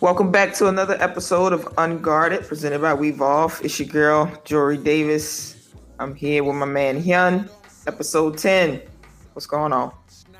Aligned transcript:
Welcome 0.00 0.30
back 0.32 0.54
to 0.54 0.68
another 0.68 0.96
episode 1.00 1.52
of 1.52 1.68
Unguarded, 1.76 2.46
presented 2.46 2.80
by 2.80 2.94
Wevolve. 2.94 3.62
It's 3.64 3.78
your 3.78 3.88
girl, 3.88 4.32
Jory 4.44 4.78
Davis. 4.78 5.72
I'm 5.98 6.14
here 6.14 6.42
with 6.42 6.56
my 6.56 6.64
man 6.66 7.02
Hyun. 7.02 7.50
Episode 7.86 8.38
10. 8.38 8.80
What's 9.34 9.46
going 9.46 9.72
on? 9.72 9.90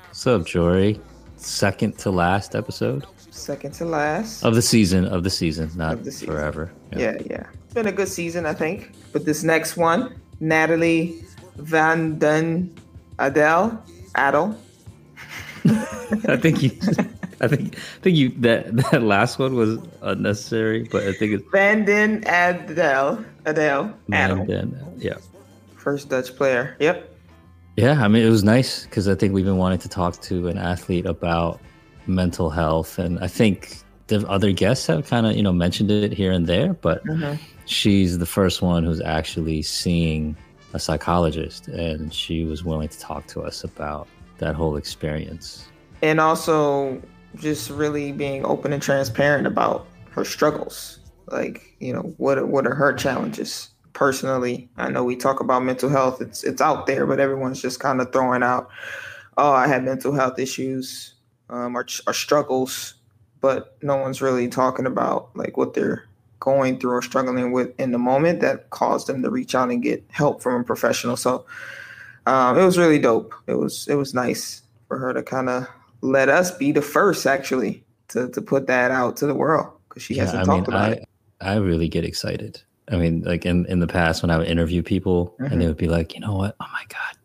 What's 0.07 0.25
up, 0.27 0.45
Jory? 0.45 0.99
Second 1.37 1.97
to 1.99 2.11
last 2.11 2.55
episode 2.55 3.05
Second 3.29 3.73
to 3.75 3.85
last. 3.85 4.43
of 4.43 4.55
the 4.55 4.61
season. 4.61 5.05
Of 5.05 5.23
the 5.23 5.29
season, 5.29 5.71
not 5.75 6.03
the 6.03 6.11
season. 6.11 6.27
forever. 6.27 6.71
Yeah, 6.95 7.17
yeah. 7.25 7.45
It's 7.65 7.73
been 7.73 7.87
a 7.87 7.91
good 7.91 8.07
season, 8.07 8.45
I 8.45 8.53
think. 8.53 8.91
But 9.13 9.25
this 9.25 9.43
next 9.43 9.77
one, 9.77 10.19
Natalie 10.39 11.23
Van 11.57 12.17
Den 12.19 12.75
Adel. 13.19 13.83
Adel. 14.15 14.57
I 15.65 16.37
think 16.37 16.63
you. 16.63 16.71
I 17.41 17.47
think. 17.47 17.75
I 17.77 18.01
think 18.01 18.17
you. 18.17 18.29
That 18.39 18.75
that 18.91 19.01
last 19.03 19.39
one 19.39 19.55
was 19.55 19.79
unnecessary, 20.01 20.87
but 20.91 21.03
I 21.03 21.13
think 21.13 21.33
it's. 21.33 21.43
Van 21.51 21.83
Den 21.85 22.23
Adel. 22.27 23.23
Adel. 23.45 23.93
Adel. 24.11 24.39
And 24.39 24.47
then, 24.49 24.93
yeah. 24.97 25.17
First 25.75 26.09
Dutch 26.09 26.35
player. 26.35 26.75
Yep. 26.79 27.07
Yeah, 27.77 28.03
I 28.03 28.07
mean, 28.07 28.25
it 28.25 28.29
was 28.29 28.43
nice 28.43 28.83
because 28.85 29.07
I 29.07 29.15
think 29.15 29.33
we've 29.33 29.45
been 29.45 29.57
wanting 29.57 29.79
to 29.79 29.89
talk 29.89 30.21
to 30.23 30.47
an 30.49 30.57
athlete 30.57 31.05
about 31.05 31.59
mental 32.05 32.49
health, 32.49 32.99
and 32.99 33.17
I 33.19 33.27
think 33.27 33.77
the 34.07 34.27
other 34.27 34.51
guests 34.51 34.87
have 34.87 35.07
kind 35.09 35.25
of 35.25 35.35
you 35.35 35.41
know 35.43 35.53
mentioned 35.53 35.89
it 35.89 36.11
here 36.11 36.31
and 36.31 36.45
there, 36.47 36.73
but 36.73 37.03
Mhm. 37.05 37.39
she's 37.65 38.17
the 38.19 38.25
first 38.25 38.61
one 38.61 38.83
who's 38.83 39.01
actually 39.01 39.61
seeing 39.61 40.35
a 40.73 40.79
psychologist, 40.79 41.67
and 41.69 42.13
she 42.13 42.43
was 42.43 42.63
willing 42.63 42.89
to 42.89 42.99
talk 42.99 43.25
to 43.27 43.41
us 43.41 43.63
about 43.63 44.07
that 44.39 44.53
whole 44.55 44.75
experience. 44.77 45.65
and 46.03 46.19
also 46.19 46.99
just 47.35 47.69
really 47.69 48.11
being 48.11 48.45
open 48.45 48.73
and 48.73 48.81
transparent 48.81 49.47
about 49.47 49.87
her 50.11 50.25
struggles. 50.25 50.99
Like 51.27 51.75
you 51.79 51.93
know 51.93 52.13
what 52.17 52.47
what 52.47 52.67
are 52.67 52.75
her 52.75 52.93
challenges? 52.93 53.69
Personally 53.93 54.69
i 54.77 54.89
know 54.89 55.03
we 55.03 55.15
talk 55.15 55.41
about 55.41 55.63
mental 55.63 55.89
health. 55.89 56.21
It's 56.21 56.43
it's 56.43 56.61
out 56.61 56.87
there 56.87 57.05
but 57.05 57.19
everyone's 57.19 57.61
just 57.61 57.79
kind 57.79 58.01
of 58.01 58.11
throwing 58.11 58.41
out 58.41 58.69
oh 59.37 59.51
i 59.51 59.67
had 59.67 59.83
mental 59.83 60.13
health 60.13 60.39
issues 60.39 61.13
um, 61.49 61.77
or, 61.77 61.85
or 62.07 62.13
struggles 62.13 62.95
but 63.41 63.75
no 63.81 63.97
one's 63.97 64.21
really 64.21 64.47
talking 64.47 64.85
about 64.85 65.35
like 65.35 65.57
what 65.57 65.73
they're 65.73 66.05
going 66.39 66.79
through 66.79 66.91
or 66.91 67.01
struggling 67.01 67.51
with 67.51 67.77
in 67.79 67.91
the 67.91 67.97
moment 67.97 68.39
that 68.41 68.69
caused 68.69 69.07
them 69.07 69.21
to 69.23 69.29
reach 69.29 69.55
out 69.55 69.69
and 69.69 69.81
get 69.83 70.03
help 70.09 70.41
from 70.41 70.61
a 70.61 70.63
professional. 70.63 71.15
So 71.15 71.45
um, 72.25 72.57
it 72.57 72.63
was 72.63 72.77
really 72.77 72.99
dope. 72.99 73.33
It 73.47 73.55
was 73.55 73.87
it 73.87 73.95
was 73.95 74.13
nice 74.13 74.61
for 74.87 74.97
her 74.97 75.13
to 75.13 75.23
kind 75.23 75.49
of 75.49 75.67
let 76.01 76.29
us 76.29 76.51
be 76.51 76.71
the 76.71 76.81
first 76.81 77.25
actually 77.25 77.83
to, 78.09 78.29
to 78.29 78.41
put 78.41 78.67
that 78.67 78.91
out 78.91 79.17
to 79.17 79.25
the 79.27 79.35
world 79.35 79.71
because 79.89 80.03
she 80.03 80.15
hasn't 80.15 80.41
I 80.41 80.45
talked 80.45 80.67
mean, 80.67 80.75
about 80.75 80.89
I, 80.89 80.91
it. 80.93 81.09
I 81.41 81.55
really 81.55 81.87
get 81.87 82.03
excited. 82.03 82.61
I 82.91 82.97
mean, 82.97 83.21
like 83.21 83.45
in, 83.45 83.65
in 83.67 83.79
the 83.79 83.87
past, 83.87 84.21
when 84.21 84.29
I 84.31 84.37
would 84.37 84.47
interview 84.47 84.83
people 84.83 85.35
Mhm. 85.39 85.51
and 85.51 85.61
they 85.61 85.67
would 85.67 85.77
be 85.77 85.87
like, 85.87 86.13
you 86.13 86.19
know 86.19 86.35
what? 86.35 86.55
Oh 86.59 86.67
my 86.73 86.83
God, 86.89 87.17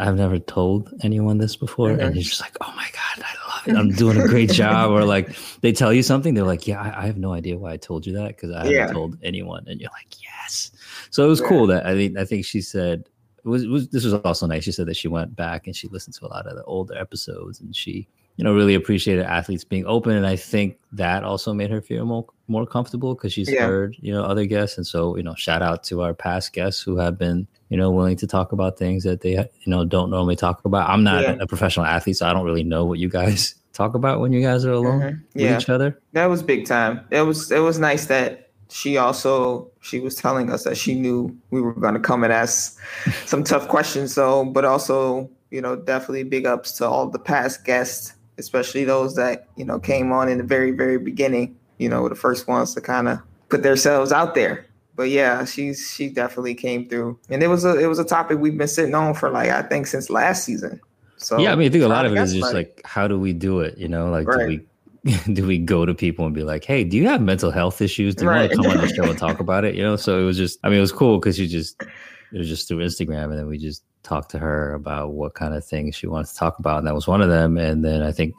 I, 0.00 0.08
I've 0.08 0.16
never 0.16 0.38
told 0.38 0.92
anyone 1.02 1.38
this 1.38 1.56
before. 1.56 1.90
Mhm. 1.90 2.00
And 2.06 2.14
you're 2.14 2.24
just 2.24 2.40
like, 2.40 2.56
oh 2.60 2.72
my 2.76 2.86
God, 2.92 3.24
I 3.24 3.48
love 3.48 3.68
it. 3.68 3.76
I'm 3.78 3.90
doing 3.96 4.18
a 4.20 4.26
great 4.26 4.50
job. 4.50 4.90
Or 4.90 5.04
like 5.04 5.36
they 5.60 5.72
tell 5.72 5.92
you 5.92 6.02
something, 6.02 6.34
they're 6.34 6.44
like, 6.44 6.66
yeah, 6.66 6.80
I, 6.80 7.02
I 7.02 7.06
have 7.06 7.18
no 7.18 7.32
idea 7.32 7.58
why 7.58 7.72
I 7.72 7.76
told 7.76 8.06
you 8.06 8.12
that 8.14 8.28
because 8.28 8.50
I 8.52 8.64
Yeah. 8.68 8.80
haven't 8.80 8.94
told 8.94 9.18
anyone. 9.22 9.64
And 9.68 9.80
you're 9.80 9.90
like, 9.90 10.22
yes. 10.22 10.70
So 11.10 11.24
it 11.24 11.28
was 11.28 11.40
cool 11.40 11.66
that 11.66 11.84
I 11.86 11.94
think, 11.94 12.16
I 12.16 12.24
think 12.24 12.44
she 12.46 12.60
said, 12.62 13.04
was, 13.44 13.62
it 13.64 13.68
was 13.70 13.88
this 13.88 14.04
was 14.04 14.14
also 14.14 14.46
nice. 14.46 14.64
She 14.64 14.72
said 14.72 14.86
that 14.86 14.96
she 14.96 15.08
went 15.08 15.34
back 15.34 15.66
and 15.66 15.74
she 15.74 15.88
listened 15.88 16.14
to 16.16 16.26
a 16.26 16.28
lot 16.28 16.46
of 16.46 16.56
the 16.56 16.64
older 16.64 16.94
episodes 16.96 17.60
and 17.60 17.74
she 17.74 18.06
you 18.36 18.44
know 18.44 18.54
really 18.54 18.74
appreciated 18.74 19.24
athletes 19.24 19.64
being 19.64 19.84
open 19.86 20.16
and 20.16 20.26
i 20.26 20.34
think 20.36 20.78
that 20.92 21.24
also 21.24 21.52
made 21.52 21.70
her 21.70 21.80
feel 21.80 22.04
more 22.04 22.24
more 22.48 22.66
comfortable 22.66 23.14
because 23.14 23.32
she's 23.32 23.50
Yeah. 23.50 23.66
heard 23.66 23.96
you 24.00 24.12
know 24.12 24.24
other 24.24 24.46
guests 24.46 24.76
and 24.76 24.86
so 24.86 25.16
you 25.16 25.22
know 25.22 25.34
shout 25.34 25.62
out 25.62 25.82
to 25.84 26.02
our 26.02 26.14
past 26.14 26.52
guests 26.52 26.80
who 26.82 26.96
have 26.96 27.18
been 27.18 27.46
you 27.68 27.76
know 27.76 27.90
willing 27.90 28.16
to 28.16 28.26
talk 28.26 28.52
about 28.52 28.78
things 28.78 29.04
that 29.04 29.20
they 29.20 29.32
you 29.32 29.44
know 29.66 29.84
don't 29.84 30.10
normally 30.10 30.36
talk 30.36 30.64
about 30.64 30.88
i'm 30.88 31.04
not 31.04 31.22
Yeah. 31.22 31.36
a 31.40 31.46
professional 31.46 31.86
athlete 31.86 32.16
so 32.16 32.26
i 32.26 32.32
don't 32.32 32.44
really 32.44 32.64
know 32.64 32.84
what 32.84 32.98
you 32.98 33.08
guys 33.08 33.54
talk 33.72 33.94
about 33.94 34.20
when 34.20 34.32
you 34.32 34.40
guys 34.40 34.64
are 34.64 34.72
alone 34.72 35.00
Mhm. 35.00 35.20
with 35.34 35.42
Yeah, 35.44 35.58
each 35.58 35.68
other 35.68 36.00
that 36.12 36.26
was 36.26 36.42
big 36.42 36.66
time. 36.66 37.00
It 37.10 37.22
was 37.22 37.50
it 37.52 37.60
was 37.60 37.78
nice 37.78 38.06
that 38.06 38.48
she 38.70 38.96
also 38.96 39.68
she 39.80 39.98
was 40.00 40.14
telling 40.14 40.50
us 40.50 40.64
that 40.64 40.76
she 40.76 40.94
knew 40.94 41.36
we 41.50 41.60
were 41.60 41.72
going 41.74 41.94
to 41.94 42.00
come 42.00 42.22
and 42.24 42.32
ask 42.32 42.78
some 43.26 43.42
tough 43.42 43.66
questions. 43.68 44.14
So, 44.14 44.44
but 44.44 44.64
also 44.64 45.28
you 45.50 45.60
know 45.60 45.74
definitely 45.76 46.22
big 46.24 46.46
ups 46.46 46.72
to 46.78 46.86
all 46.88 47.08
the 47.10 47.18
past 47.18 47.64
guests, 47.64 48.12
especially 48.40 48.82
those 48.84 49.14
that 49.14 49.46
you 49.56 49.64
know 49.64 49.78
came 49.78 50.10
on 50.10 50.28
in 50.28 50.38
the 50.38 50.44
very 50.44 50.72
very 50.72 50.98
beginning. 50.98 51.56
You 51.78 51.88
know, 51.88 52.08
the 52.08 52.16
first 52.16 52.48
ones 52.48 52.74
to 52.74 52.80
kind 52.80 53.06
of 53.08 53.20
put 53.48 53.62
themselves 53.62 54.10
out 54.10 54.34
there. 54.34 54.66
But 54.96 55.10
yeah, 55.10 55.44
she's 55.44 55.92
she 55.94 56.08
definitely 56.10 56.54
came 56.54 56.88
through, 56.88 57.18
and 57.28 57.42
it 57.42 57.46
was 57.48 57.64
a 57.64 57.78
it 57.78 57.86
was 57.86 57.98
a 58.00 58.04
topic 58.04 58.38
we've 58.38 58.58
been 58.58 58.66
sitting 58.68 58.94
on 58.94 59.14
for 59.14 59.30
like 59.30 59.48
I 59.50 59.62
think 59.62 59.86
since 59.86 60.10
last 60.10 60.44
season. 60.44 60.80
So 61.22 61.38
yeah 61.38 61.52
i 61.52 61.54
mean 61.54 61.68
i 61.68 61.70
think 61.70 61.84
a 61.84 61.88
lot 61.88 62.06
of 62.06 62.12
it 62.12 62.18
is 62.18 62.32
just 62.34 62.54
like 62.54 62.80
how 62.86 63.06
do 63.06 63.20
we 63.20 63.34
do 63.34 63.60
it 63.60 63.76
you 63.76 63.88
know 63.88 64.08
like 64.10 64.26
Right. 64.26 64.38
do 64.38 64.46
we 65.04 65.24
do 65.34 65.46
we 65.46 65.58
go 65.58 65.84
to 65.84 65.92
people 65.94 66.24
and 66.24 66.34
be 66.34 66.44
like 66.44 66.64
hey 66.64 66.82
do 66.82 66.96
you 66.96 67.06
have 67.08 67.20
mental 67.20 67.50
health 67.50 67.82
issues 67.82 68.14
do 68.14 68.24
you 68.24 68.30
Right. 68.30 68.40
want 68.40 68.50
to 68.52 68.56
come 68.56 68.66
on 68.68 68.78
the 68.78 68.88
show 68.88 69.04
and 69.04 69.18
talk 69.26 69.38
about 69.38 69.66
it 69.66 69.74
you 69.74 69.82
know 69.82 69.96
so 69.96 70.18
it 70.18 70.24
was 70.24 70.38
just 70.38 70.58
i 70.64 70.70
mean 70.70 70.78
it 70.78 70.80
was 70.80 70.92
cool 70.92 71.18
because 71.18 71.38
you 71.38 71.46
just 71.46 71.76
it 72.32 72.38
was 72.38 72.48
just 72.48 72.68
through 72.68 72.78
instagram 72.78 73.24
and 73.24 73.38
then 73.38 73.46
we 73.46 73.58
just 73.58 73.84
talked 74.02 74.30
to 74.30 74.38
her 74.38 74.72
about 74.74 75.12
what 75.12 75.34
kind 75.34 75.54
of 75.54 75.64
things 75.64 75.94
she 75.94 76.06
wants 76.06 76.32
to 76.32 76.38
talk 76.38 76.58
about 76.58 76.78
and 76.78 76.86
that 76.86 76.94
was 76.94 77.06
one 77.06 77.20
of 77.20 77.28
them 77.28 77.56
and 77.58 77.84
then 77.84 78.00
i 78.02 78.10
think 78.10 78.34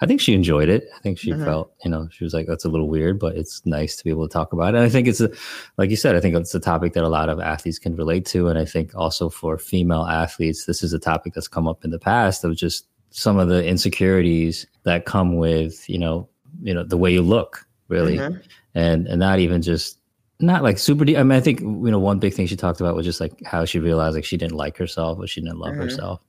i 0.00 0.06
think 0.06 0.20
she 0.20 0.34
enjoyed 0.34 0.68
it 0.68 0.88
i 0.96 0.98
think 1.00 1.18
she 1.18 1.30
Mhm. 1.30 1.44
felt 1.44 1.72
you 1.84 1.90
know 1.90 2.08
she 2.10 2.24
was 2.24 2.34
like 2.34 2.46
that's 2.46 2.64
a 2.64 2.68
little 2.68 2.88
weird 2.88 3.18
but 3.18 3.36
it's 3.36 3.64
nice 3.64 3.96
to 3.96 4.04
be 4.04 4.10
able 4.10 4.26
to 4.28 4.32
talk 4.32 4.52
about 4.52 4.74
it 4.74 4.78
and 4.78 4.84
i 4.84 4.88
think 4.88 5.06
it's 5.06 5.20
a 5.20 5.30
like 5.78 5.88
you 5.90 5.96
said 5.96 6.16
i 6.16 6.20
think 6.20 6.34
it's 6.34 6.54
a 6.54 6.60
topic 6.60 6.94
that 6.94 7.04
a 7.04 7.08
lot 7.08 7.28
of 7.28 7.38
athletes 7.40 7.78
can 7.78 7.94
relate 7.96 8.26
to 8.26 8.48
and 8.48 8.58
i 8.58 8.64
think 8.64 8.92
also 8.96 9.28
for 9.28 9.56
female 9.56 10.04
athletes 10.06 10.66
this 10.66 10.82
is 10.82 10.92
a 10.92 10.98
topic 10.98 11.32
that's 11.34 11.48
come 11.48 11.68
up 11.68 11.84
in 11.84 11.90
the 11.90 11.98
past 11.98 12.42
of 12.44 12.56
just 12.56 12.86
some 13.10 13.38
of 13.38 13.48
the 13.48 13.64
insecurities 13.64 14.66
that 14.82 15.04
come 15.06 15.36
with 15.36 15.88
you 15.88 15.98
know 15.98 16.28
you 16.62 16.74
know 16.74 16.82
the 16.82 16.96
way 16.98 17.12
you 17.12 17.22
look 17.22 17.64
really 17.88 18.16
Mhm. 18.18 18.40
and 18.74 19.06
and 19.06 19.20
not 19.20 19.38
even 19.38 19.62
just 19.62 19.98
not 20.40 20.62
like 20.62 20.78
super 20.78 21.04
deep 21.04 21.16
i 21.16 21.22
mean 21.22 21.36
i 21.36 21.40
think 21.40 21.60
you 21.60 21.66
know 21.90 21.98
one 21.98 22.18
big 22.18 22.34
thing 22.34 22.46
she 22.46 22.56
talked 22.56 22.80
about 22.80 22.94
was 22.96 23.06
just 23.06 23.20
like 23.20 23.32
how 23.44 23.64
she 23.64 23.78
realized 23.78 24.14
like 24.16 24.24
she 24.24 24.36
didn't 24.36 24.56
like 24.56 24.76
herself 24.76 25.18
or 25.18 25.26
she 25.26 25.40
didn't 25.40 25.58
love 25.58 25.74
Mhm. 25.74 25.82
herself 25.82 26.20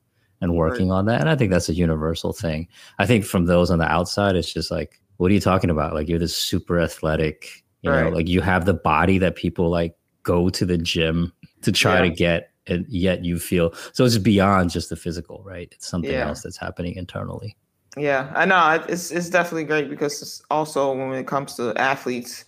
and 0.42 0.56
working 0.56 0.92
on 0.92 1.06
that 1.06 1.22
and 1.22 1.30
i 1.30 1.36
think 1.36 1.52
that's 1.52 1.70
a 1.70 1.74
universal 1.74 2.32
thing 2.34 2.68
i 3.00 3.06
think 3.06 3.26
from 3.26 3.46
those 3.46 3.72
on 3.72 3.80
the 3.80 3.86
outside 3.92 4.36
it's 4.36 4.54
just 4.54 4.70
like 4.70 5.00
what 5.18 5.32
are 5.32 5.34
you 5.34 5.40
talking 5.40 5.70
about 5.70 5.94
like 5.94 6.08
you're 6.08 6.20
this 6.20 6.36
super 6.38 6.80
athletic 6.80 7.64
you 7.82 7.90
know 7.90 8.04
Right. 8.04 8.14
like 8.14 8.28
you 8.28 8.42
have 8.42 8.66
the 8.66 8.74
body 8.74 9.18
that 9.18 9.36
people 9.36 9.70
like 9.70 9.96
go 10.24 10.50
to 10.50 10.66
the 10.66 10.78
gym 10.78 11.32
to 11.62 11.72
try 11.72 11.96
Yeah. 11.96 12.02
to 12.02 12.10
get 12.10 12.50
and 12.68 12.86
yet 12.88 13.24
you 13.26 13.40
feel 13.40 13.74
so 13.94 14.06
it's 14.06 14.18
beyond 14.18 14.70
just 14.72 14.90
the 14.90 14.96
physical 14.96 15.42
right 15.46 15.70
it's 15.72 15.88
something 15.88 16.12
Yeah. 16.12 16.28
else 16.28 16.42
that's 16.44 16.58
happening 16.58 16.96
internally 16.96 17.56
Yeah, 17.98 18.30
I 18.36 18.44
know. 18.44 18.84
It's 18.90 19.10
it's 19.10 19.30
definitely 19.30 19.64
great 19.64 19.90
because 19.90 20.22
it's 20.22 20.44
also 20.52 20.94
when 20.94 21.14
it 21.14 21.28
comes 21.28 21.56
to 21.56 21.74
athletes, 21.78 22.44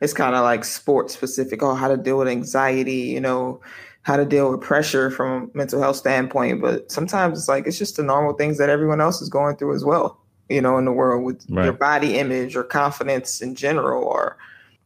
it's 0.00 0.12
kind 0.12 0.34
of 0.34 0.42
like 0.42 0.64
sports 0.64 1.14
specific. 1.14 1.62
Oh, 1.62 1.74
how 1.74 1.88
to 1.88 1.96
deal 1.96 2.18
with 2.18 2.28
anxiety, 2.28 2.92
you 2.92 3.20
know, 3.20 3.60
how 4.02 4.16
to 4.16 4.24
deal 4.24 4.50
with 4.50 4.60
pressure 4.60 5.10
from 5.10 5.50
a 5.54 5.56
mental 5.56 5.80
health 5.80 5.96
standpoint. 5.96 6.60
But 6.60 6.90
sometimes 6.92 7.38
it's 7.38 7.48
like 7.48 7.66
it's 7.66 7.78
just 7.78 7.96
the 7.96 8.02
normal 8.02 8.34
things 8.34 8.58
that 8.58 8.68
everyone 8.68 9.00
else 9.00 9.20
is 9.20 9.28
going 9.28 9.56
through 9.56 9.74
as 9.74 9.84
well. 9.84 10.20
You 10.48 10.60
know, 10.60 10.78
in 10.78 10.84
the 10.84 10.92
world 10.92 11.24
with 11.24 11.44
your 11.48 11.72
body 11.72 12.18
image 12.18 12.54
or 12.54 12.62
confidence 12.62 13.40
in 13.40 13.56
general, 13.56 14.04
or 14.04 14.36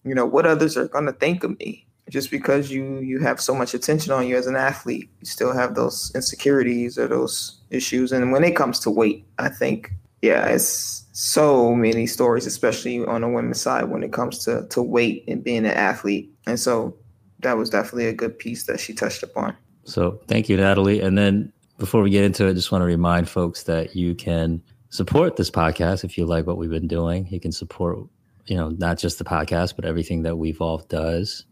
you 0.05 0.15
know 0.15 0.25
what 0.25 0.47
others 0.47 0.77
are 0.77 0.89
going 0.89 1.05
to 1.07 1.13
think 1.13 1.45
of 1.45 1.59
me. 1.59 1.87
Just 2.09 2.31
because 2.31 2.71
you 2.71 3.01
you 3.01 3.21
have 3.21 3.41
so 3.41 3.55
much 3.55 3.75
attention 3.75 4.11
on 4.13 4.27
you 4.27 4.37
as 4.37 4.47
an 4.47 4.57
athlete, 4.57 5.11
you 5.21 5.27
still 5.27 5.53
have 5.53 5.75
those 5.75 6.11
insecurities 6.15 6.97
or 6.97 7.07
those 7.07 7.61
issues. 7.69 8.11
And 8.11 8.33
when 8.33 8.43
it 8.43 8.57
comes 8.57 8.81
to 8.81 8.91
weight, 8.91 9.27
I 9.39 9.51
think 9.51 9.93
yeah, 10.23 10.47
it's 10.47 11.05
so 11.21 11.75
many 11.75 12.07
stories, 12.07 12.47
especially 12.47 13.05
on 13.05 13.21
the 13.21 13.29
women's 13.29 13.61
side 13.61 13.85
when 13.85 14.03
it 14.03 14.11
comes 14.11 14.39
to 14.39 14.67
to 14.71 14.83
weight 14.83 15.23
and 15.29 15.45
being 15.45 15.67
an 15.67 15.73
athlete. 15.73 16.33
And 16.47 16.59
so 16.59 16.97
that 17.41 17.59
was 17.59 17.69
definitely 17.69 18.07
a 18.07 18.15
good 18.15 18.39
piece 18.39 18.65
that 18.65 18.81
she 18.81 18.95
touched 18.95 19.23
upon. 19.23 19.55
So 19.85 20.19
thank 20.29 20.49
you, 20.49 20.57
Natalie. 20.57 21.03
And 21.03 21.19
then 21.19 21.53
before 21.77 22.01
we 22.01 22.09
get 22.09 22.25
into 22.25 22.47
it, 22.47 22.55
just 22.55 22.73
want 22.73 22.81
to 22.81 22.87
remind 22.87 23.29
folks 23.29 23.65
that 23.65 23.95
you 23.95 24.15
can 24.15 24.63
support 24.89 25.37
this 25.37 25.51
podcast 25.51 26.05
if 26.05 26.17
you 26.17 26.25
like 26.25 26.47
what 26.47 26.57
we've 26.57 26.71
been 26.71 26.89
doing. 26.89 27.27
You 27.31 27.39
can 27.39 27.53
support, 27.53 27.99
you 28.47 28.57
know, 28.57 28.71
not 28.71 28.97
just 28.97 29.19
the 29.19 29.25
podcast, 29.25 29.77
but 29.77 29.85
everything 29.85 30.23
that 30.23 30.35
Wevolve 30.35 30.89
does 30.89 31.45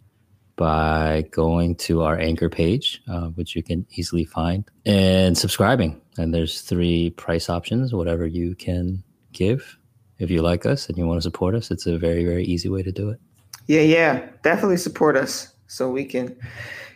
by 0.57 1.27
going 1.31 1.77
to 1.77 2.03
our 2.03 2.19
anchor 2.19 2.49
page, 2.49 3.03
uh, 3.07 3.29
which 3.29 3.55
you 3.55 3.63
can 3.63 3.87
easily 3.93 4.25
find, 4.25 4.65
and 4.87 5.37
subscribing. 5.37 6.01
And 6.17 6.33
there's 6.33 6.63
three 6.63 7.11
price 7.11 7.51
options, 7.51 7.93
whatever 7.93 8.27
you 8.27 8.55
can 8.55 9.05
give. 9.39 9.79
If 10.19 10.31
you 10.31 10.43
like 10.43 10.67
us 10.67 10.89
and 10.89 10.99
you 10.99 11.07
want 11.07 11.19
to 11.19 11.23
support 11.23 11.55
us, 11.55 11.71
it's 11.71 11.87
a 11.87 11.97
very, 11.97 12.25
very 12.25 12.45
easy 12.45 12.69
way 12.69 12.83
to 12.83 12.91
do 12.91 13.09
it. 13.11 13.21
Yeah, 13.69 13.83
yeah, 13.83 14.29
definitely 14.43 14.79
support 14.79 15.17
us 15.17 15.55
so 15.69 15.91
we 15.91 16.05
can 16.05 16.37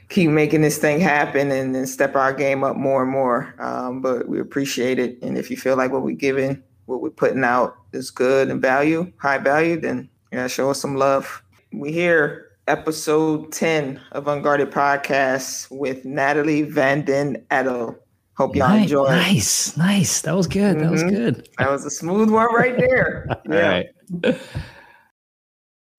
keep 0.08 0.30
making 0.30 0.62
this 0.62 0.78
thing 0.78 1.00
happen 1.00 1.52
and 1.52 1.88
step 1.88 2.16
our 2.16 2.32
game 2.32 2.64
up 2.64 2.76
more 2.76 3.02
and 3.02 3.10
more. 3.12 3.54
Um, 3.58 4.02
but 4.02 4.28
we 4.28 4.40
appreciate 4.40 4.98
it. 4.98 5.18
And 5.22 5.38
if 5.38 5.50
you 5.50 5.56
feel 5.56 5.76
like 5.76 5.92
what 5.92 6.02
we're 6.02 6.16
giving, 6.16 6.62
what 6.86 7.00
we're 7.00 7.10
putting 7.10 7.44
out 7.44 7.76
is 7.92 8.10
good 8.10 8.50
and 8.50 8.60
value, 8.60 9.12
high 9.18 9.38
value, 9.38 9.80
then 9.80 10.08
Yeah, 10.32 10.46
show 10.48 10.70
us 10.70 10.80
some 10.80 10.96
love. 10.96 11.42
We 11.72 11.92
here, 11.92 12.52
episode 12.66 13.52
10 13.52 14.00
of 14.12 14.28
Unguarded 14.28 14.70
Podcast 14.70 15.70
with 15.70 16.04
Natalie 16.04 16.62
Van 16.62 17.04
Den 17.04 17.44
Adel. 17.50 18.01
Hope 18.34 18.56
y'all 18.56 18.68
nice, 18.68 18.82
enjoy. 18.84 19.04
Nice, 19.10 19.76
nice. 19.76 20.22
That 20.22 20.34
was 20.34 20.46
good. 20.46 20.80
That 20.80 20.90
was 20.90 21.02
Mhm. 21.04 21.10
good. 21.10 21.48
That 21.58 21.70
was 21.70 21.84
a 21.84 21.90
smooth 21.90 22.30
one 22.30 22.52
right 22.54 22.76
there. 22.78 23.26
All 23.50 23.54
right. 23.58 23.86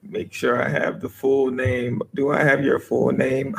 Make 0.01 0.33
sure 0.33 0.61
I 0.61 0.67
have 0.69 0.99
the 0.99 1.09
full 1.09 1.51
name. 1.51 2.01
Do 2.15 2.31
I 2.31 2.43
have 2.43 2.63
your 2.63 2.79
full 2.79 3.11
name? 3.11 3.55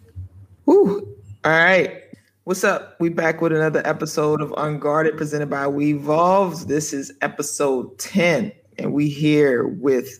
Woo. 0.66 1.00
All 1.44 1.52
right. 1.52 2.02
What's 2.44 2.64
up? 2.64 2.96
We 3.00 3.08
back 3.08 3.40
with 3.40 3.52
another 3.52 3.82
episode 3.84 4.40
of 4.40 4.52
Unguarded 4.56 5.16
presented 5.16 5.50
by 5.50 5.66
We 5.68 5.94
Evolves. 5.94 6.66
This 6.66 6.92
is 6.92 7.12
episode 7.20 7.98
10, 7.98 8.52
and 8.78 8.92
we 8.92 9.08
here 9.08 9.66
with 9.66 10.18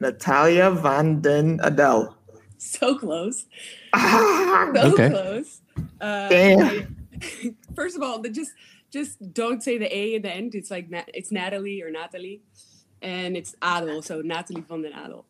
Natalia 0.00 0.70
Van 0.70 1.20
Den 1.20 1.58
Adel. 1.62 2.14
So 2.58 2.96
close. 2.98 3.46
Ah, 3.92 4.70
So 4.74 4.92
Okay. 4.92 5.10
close. 5.10 5.60
Uh, 6.00 6.28
Damn. 6.28 6.96
I- 7.22 7.54
first 7.74 7.96
of 7.96 8.02
all, 8.02 8.20
the, 8.20 8.28
just 8.30 8.52
just 8.92 9.32
don't 9.32 9.62
say 9.62 9.78
the 9.78 9.94
A 9.94 10.14
in 10.14 10.22
the 10.22 10.30
end. 10.30 10.54
It's 10.54 10.70
like 10.70 10.86
it's 11.14 11.30
Natalie 11.32 11.82
or 11.82 11.90
Natalie, 11.90 12.42
and 13.02 13.36
it's 13.36 13.54
Adel. 13.62 14.02
So 14.08 14.22
Natalie 14.22 14.62
van 14.62 14.82
den 14.82 14.92
Adel. 14.92 15.24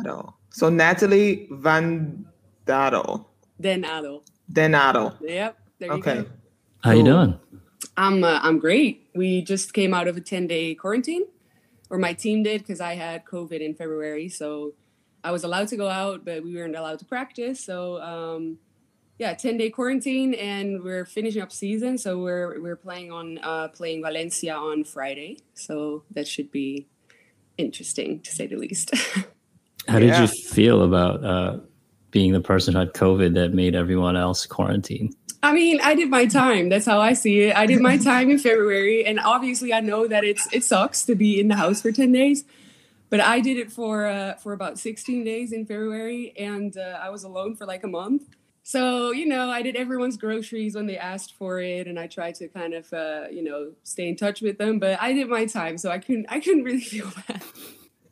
Adel. 0.00 0.36
So 0.50 0.68
Natalie 0.68 1.46
Van 1.50 2.26
Dadel. 2.66 3.24
then 3.58 3.84
Adel. 3.84 4.24
Den 4.52 4.74
Adel. 4.74 5.16
Yep. 5.20 5.58
There 5.78 5.88
you 5.88 5.94
Okay. 5.94 6.22
go. 6.22 6.26
How 6.82 6.92
you 6.92 7.04
doing? 7.04 7.38
I'm 7.96 8.24
uh, 8.24 8.40
I'm 8.42 8.58
great. 8.58 9.08
We 9.14 9.42
just 9.42 9.72
came 9.74 9.92
out 9.94 10.08
of 10.08 10.16
a 10.16 10.20
10 10.20 10.46
day 10.46 10.74
quarantine, 10.74 11.24
or 11.90 11.98
my 11.98 12.12
team 12.12 12.42
did 12.42 12.60
because 12.62 12.80
I 12.80 12.94
had 12.94 13.24
COVID 13.24 13.60
in 13.60 13.74
February. 13.74 14.28
So 14.28 14.74
I 15.24 15.30
was 15.32 15.44
allowed 15.44 15.68
to 15.68 15.76
go 15.76 15.88
out, 15.88 16.24
but 16.24 16.42
we 16.44 16.54
weren't 16.54 16.76
allowed 16.76 16.98
to 17.00 17.04
practice. 17.04 17.58
So 17.64 18.00
um, 18.02 18.58
yeah, 19.18 19.34
10 19.34 19.56
day 19.56 19.70
quarantine, 19.70 20.34
and 20.34 20.82
we're 20.82 21.04
finishing 21.04 21.42
up 21.42 21.50
season. 21.52 21.98
So 21.98 22.18
we're 22.18 22.60
we're 22.60 22.76
playing 22.76 23.10
on 23.12 23.38
uh, 23.42 23.68
playing 23.68 24.02
Valencia 24.02 24.54
on 24.54 24.84
Friday. 24.84 25.38
So 25.54 26.04
that 26.12 26.28
should 26.28 26.50
be 26.52 26.86
interesting 27.56 28.20
to 28.20 28.30
say 28.30 28.46
the 28.46 28.56
least. 28.56 28.94
How 29.88 29.98
did 29.98 30.08
Yeah. 30.10 30.22
you 30.22 30.26
feel 30.28 30.82
about 30.82 31.24
uh, 31.24 31.58
being 32.10 32.32
the 32.32 32.40
person 32.40 32.74
who 32.74 32.80
had 32.80 32.92
COVID 32.92 33.34
that 33.34 33.52
made 33.54 33.74
everyone 33.74 34.16
else 34.16 34.46
quarantine? 34.46 35.14
I 35.42 35.52
mean, 35.52 35.80
I 35.82 35.94
did 35.94 36.10
my 36.10 36.26
time. 36.26 36.68
That's 36.68 36.84
how 36.84 37.00
I 37.00 37.12
see 37.12 37.42
it. 37.42 37.56
I 37.56 37.64
did 37.66 37.80
my 37.80 37.96
time 38.10 38.28
in 38.30 38.38
February, 38.38 39.04
and 39.06 39.18
obviously, 39.20 39.72
I 39.72 39.80
know 39.80 40.06
that 40.06 40.24
it's 40.24 40.46
it 40.52 40.62
sucks 40.64 41.04
to 41.06 41.14
be 41.14 41.40
in 41.40 41.48
the 41.48 41.56
house 41.56 41.80
for 41.82 41.90
ten 41.92 42.12
days, 42.12 42.44
but 43.10 43.20
I 43.20 43.40
did 43.40 43.56
it 43.56 43.70
for 43.72 44.06
uh, 44.06 44.34
for 44.34 44.52
about 44.52 44.78
sixteen 44.78 45.24
days 45.24 45.52
in 45.52 45.64
February, 45.66 46.32
and 46.38 46.76
uh, 46.76 46.98
I 47.02 47.10
was 47.10 47.24
alone 47.24 47.56
for 47.56 47.66
like 47.66 47.82
a 47.84 47.88
month. 47.88 48.22
So 48.68 49.12
you 49.12 49.24
know, 49.24 49.48
I 49.48 49.62
did 49.62 49.76
everyone's 49.76 50.18
groceries 50.18 50.74
when 50.74 50.84
they 50.84 50.98
asked 50.98 51.32
for 51.38 51.58
it, 51.58 51.86
and 51.86 51.98
I 51.98 52.06
tried 52.06 52.34
to 52.34 52.48
kind 52.48 52.74
of 52.74 52.92
uh, 52.92 53.24
you 53.30 53.42
know 53.42 53.72
stay 53.82 54.06
in 54.10 54.14
touch 54.14 54.42
with 54.42 54.58
them. 54.58 54.78
But 54.78 55.00
I 55.00 55.14
did 55.14 55.26
my 55.26 55.46
time, 55.46 55.78
so 55.78 55.90
I 55.90 55.96
couldn't 55.96 56.26
I 56.28 56.38
couldn't 56.38 56.64
really 56.64 56.80
feel 56.94 57.10
bad. 57.26 57.42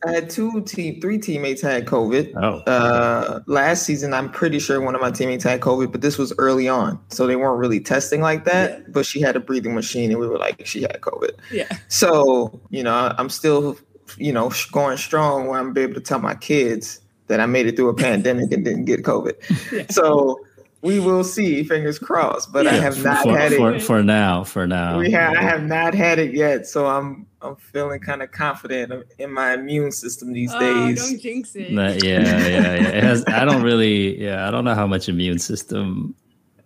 I 0.06 0.12
had 0.12 0.30
two 0.30 0.62
team, 0.62 0.98
three 1.02 1.18
teammates 1.18 1.60
had 1.60 1.84
COVID. 1.84 2.32
Oh, 2.42 2.72
Uh, 2.72 3.40
last 3.46 3.82
season, 3.82 4.14
I'm 4.14 4.30
pretty 4.30 4.58
sure 4.58 4.80
one 4.80 4.94
of 4.94 5.02
my 5.02 5.10
teammates 5.10 5.44
had 5.44 5.60
COVID, 5.60 5.92
but 5.92 6.00
this 6.00 6.16
was 6.16 6.32
early 6.38 6.68
on, 6.70 6.98
so 7.08 7.26
they 7.26 7.36
weren't 7.36 7.58
really 7.58 7.80
testing 7.80 8.22
like 8.22 8.44
that. 8.46 8.78
Yeah. 8.78 8.84
But 8.88 9.04
she 9.04 9.20
had 9.20 9.36
a 9.36 9.40
breathing 9.40 9.74
machine, 9.74 10.10
and 10.10 10.18
we 10.18 10.26
were 10.26 10.38
like, 10.38 10.66
she 10.66 10.80
had 10.80 11.02
COVID. 11.02 11.32
Yeah, 11.52 11.68
So 11.88 12.58
you 12.70 12.82
know, 12.82 13.14
I'm 13.18 13.28
still, 13.28 13.76
you 14.16 14.32
know, 14.32 14.50
going 14.72 14.96
strong 14.96 15.48
where 15.48 15.60
I'm 15.60 15.76
able 15.76 15.92
to 15.92 16.00
tell 16.00 16.18
my 16.18 16.34
kids 16.34 17.02
that 17.28 17.40
I 17.40 17.46
made 17.46 17.66
it 17.66 17.76
through 17.76 17.88
a 17.88 17.94
pandemic 17.94 18.52
and 18.52 18.64
didn't 18.64 18.84
get 18.84 19.02
COVID. 19.02 19.34
Yeah. 19.72 19.86
So 19.90 20.38
we 20.82 21.00
will 21.00 21.24
see, 21.24 21.64
fingers 21.64 21.98
crossed. 21.98 22.52
But 22.52 22.66
I 22.66 22.74
have 22.74 23.02
not 23.02 23.24
for, 23.24 23.36
had 23.36 23.52
it. 23.52 23.56
for, 23.56 23.80
for 23.80 24.02
now. 24.02 24.44
For 24.44 24.66
now. 24.66 24.98
We 24.98 25.10
have, 25.10 25.34
I 25.34 25.42
have 25.42 25.64
not 25.64 25.94
had 25.94 26.18
it 26.18 26.34
yet, 26.34 26.66
so 26.66 26.86
I'm 26.86 27.26
I'm 27.42 27.56
feeling 27.56 28.00
kind 28.00 28.22
of 28.22 28.30
confident 28.30 28.92
in 29.18 29.32
my 29.32 29.54
immune 29.54 29.92
system 29.92 30.32
these 30.32 30.52
oh, 30.54 30.60
days. 30.60 30.98
don't 30.98 31.20
jinx 31.20 31.56
it. 31.56 31.74
That- 31.74 32.04
yeah, 32.04 32.20
yeah, 32.20 32.46
yeah. 32.46 32.88
It 32.88 33.04
has. 33.04 33.24
I 33.26 33.44
don't 33.44 33.62
really. 33.62 34.22
Yeah, 34.22 34.46
I 34.46 34.50
don't 34.50 34.64
know 34.64 34.74
how 34.74 34.86
much 34.86 35.08
immune 35.08 35.38
system 35.38 36.14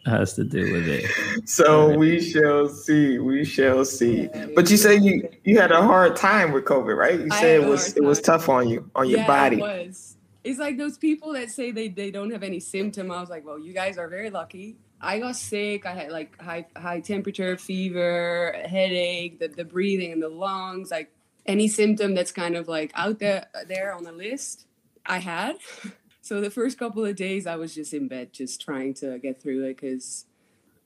has 0.07 0.35
to 0.35 0.45
do 0.45 0.73
with 0.73 0.89
it. 0.89 1.49
So 1.49 1.97
we 1.97 2.21
shall 2.21 2.69
see. 2.69 3.19
We 3.19 3.45
shall 3.45 3.85
see. 3.85 4.29
But 4.55 4.71
you 4.71 4.77
say 4.77 4.97
you 4.97 5.29
you 5.45 5.59
had 5.59 5.73
a 5.73 5.83
hard 5.83 6.17
time 6.17 6.53
with 6.53 6.65
COVID, 6.65 6.97
right? 6.97 7.21
You 7.21 7.29
I 7.31 7.41
said 7.41 7.61
it 7.61 7.67
was 7.67 7.97
it 7.97 8.05
was 8.05 8.21
tough 8.21 8.49
on 8.49 8.69
you 8.69 8.91
on 8.95 9.09
your 9.09 9.21
yeah, 9.21 9.27
body. 9.27 9.57
It 9.57 9.87
was. 9.87 10.17
It's 10.45 10.59
like 10.59 10.79
those 10.79 10.97
people 10.97 11.33
that 11.35 11.51
say 11.51 11.71
they, 11.71 11.89
they 11.89 12.11
don't 12.11 12.31
have 12.31 12.43
any 12.43 12.61
symptom. 12.61 13.11
I 13.11 13.21
was 13.21 13.31
like, 13.31 13.45
well, 13.45 13.59
you 13.59 13.73
guys 13.75 13.99
are 13.99 14.09
very 14.09 14.31
lucky. 14.31 14.77
I 15.01 15.19
got 15.19 15.37
sick. 15.37 15.87
I 15.87 15.93
had 15.93 16.11
like 16.13 16.41
high 16.41 16.67
high 16.77 17.01
temperature, 17.01 17.57
fever, 17.57 18.55
headache, 18.67 19.39
the, 19.39 19.49
the 19.49 19.65
breathing 19.65 20.11
in 20.13 20.21
the 20.21 20.29
lungs, 20.29 20.91
like 20.91 21.11
any 21.47 21.69
symptom 21.69 22.15
that's 22.15 22.33
kind 22.33 22.55
of 22.57 22.69
like 22.69 22.93
out 22.95 23.19
there 23.19 23.47
there 23.69 23.95
on 23.95 24.05
the 24.05 24.13
list. 24.13 24.67
I 25.07 25.19
had. 25.19 25.57
So 26.23 26.41
the 26.41 26.51
first 26.51 26.79
couple 26.79 27.05
of 27.05 27.17
days, 27.17 27.47
I 27.47 27.57
was 27.57 27.75
just 27.75 27.93
in 27.95 28.07
bed, 28.07 28.33
just 28.33 28.61
trying 28.61 28.95
to 28.95 29.19
get 29.19 29.43
through 29.43 29.65
it 29.65 29.81
because 29.81 30.27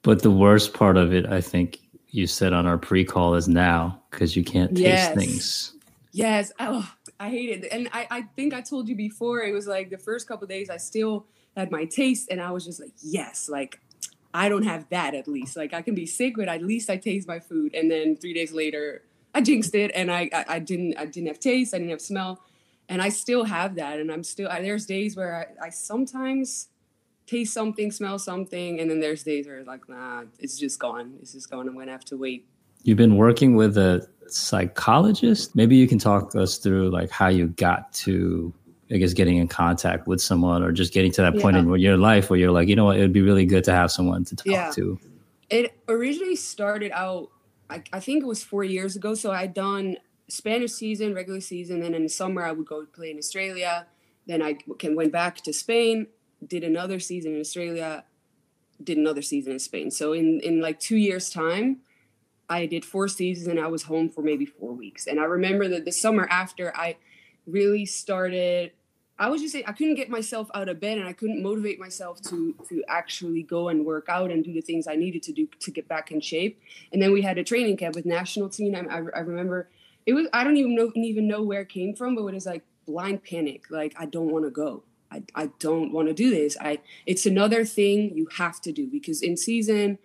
But 0.03 0.23
the 0.23 0.31
worst 0.31 0.73
part 0.73 0.97
of 0.97 1.13
it, 1.13 1.27
I 1.27 1.41
think 1.41 1.81
you 2.09 2.27
said 2.29 2.53
on 2.53 2.67
our 2.67 2.79
pre-call, 2.79 3.35
is 3.35 3.49
now 3.49 4.01
because 4.11 4.37
you 4.37 4.45
can't 4.45 4.71
taste 4.71 4.87
Yes. 4.87 5.15
things. 5.15 5.73
Yes. 6.13 6.53
Oh, 6.61 6.89
I 7.19 7.31
hate 7.31 7.65
it. 7.65 7.69
And 7.73 7.89
I, 7.93 8.07
I 8.11 8.23
think 8.37 8.55
I 8.55 8.61
told 8.61 8.89
you 8.89 8.97
before, 8.97 9.43
it 9.43 9.53
was 9.53 9.67
like 9.67 9.91
the 9.91 9.99
first 9.99 10.27
couple 10.27 10.47
days 10.47 10.71
I 10.71 10.77
still 10.77 11.27
had 11.57 11.71
my 11.71 11.85
taste 11.85 12.29
and 12.31 12.41
I 12.41 12.51
was 12.51 12.65
just 12.65 12.81
like, 12.81 12.93
yes, 13.03 13.49
like 13.49 13.81
I 14.33 14.49
don't 14.49 14.65
have 14.65 14.89
that 14.91 15.15
at 15.15 15.29
least. 15.29 15.57
Like 15.57 15.73
I 15.73 15.83
can 15.83 15.95
be 15.95 16.07
sick, 16.07 16.35
but 16.37 16.49
at 16.49 16.63
least 16.63 16.91
I 16.91 16.97
taste 16.97 17.29
my 17.29 17.39
food. 17.39 17.75
And 17.75 17.91
then 17.91 18.17
three 18.17 18.35
days 18.35 18.53
later, 18.53 19.03
I 19.35 19.41
jinxed 19.41 19.75
it 19.75 19.93
and 19.95 20.11
I, 20.11 20.29
I, 20.33 20.45
I 20.49 20.59
didn't 20.59 20.97
I 20.99 21.07
didn't 21.07 21.29
have 21.29 21.41
taste, 21.41 21.75
I 21.75 21.79
didn't 21.79 21.91
have 21.91 22.01
smell. 22.01 22.41
And 22.89 23.01
I 23.01 23.09
still 23.09 23.45
have 23.45 23.77
that. 23.77 24.01
And 24.01 24.11
I'm 24.11 24.25
still 24.25 24.49
I, 24.49 24.61
there's 24.61 24.87
days 24.87 25.17
where 25.17 25.57
I, 25.61 25.67
I 25.67 25.71
sometimes 25.71 26.69
taste 27.27 27.55
something, 27.55 27.91
smell 27.91 28.19
something, 28.19 28.81
and 28.81 28.91
then 28.91 29.01
there's 29.01 29.23
days 29.23 29.47
where 29.47 29.59
it's 29.59 29.69
like, 29.69 29.89
nah, 29.89 30.25
it's 30.39 30.59
just 30.59 30.79
gone. 30.79 31.15
It's 31.23 31.33
just 31.33 31.51
gone. 31.51 31.69
I'm 31.69 31.79
gonna 31.79 31.93
have 31.93 32.05
to 32.07 32.17
wait. 32.17 32.47
You've 32.83 32.99
been 32.99 33.17
working 33.17 33.57
with 33.57 33.79
a 33.79 34.07
psychologist. 34.29 35.55
Maybe 35.55 35.77
you 35.77 35.87
can 35.87 35.99
talk 35.99 36.35
us 36.35 36.59
through 36.59 36.91
like 36.91 37.11
how 37.11 37.29
you 37.29 37.49
got 37.49 37.93
to, 37.95 38.53
I 38.91 38.97
guess, 38.97 39.13
getting 39.13 39.39
in 39.39 39.49
contact 39.49 40.07
with 40.07 40.21
someone, 40.21 40.63
or 40.63 40.73
just 40.73 40.93
getting 40.93 41.13
to 41.13 41.23
that 41.23 41.39
point 41.39 41.57
Yeah. 41.57 41.63
in 41.63 41.81
your 41.81 41.97
life 41.97 42.31
where 42.31 42.39
you're 42.39 42.51
like, 42.53 42.69
you 42.69 42.77
know 42.77 42.85
what, 42.87 42.97
it 42.99 43.01
would 43.01 43.13
be 43.13 43.23
really 43.23 43.47
good 43.47 43.65
to 43.65 43.73
have 43.73 43.91
someone 43.91 44.25
to 44.25 44.37
talk 44.37 44.47
Yeah. 44.47 44.71
to. 44.75 44.99
It 45.51 45.73
originally 45.89 46.37
started 46.37 46.91
out, 46.93 47.31
I, 47.71 47.83
I 47.93 48.01
think 48.01 48.23
it 48.23 48.27
was 48.27 48.43
four 48.43 48.65
years 48.65 48.97
ago. 48.97 49.15
So 49.15 49.31
I'd 49.33 49.55
done 49.55 49.97
Spanish 50.29 50.73
season, 50.73 51.15
regular 51.15 51.41
season, 51.41 51.81
then 51.81 51.95
in 51.95 52.03
the 52.03 52.09
summer 52.09 52.43
I 52.45 52.53
would 52.53 52.67
go 52.67 52.87
play 52.87 53.11
in 53.11 53.19
Australia. 53.19 53.87
Then 54.27 54.41
I 54.43 54.55
can 54.79 54.97
went 54.97 55.13
back 55.13 55.37
to 55.43 55.53
Spain, 55.53 56.07
did 56.47 56.65
another 56.65 56.99
season 56.99 57.35
in 57.35 57.41
Australia, 57.41 58.05
did 58.83 58.97
another 58.97 59.23
season 59.23 59.53
in 59.53 59.59
Spain. 59.59 59.91
So 59.91 60.13
in 60.15 60.41
in 60.41 60.61
like 60.61 60.81
two 60.81 60.97
years 60.97 61.29
time, 61.31 61.81
I 62.49 62.67
did 62.67 62.85
four 62.85 63.09
seasons 63.09 63.47
and 63.49 63.59
I 63.59 63.69
was 63.69 63.85
home 63.85 64.09
for 64.09 64.23
maybe 64.23 64.45
four 64.45 64.73
weeks. 64.73 65.07
And 65.07 65.19
I 65.19 65.25
remember 65.25 65.69
that 65.69 65.85
the 65.85 65.93
summer 65.93 66.27
after 66.31 66.77
I 66.77 66.97
really 67.47 67.87
started 67.87 68.73
I 69.17 69.29
was 69.29 69.41
just 69.41 69.55
I 69.55 69.73
couldn't 69.73 69.95
get 69.95 70.11
myself 70.11 70.51
out 70.55 70.69
of 70.69 70.81
bed 70.81 70.99
and 70.99 71.07
I 71.07 71.13
couldn't 71.13 71.43
motivate 71.43 71.79
myself 71.79 72.21
to 72.23 72.55
to 72.69 72.83
actually 72.89 73.43
go 73.43 73.69
and 73.69 73.87
work 73.87 74.07
out 74.09 74.31
and 74.31 74.43
do 74.43 74.53
the 74.53 74.61
things 74.61 74.89
I 74.89 74.97
needed 74.97 75.23
to 75.25 75.33
do 75.33 75.49
to 75.61 75.71
get 75.71 75.87
back 75.87 76.11
in 76.11 76.21
shape. 76.21 76.61
And 76.93 77.01
then 77.01 77.13
we 77.13 77.23
had 77.23 77.39
a 77.39 77.45
training 77.45 77.77
camp 77.77 77.95
with 77.95 78.07
national 78.07 78.49
team. 78.49 78.75
I, 78.75 78.81
I, 78.81 78.97
I 78.97 79.21
remember 79.21 79.69
it 80.05 80.15
was 80.15 80.27
I 80.33 80.43
don't 80.43 80.57
even 80.57 80.75
know 80.75 80.91
even 80.97 81.29
know 81.29 81.43
where 81.43 81.61
it 81.61 81.69
came 81.69 81.95
from, 81.95 82.17
but 82.17 82.23
it 82.23 82.35
was 82.35 82.47
like 82.47 82.65
blind 82.87 83.23
panic. 83.23 83.67
Like 83.71 83.95
I 83.97 84.07
don't 84.07 84.33
want 84.33 84.47
to 84.47 84.51
go. 84.51 84.83
I, 85.13 85.23
I 85.35 85.51
don't 85.61 85.93
want 85.93 86.09
to 86.09 86.15
do 86.15 86.31
this. 86.31 86.57
I 86.61 86.81
it's 87.07 87.25
another 87.25 87.65
thing 87.65 88.17
you 88.17 88.27
have 88.37 88.61
to 88.63 88.73
do 88.73 88.89
because 88.89 89.23
in 89.23 89.37
season 89.37 89.99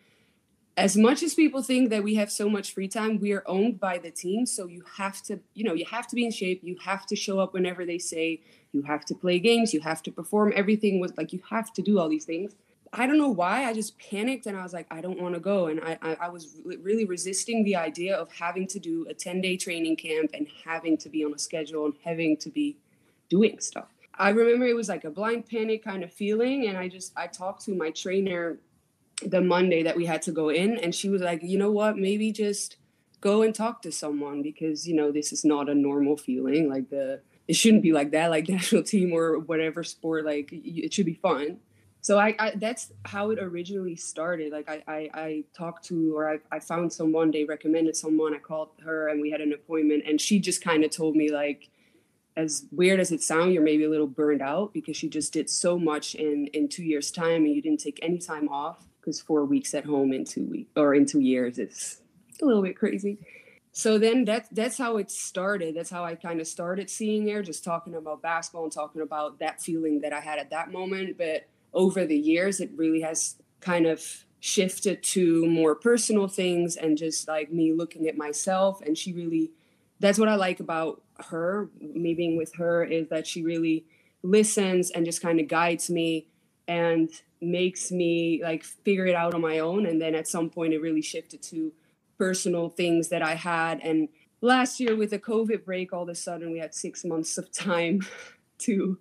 as 0.79 0.95
much 0.95 1.21
as 1.23 1.33
people 1.33 1.61
think 1.61 1.89
that 1.89 2.03
we 2.03 2.15
have 2.15 2.31
so 2.31 2.49
much 2.49 2.73
free 2.73 2.87
time, 2.87 3.19
we 3.19 3.33
are 3.33 3.43
owned 3.45 3.81
by 3.81 3.97
the 3.97 4.09
team. 4.09 4.45
So 4.45 4.65
you 4.65 4.81
have 4.95 5.21
to, 5.23 5.41
you 5.53 5.65
know, 5.65 5.73
you 5.73 5.83
have 5.91 6.07
to 6.07 6.15
be 6.15 6.23
in 6.23 6.31
shape. 6.31 6.61
You 6.63 6.77
have 6.85 7.05
to 7.07 7.17
show 7.17 7.37
up 7.39 7.53
whenever 7.53 7.85
they 7.85 7.97
say. 7.97 8.39
You 8.71 8.83
have 8.83 9.03
to 9.05 9.13
play 9.13 9.39
games. 9.39 9.73
You 9.73 9.81
have 9.81 10.01
to 10.03 10.11
perform. 10.11 10.53
Everything 10.55 11.01
was 11.01 11.11
like 11.17 11.33
you 11.33 11.41
have 11.49 11.73
to 11.73 11.81
do 11.81 11.99
all 11.99 12.07
these 12.07 12.23
things. 12.23 12.55
I 12.93 13.07
don't 13.07 13.17
know 13.17 13.29
why. 13.29 13.65
I 13.65 13.73
just 13.73 13.99
panicked 13.99 14.45
and 14.45 14.57
I 14.57 14.63
was 14.63 14.71
like, 14.71 14.87
I 14.89 15.01
don't 15.01 15.21
want 15.21 15.33
to 15.33 15.41
go. 15.41 15.67
And 15.67 15.81
I, 15.81 15.97
I, 16.01 16.17
I 16.21 16.29
was 16.29 16.55
really 16.63 17.03
resisting 17.03 17.65
the 17.65 17.75
idea 17.75 18.15
of 18.15 18.31
having 18.31 18.65
to 18.67 18.79
do 18.79 19.05
a 19.09 19.13
10 19.13 19.41
day 19.41 19.57
training 19.57 19.97
camp 19.97 20.31
and 20.33 20.47
having 20.63 20.95
to 20.99 21.09
be 21.09 21.25
on 21.25 21.33
a 21.33 21.39
schedule 21.39 21.85
and 21.85 21.93
having 22.05 22.37
to 22.37 22.49
be 22.49 22.77
doing 23.29 23.59
stuff. 23.59 23.89
I 24.17 24.29
remember 24.29 24.65
it 24.65 24.77
was 24.77 24.87
like 24.87 25.03
a 25.03 25.09
blind 25.09 25.49
panic 25.49 25.83
kind 25.83 26.05
of 26.05 26.13
feeling. 26.13 26.67
And 26.67 26.77
I 26.77 26.87
just, 26.87 27.11
I 27.17 27.27
talked 27.27 27.65
to 27.65 27.75
my 27.75 27.91
trainer 27.91 28.59
the 29.25 29.41
Monday 29.41 29.83
that 29.83 29.95
we 29.95 30.05
had 30.05 30.21
to 30.23 30.31
go 30.31 30.49
in, 30.49 30.77
and 30.77 30.93
she 30.93 31.09
was 31.09 31.21
like, 31.21 31.41
you 31.43 31.57
know 31.57 31.71
what, 31.71 31.97
maybe 31.97 32.31
just 32.31 32.77
go 33.21 33.41
and 33.41 33.53
talk 33.53 33.81
to 33.81 33.91
someone 33.91 34.41
because 34.41 34.87
you 34.87 34.95
know 34.95 35.11
this 35.11 35.33
is 35.33 35.43
not 35.43 35.69
a 35.69 35.75
normal 35.75 36.17
feeling. 36.17 36.69
Like 36.69 36.89
the 36.89 37.21
it 37.47 37.55
shouldn't 37.55 37.83
be 37.83 37.93
like 37.93 38.11
that, 38.11 38.29
like 38.29 38.47
national 38.49 38.83
team 38.83 39.11
or 39.13 39.39
whatever 39.39 39.83
sport. 39.83 40.25
Like 40.25 40.49
it 40.51 40.93
should 40.93 41.05
be 41.05 41.15
fun. 41.15 41.59
So 42.01 42.17
I, 42.17 42.35
I 42.39 42.53
that's 42.55 42.93
how 43.03 43.31
it 43.31 43.39
originally 43.39 43.95
started. 43.95 44.53
Like 44.53 44.69
I, 44.69 44.83
I, 44.87 45.09
I 45.13 45.43
talked 45.53 45.85
to 45.85 46.15
or 46.15 46.29
I, 46.29 46.39
I 46.51 46.59
found 46.59 46.93
someone. 46.93 47.31
They 47.31 47.43
recommended 47.43 47.95
someone. 47.95 48.33
I 48.33 48.39
called 48.39 48.69
her 48.83 49.09
and 49.09 49.21
we 49.21 49.31
had 49.31 49.41
an 49.41 49.51
appointment. 49.51 50.03
And 50.07 50.21
she 50.21 50.39
just 50.39 50.63
kind 50.63 50.85
of 50.85 50.91
told 50.91 51.15
me 51.15 51.29
like, 51.31 51.69
as 52.37 52.67
weird 52.71 53.01
as 53.01 53.11
it 53.11 53.21
sounds, 53.21 53.53
you're 53.53 53.63
maybe 53.63 53.83
a 53.83 53.89
little 53.89 54.07
burned 54.07 54.41
out 54.41 54.73
because 54.73 54.95
she 54.95 55.09
just 55.09 55.33
did 55.33 55.49
so 55.49 55.77
much 55.77 56.15
in 56.15 56.47
in 56.47 56.69
two 56.69 56.83
years 56.83 57.11
time 57.11 57.43
and 57.43 57.53
you 57.53 57.61
didn't 57.61 57.81
take 57.81 57.99
any 58.01 58.17
time 58.17 58.47
off 58.47 58.87
because 59.09 59.21
four 59.21 59.43
weeks 59.45 59.73
at 59.73 59.85
home 59.85 60.13
in 60.13 60.23
two 60.23 60.45
weeks 60.45 60.71
or 60.75 60.93
in 60.93 61.05
two 61.05 61.19
years 61.19 61.57
is 61.57 62.01
a 62.41 62.45
little 62.45 62.61
bit 62.61 62.77
crazy. 62.77 63.17
So 63.71 63.97
then 63.97 64.25
that 64.25 64.47
that's 64.51 64.77
how 64.77 64.97
it 64.97 65.09
started. 65.09 65.75
That's 65.75 65.89
how 65.89 66.03
i 66.03 66.15
kind 66.15 66.39
of 66.39 66.47
started 66.47 66.89
seeing 66.89 67.27
her 67.29 67.41
just 67.41 67.63
talking 67.63 67.95
about 67.95 68.21
basketball 68.21 68.63
and 68.63 68.71
talking 68.71 69.01
about 69.01 69.39
that 69.39 69.61
feeling 69.61 70.01
that 70.01 70.13
i 70.13 70.19
had 70.19 70.39
at 70.39 70.51
that 70.51 70.71
moment. 70.71 71.17
But 71.17 71.47
over 71.73 72.05
the 72.05 72.17
years 72.17 72.59
it 72.59 72.71
really 72.75 73.01
has 73.01 73.35
kind 73.61 73.85
of 73.85 74.25
shifted 74.41 75.03
to 75.03 75.45
more 75.47 75.75
personal 75.75 76.27
things 76.27 76.77
and 76.77 76.97
just 76.97 77.27
like 77.27 77.51
me 77.51 77.73
looking 77.73 78.07
at 78.07 78.17
myself. 78.17 78.81
And 78.81 78.97
she 78.97 79.13
really 79.13 79.51
that's 79.99 80.19
what 80.19 80.29
i 80.29 80.35
like 80.35 80.59
about 80.59 81.01
her 81.29 81.69
me 81.81 82.13
being 82.13 82.37
with 82.37 82.55
her 82.55 82.83
is 82.83 83.09
that 83.09 83.27
she 83.27 83.43
really 83.43 83.85
listens 84.23 84.91
and 84.91 85.05
just 85.05 85.21
kind 85.21 85.39
of 85.39 85.47
guides 85.47 85.89
me 85.89 86.27
and 86.69 87.09
makes 87.41 87.91
me 87.91 88.41
like 88.43 88.63
figure 88.63 89.07
it 89.07 89.15
out 89.15 89.33
on 89.33 89.41
my 89.41 89.57
own. 89.59 89.87
And 89.87 89.99
then 89.99 90.13
at 90.13 90.27
some 90.27 90.51
point 90.51 90.71
it 90.71 90.79
really 90.79 91.01
shifted 91.01 91.41
to 91.43 91.73
personal 92.17 92.69
things 92.69 93.09
that 93.09 93.23
I 93.23 93.33
had. 93.33 93.79
And 93.81 94.07
last 94.41 94.79
year 94.79 94.95
with 94.95 95.09
the 95.09 95.19
COVID 95.19 95.65
break, 95.65 95.91
all 95.91 96.03
of 96.03 96.09
a 96.09 96.15
sudden 96.15 96.51
we 96.51 96.59
had 96.59 96.75
six 96.75 97.03
months 97.03 97.37
of 97.39 97.51
time 97.51 98.01
to 98.59 98.99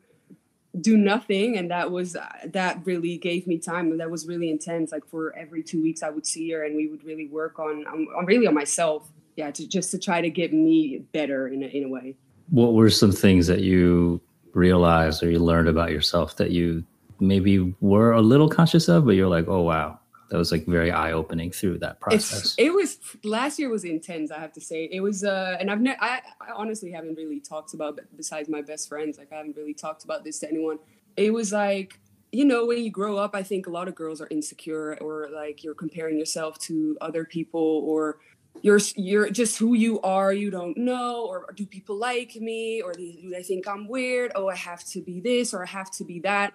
do 0.81 0.97
nothing. 0.97 1.59
And 1.59 1.71
that 1.71 1.91
was 1.91 2.17
uh, 2.17 2.27
that 2.47 2.81
really 2.87 3.19
gave 3.19 3.47
me 3.47 3.59
time. 3.59 3.91
And 3.91 4.01
that 4.01 4.11
was 4.11 4.27
really 4.27 4.51
intense. 4.51 4.91
Like 4.91 5.07
for 5.07 5.37
every 5.37 5.63
two 5.63 5.83
weeks 5.83 6.03
i 6.03 6.09
would 6.09 6.27
see 6.27 6.51
her 6.53 6.65
and 6.65 6.75
we 6.75 6.87
would 6.89 7.05
really 7.05 7.27
work 7.27 7.59
on 7.59 7.87
on, 7.87 8.25
really 8.25 8.47
on 8.47 8.55
myself. 8.55 9.13
Yeah 9.37 9.51
to 9.51 9.69
just 9.69 9.91
to 9.91 9.99
try 9.99 10.23
to 10.23 10.31
get 10.31 10.55
me 10.55 11.05
better 11.13 11.49
in 11.49 11.63
a, 11.63 11.67
in 11.67 11.85
a 11.85 11.89
way. 11.89 12.17
What 12.49 12.73
were 12.73 12.89
some 12.89 13.13
things 13.13 13.47
that 13.49 13.61
you 13.61 14.23
realized 14.55 15.23
or 15.23 15.31
you 15.31 15.39
learned 15.39 15.69
about 15.69 15.91
yourself 15.91 16.37
that 16.37 16.51
you 16.51 16.85
maybe 17.21 17.75
were 17.81 18.13
a 18.13 18.23
little 18.23 18.49
conscious 18.49 18.89
of 18.89 19.05
but 19.05 19.13
you're 19.13 19.29
like 19.29 19.47
oh 19.49 19.63
wow 19.63 19.99
that 20.29 20.37
was 20.37 20.53
like 20.53 20.67
very 20.67 20.91
eye 20.91 21.13
opening 21.13 21.51
through 21.51 21.79
that 21.79 22.01
process. 22.01 22.45
It's, 22.45 22.55
it 22.59 22.73
was 22.73 22.99
last 23.25 23.59
year 23.59 23.71
was 23.71 23.85
intense. 23.85 24.31
I 24.31 24.39
have 24.39 24.53
to 24.55 24.61
say 24.61 24.89
it 24.93 25.01
was, 25.01 25.25
uh, 25.25 25.57
and 25.59 25.71
I've 25.71 25.81
ne- 25.81 25.97
I, 26.01 26.21
I 26.41 26.53
honestly 26.55 26.91
haven't 26.91 27.15
really 27.15 27.41
talked 27.41 27.73
about 27.75 27.99
besides 28.17 28.49
my 28.49 28.61
best 28.61 28.89
friends. 28.89 29.17
Like 29.19 29.33
I 29.33 29.37
haven't 29.37 29.57
really 29.57 29.75
talked 29.75 30.05
about 30.05 30.25
this 30.25 30.39
to 30.41 30.49
anyone. 30.49 30.79
It 31.17 31.33
was 31.33 31.53
like 31.53 31.99
you 32.31 32.45
know 32.45 32.67
when 32.67 32.85
you 32.85 32.91
grow 32.91 33.17
up, 33.17 33.35
I 33.35 33.43
think 33.43 33.67
a 33.67 33.71
lot 33.71 33.89
of 33.89 33.95
girls 33.95 34.21
are 34.21 34.29
insecure 34.31 34.99
or 35.01 35.29
like 35.33 35.65
you're 35.65 35.75
comparing 35.75 36.19
yourself 36.19 36.59
to 36.61 36.99
other 37.01 37.25
people 37.25 37.83
or 37.87 38.19
you're 38.61 38.81
you're 38.97 39.31
just 39.31 39.57
who 39.59 39.75
you 39.75 40.01
are 40.01 40.33
you 40.33 40.51
don't 40.51 40.77
know 40.77 41.25
or 41.27 41.47
do 41.55 41.65
people 41.65 41.97
like 41.97 42.35
me 42.37 42.83
or 42.83 42.93
do 42.93 43.31
they 43.31 43.43
think 43.43 43.69
i'm 43.69 43.87
weird 43.87 44.33
oh 44.35 44.49
i 44.49 44.57
have 44.57 44.83
to 44.85 45.01
be 45.01 45.21
this 45.21 45.55
or 45.55 45.63
i 45.63 45.67
have 45.67 45.89
to 45.93 46.03
be 46.03 46.19
that 46.19 46.55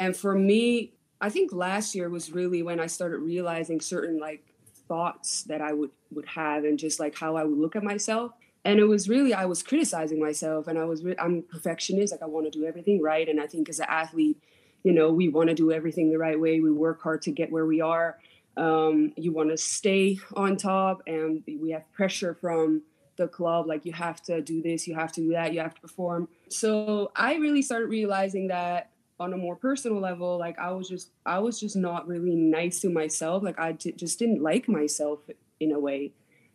and 0.00 0.16
for 0.16 0.34
me 0.34 0.92
I 1.20 1.28
think 1.28 1.52
last 1.52 1.94
year 1.94 2.08
was 2.08 2.32
really 2.32 2.62
when 2.62 2.80
I 2.80 2.86
started 2.86 3.18
realizing 3.18 3.80
certain 3.80 4.18
like 4.18 4.42
thoughts 4.88 5.42
that 5.44 5.60
I 5.60 5.72
would 5.72 5.90
would 6.10 6.26
have 6.26 6.64
and 6.64 6.78
just 6.78 6.98
like 6.98 7.16
how 7.16 7.36
I 7.36 7.44
would 7.44 7.58
look 7.58 7.76
at 7.76 7.84
myself. 7.84 8.32
And 8.64 8.80
it 8.80 8.84
was 8.84 9.08
really 9.08 9.34
I 9.34 9.44
was 9.44 9.62
criticizing 9.62 10.18
myself 10.18 10.66
and 10.66 10.78
I 10.78 10.84
was 10.84 11.04
re- 11.04 11.16
I'm 11.18 11.42
perfectionist 11.42 12.12
like 12.12 12.22
I 12.22 12.26
want 12.26 12.50
to 12.50 12.58
do 12.58 12.66
everything 12.66 13.02
right 13.02 13.28
and 13.28 13.40
I 13.40 13.46
think 13.46 13.68
as 13.68 13.80
an 13.80 13.86
athlete, 13.88 14.38
you 14.82 14.92
know, 14.92 15.12
we 15.12 15.28
want 15.28 15.48
to 15.50 15.54
do 15.54 15.72
everything 15.72 16.10
the 16.10 16.18
right 16.18 16.38
way. 16.38 16.60
We 16.60 16.72
work 16.72 17.02
hard 17.02 17.22
to 17.22 17.30
get 17.30 17.52
where 17.52 17.66
we 17.66 17.80
are. 17.80 18.18
Um, 18.56 19.12
you 19.16 19.32
want 19.32 19.50
to 19.50 19.56
stay 19.56 20.18
on 20.34 20.56
top 20.56 21.02
and 21.06 21.42
we 21.46 21.70
have 21.70 21.90
pressure 21.92 22.34
from 22.34 22.82
the 23.16 23.28
club 23.28 23.66
like 23.66 23.84
you 23.84 23.92
have 23.92 24.22
to 24.22 24.40
do 24.40 24.62
this, 24.62 24.88
you 24.88 24.94
have 24.94 25.12
to 25.12 25.20
do 25.20 25.32
that, 25.32 25.52
you 25.52 25.60
have 25.60 25.74
to 25.74 25.80
perform. 25.80 26.28
So 26.48 27.12
I 27.14 27.34
really 27.34 27.62
started 27.62 27.88
realizing 27.88 28.48
that 28.48 28.89
on 29.20 29.34
a 29.34 29.36
more 29.36 29.54
personal 29.54 30.00
level 30.00 30.38
like 30.38 30.58
i 30.58 30.70
was 30.70 30.88
just 30.88 31.10
i 31.26 31.38
was 31.38 31.60
just 31.60 31.76
not 31.76 32.08
really 32.08 32.34
nice 32.34 32.80
to 32.80 32.88
myself 32.88 33.42
like 33.42 33.58
I 33.58 33.72
d- 33.72 33.92
just 33.92 34.18
didn't 34.18 34.42
like 34.42 34.66
myself 34.66 35.20
in 35.60 35.72
a 35.72 35.78
way. 35.78 36.12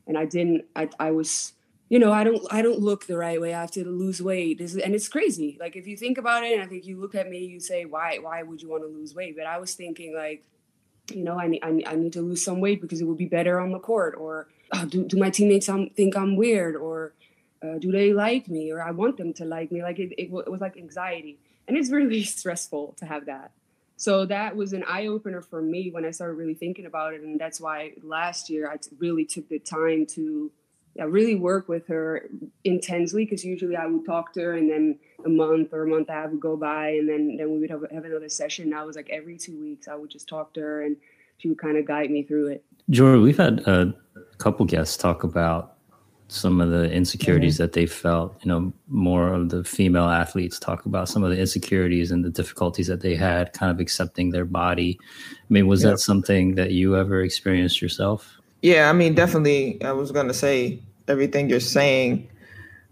And 0.08 0.18
i 0.18 0.26
didn't 0.26 0.66
i, 0.76 0.90
I 1.00 1.12
was 1.12 1.54
you 1.90 2.00
know 2.00 2.12
i 2.12 2.24
don't 2.24 2.42
i 2.52 2.64
don't 2.64 2.80
look 2.80 3.06
the 3.06 3.18
right 3.18 3.40
way 3.40 3.54
i 3.54 3.62
have 3.62 3.72
to 3.72 3.86
lose 3.88 4.22
weight. 4.22 4.58
This, 4.58 4.76
and 4.76 4.96
it's 4.96 5.08
crazy. 5.08 5.58
Like 5.60 5.76
if 5.76 5.86
you 5.88 5.96
think 5.96 6.18
about 6.18 6.44
it 6.44 6.54
and 6.54 6.64
i 6.64 6.66
think 6.66 6.86
you 6.86 7.00
look 7.00 7.16
at 7.16 7.30
me 7.30 7.40
you 7.46 7.60
say 7.60 7.86
why 7.86 8.18
why 8.20 8.42
would 8.42 8.62
you 8.62 8.70
want 8.70 8.84
to 8.84 8.90
lose 8.90 9.14
weight? 9.14 9.36
But 9.38 9.46
i 9.46 9.60
was 9.60 9.76
thinking 9.76 10.16
like 10.16 10.44
you 11.14 11.24
know 11.24 11.40
i 11.40 11.48
need 11.48 11.64
I, 11.64 11.70
I 11.86 11.96
need 11.96 12.14
to 12.14 12.22
lose 12.22 12.44
some 12.44 12.62
weight 12.62 12.82
because 12.82 13.00
it 13.00 13.06
would 13.06 13.18
be 13.18 13.28
better 13.28 13.60
on 13.60 13.72
the 13.72 13.80
court 13.80 14.16
or 14.18 14.48
oh, 14.74 14.86
do, 14.86 15.06
do 15.06 15.18
my 15.18 15.30
teammates 15.30 15.70
think 15.96 16.18
i'm 16.18 16.36
weird? 16.36 16.76
Or 16.76 17.14
uh, 17.64 17.78
do 17.80 17.92
they 17.92 18.12
like 18.14 18.48
me? 18.48 18.72
Or 18.72 18.82
i 18.82 18.92
want 18.92 19.18
them 19.18 19.34
to 19.34 19.46
like 19.46 19.72
me. 19.72 19.84
Like 19.84 20.00
it, 20.00 20.14
it, 20.18 20.30
it 20.32 20.52
was 20.52 20.62
like 20.62 20.78
anxiety 20.78 21.38
and 21.68 21.78
it's 21.78 21.90
really 21.90 22.24
stressful 22.40 22.96
to 22.98 23.06
have 23.06 23.26
that. 23.26 23.52
So 23.98 24.26
that 24.26 24.56
was 24.56 24.74
an 24.74 24.84
eye-opener 24.88 25.42
for 25.42 25.62
me 25.62 25.90
when 25.90 26.06
i 26.06 26.12
started 26.12 26.34
really 26.34 26.54
thinking 26.54 26.86
about 26.86 27.14
it 27.14 27.22
and 27.22 27.40
that's 27.40 27.62
why 27.62 27.94
last 28.04 28.50
year 28.50 28.70
I 28.70 28.78
really 29.00 29.26
took 29.26 29.48
the 29.48 29.60
time 29.60 30.06
to 30.08 30.52
yeah, 30.96 31.06
really 31.06 31.36
work 31.36 31.68
with 31.68 31.88
her 31.88 32.30
intensely 32.64 33.26
because 33.26 33.44
usually 33.44 33.76
i 33.76 33.86
would 33.86 34.06
talk 34.06 34.34
to 34.34 34.42
her 34.42 34.54
and 34.54 34.70
then 34.70 34.98
a 35.26 35.30
month 35.30 35.74
or 35.74 35.84
a 35.84 35.88
month 35.88 36.10
I 36.10 36.26
would 36.26 36.40
go 36.40 36.58
by 36.58 36.90
and 36.90 37.08
then 37.08 37.38
then 37.38 37.52
we 37.52 37.60
would 37.60 37.70
have, 37.70 37.84
have 37.92 38.06
another 38.06 38.30
session. 38.30 38.74
It 38.74 38.86
was 38.86 38.96
like 38.96 39.10
every 39.10 39.38
two 39.38 39.60
weeks 39.60 39.88
i 39.88 39.96
would 39.96 40.10
just 40.10 40.28
talk 40.28 40.54
to 40.56 40.60
her 40.62 40.84
and 40.84 40.98
she 41.38 41.48
would 41.48 41.58
kind 41.58 41.78
of 41.78 41.86
guide 41.86 42.12
me 42.12 42.24
through 42.24 42.48
it. 42.48 42.64
Jordan, 42.90 43.22
we've 43.22 43.38
had 43.38 43.60
a 43.62 43.94
couple 44.38 44.66
guests 44.66 44.96
talk 44.96 45.24
about 45.24 45.75
some 46.28 46.60
of 46.60 46.70
the 46.70 46.92
insecurities 46.92 47.56
mm-hmm. 47.56 47.64
that 47.64 47.74
they 47.74 47.86
felt. 47.86 48.38
You 48.44 48.50
know, 48.50 48.74
more 48.88 49.34
of 49.34 49.50
the 49.50 49.64
female 49.64 50.10
athletes 50.10 50.60
talk 50.60 50.86
about 50.86 51.10
some 51.10 51.24
of 51.24 51.32
the 51.32 51.40
insecurities 51.40 52.12
and 52.12 52.26
the 52.26 52.30
difficulties 52.30 52.88
that 52.88 53.02
they 53.02 53.16
had 53.16 53.54
kind 53.54 53.72
of 53.72 53.80
accepting 53.80 54.32
their 54.32 54.46
body. 54.46 55.00
I 55.02 55.46
mean, 55.50 55.68
was 55.68 55.82
that 55.84 56.00
something 56.00 56.56
that 56.56 56.72
you 56.72 56.98
ever 56.98 57.22
experienced 57.22 57.82
yourself? 57.82 58.40
Yeah, 58.62 58.90
I 58.90 58.94
mean, 58.94 59.14
definitely. 59.14 59.82
I 59.84 59.92
was 59.92 60.12
going 60.12 60.28
to 60.28 60.34
say 60.34 60.80
everything 61.08 61.50
you're 61.50 61.60
saying. 61.60 62.28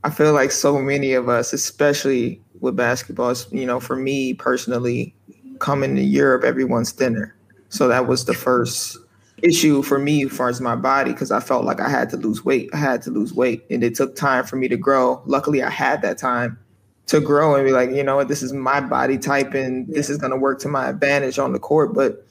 I 0.03 0.09
feel 0.09 0.33
like 0.33 0.51
so 0.51 0.79
many 0.79 1.13
of 1.13 1.29
us, 1.29 1.53
especially 1.53 2.41
with 2.59 2.75
basketball, 2.75 3.33
you 3.51 3.65
know, 3.65 3.79
for 3.79 3.95
me 3.95 4.33
personally, 4.33 5.15
coming 5.59 5.95
to 5.95 6.01
Europe, 6.01 6.43
everyone's 6.43 6.91
thinner. 6.91 7.35
So 7.69 7.87
that 7.87 8.05
was 8.05 8.25
the 8.25 8.33
first 8.33 8.97
issue 9.43 9.81
for 9.83 9.99
me 9.99 10.25
as 10.25 10.31
far 10.31 10.49
as 10.49 10.61
my 10.61 10.75
body 10.75 11.11
because 11.11 11.31
I 11.31 11.39
felt 11.39 11.65
like 11.65 11.79
I 11.79 11.89
had 11.89 12.09
to 12.11 12.17
lose 12.17 12.43
weight. 12.43 12.69
I 12.73 12.77
had 12.77 13.01
to 13.03 13.11
lose 13.11 13.33
weight, 13.33 13.65
and 13.69 13.83
it 13.83 13.95
took 13.95 14.15
time 14.15 14.45
for 14.45 14.55
me 14.55 14.67
to 14.69 14.77
grow. 14.77 15.21
Luckily, 15.25 15.61
I 15.61 15.69
had 15.69 16.01
that 16.01 16.17
time 16.17 16.57
to 17.07 17.19
grow 17.19 17.55
and 17.55 17.65
be 17.65 17.73
like, 17.73 17.91
you 17.91 18.03
know 18.03 18.15
what, 18.15 18.29
this 18.29 18.41
is 18.41 18.53
my 18.53 18.79
body 18.79 19.17
type, 19.17 19.53
and 19.53 19.87
this 19.87 20.09
is 20.09 20.17
going 20.17 20.31
to 20.31 20.37
work 20.37 20.59
to 20.59 20.69
my 20.69 20.89
advantage 20.89 21.37
on 21.37 21.51
the 21.51 21.59
court. 21.59 21.93
But 21.93 22.25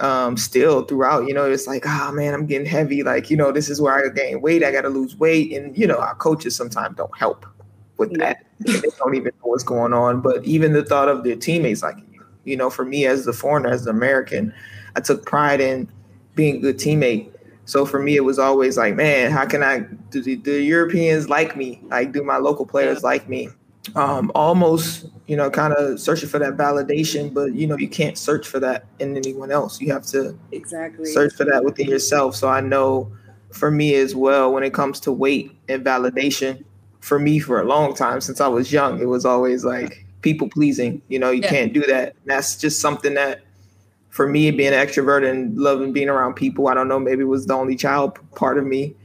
um, 0.00 0.36
still, 0.36 0.82
throughout, 0.82 1.26
you 1.26 1.32
know, 1.32 1.50
it's 1.50 1.66
like, 1.66 1.84
oh 1.86 2.12
man, 2.12 2.34
I'm 2.34 2.46
getting 2.46 2.66
heavy. 2.66 3.02
Like, 3.02 3.30
you 3.30 3.36
know, 3.36 3.52
this 3.52 3.70
is 3.70 3.80
where 3.80 3.94
I 3.94 4.08
gain 4.08 4.40
weight. 4.40 4.64
I 4.64 4.72
got 4.72 4.82
to 4.82 4.88
lose 4.88 5.16
weight, 5.16 5.52
and 5.52 5.76
you 5.78 5.86
know, 5.86 5.98
our 5.98 6.16
coaches 6.16 6.56
sometimes 6.56 6.96
don't 6.96 7.16
help 7.16 7.46
with 7.96 8.18
that. 8.18 8.44
they 8.58 8.80
don't 8.98 9.14
even 9.14 9.32
know 9.36 9.50
what's 9.50 9.64
going 9.64 9.92
on. 9.92 10.20
But 10.20 10.44
even 10.44 10.72
the 10.72 10.84
thought 10.84 11.08
of 11.08 11.22
their 11.22 11.36
teammates, 11.36 11.82
like, 11.82 11.96
you 12.44 12.56
know, 12.56 12.70
for 12.70 12.84
me 12.84 13.06
as 13.06 13.24
the 13.24 13.32
foreigner, 13.32 13.70
as 13.70 13.84
the 13.84 13.90
American, 13.90 14.52
I 14.96 15.00
took 15.00 15.24
pride 15.24 15.60
in 15.60 15.88
being 16.36 16.56
a 16.56 16.58
good 16.60 16.76
teammate. 16.76 17.32
So 17.64 17.84
for 17.84 18.00
me, 18.00 18.14
it 18.14 18.20
was 18.20 18.38
always 18.38 18.76
like, 18.76 18.94
man, 18.94 19.32
how 19.32 19.44
can 19.44 19.64
I 19.64 19.80
do 20.10 20.22
the, 20.22 20.36
the 20.36 20.62
Europeans 20.62 21.28
like 21.28 21.56
me? 21.56 21.80
Like, 21.86 22.12
do 22.12 22.22
my 22.22 22.36
local 22.36 22.64
players 22.64 23.02
like 23.02 23.28
me? 23.28 23.48
Um, 23.96 24.30
almost, 24.34 25.06
you 25.26 25.36
know, 25.36 25.50
kind 25.50 25.72
of 25.72 25.98
searching 25.98 26.28
for 26.28 26.38
that 26.38 26.56
validation, 26.56 27.34
but 27.34 27.54
you 27.54 27.66
know, 27.66 27.76
you 27.76 27.88
can't 27.88 28.16
search 28.16 28.46
for 28.46 28.60
that 28.60 28.86
in 29.00 29.16
anyone 29.16 29.50
else. 29.50 29.80
You 29.80 29.92
have 29.92 30.04
to 30.06 30.38
exactly 30.52 31.06
search 31.06 31.34
for 31.34 31.44
that 31.44 31.64
within 31.64 31.88
yourself. 31.88 32.36
So 32.36 32.48
I 32.48 32.60
know 32.60 33.10
for 33.52 33.70
me 33.70 33.94
as 33.94 34.14
well, 34.14 34.52
when 34.52 34.62
it 34.62 34.74
comes 34.74 35.00
to 35.00 35.12
weight 35.12 35.56
and 35.68 35.84
validation, 35.84 36.64
for 37.00 37.18
me 37.18 37.38
for 37.38 37.60
a 37.60 37.64
long 37.64 37.94
time 37.94 38.20
since 38.20 38.40
I 38.40 38.48
was 38.48 38.72
young, 38.72 39.00
it 39.00 39.06
was 39.06 39.24
always 39.24 39.64
like 39.64 40.04
people 40.22 40.48
pleasing. 40.48 41.00
You 41.08 41.20
know, 41.20 41.30
you 41.30 41.42
yeah. 41.42 41.50
can't 41.50 41.72
do 41.72 41.82
that. 41.82 42.08
And 42.08 42.26
that's 42.26 42.56
just 42.56 42.80
something 42.80 43.14
that 43.14 43.42
for 44.16 44.26
me, 44.26 44.50
being 44.50 44.72
an 44.72 44.86
extrovert 44.86 45.28
and 45.28 45.58
loving 45.58 45.92
being 45.92 46.08
around 46.08 46.34
people, 46.34 46.68
I 46.68 46.74
don't 46.74 46.88
know, 46.88 46.98
maybe 46.98 47.20
it 47.20 47.26
was 47.26 47.44
the 47.44 47.52
only 47.52 47.76
child 47.76 48.18
part 48.34 48.56
of 48.56 48.64
me. 48.64 48.96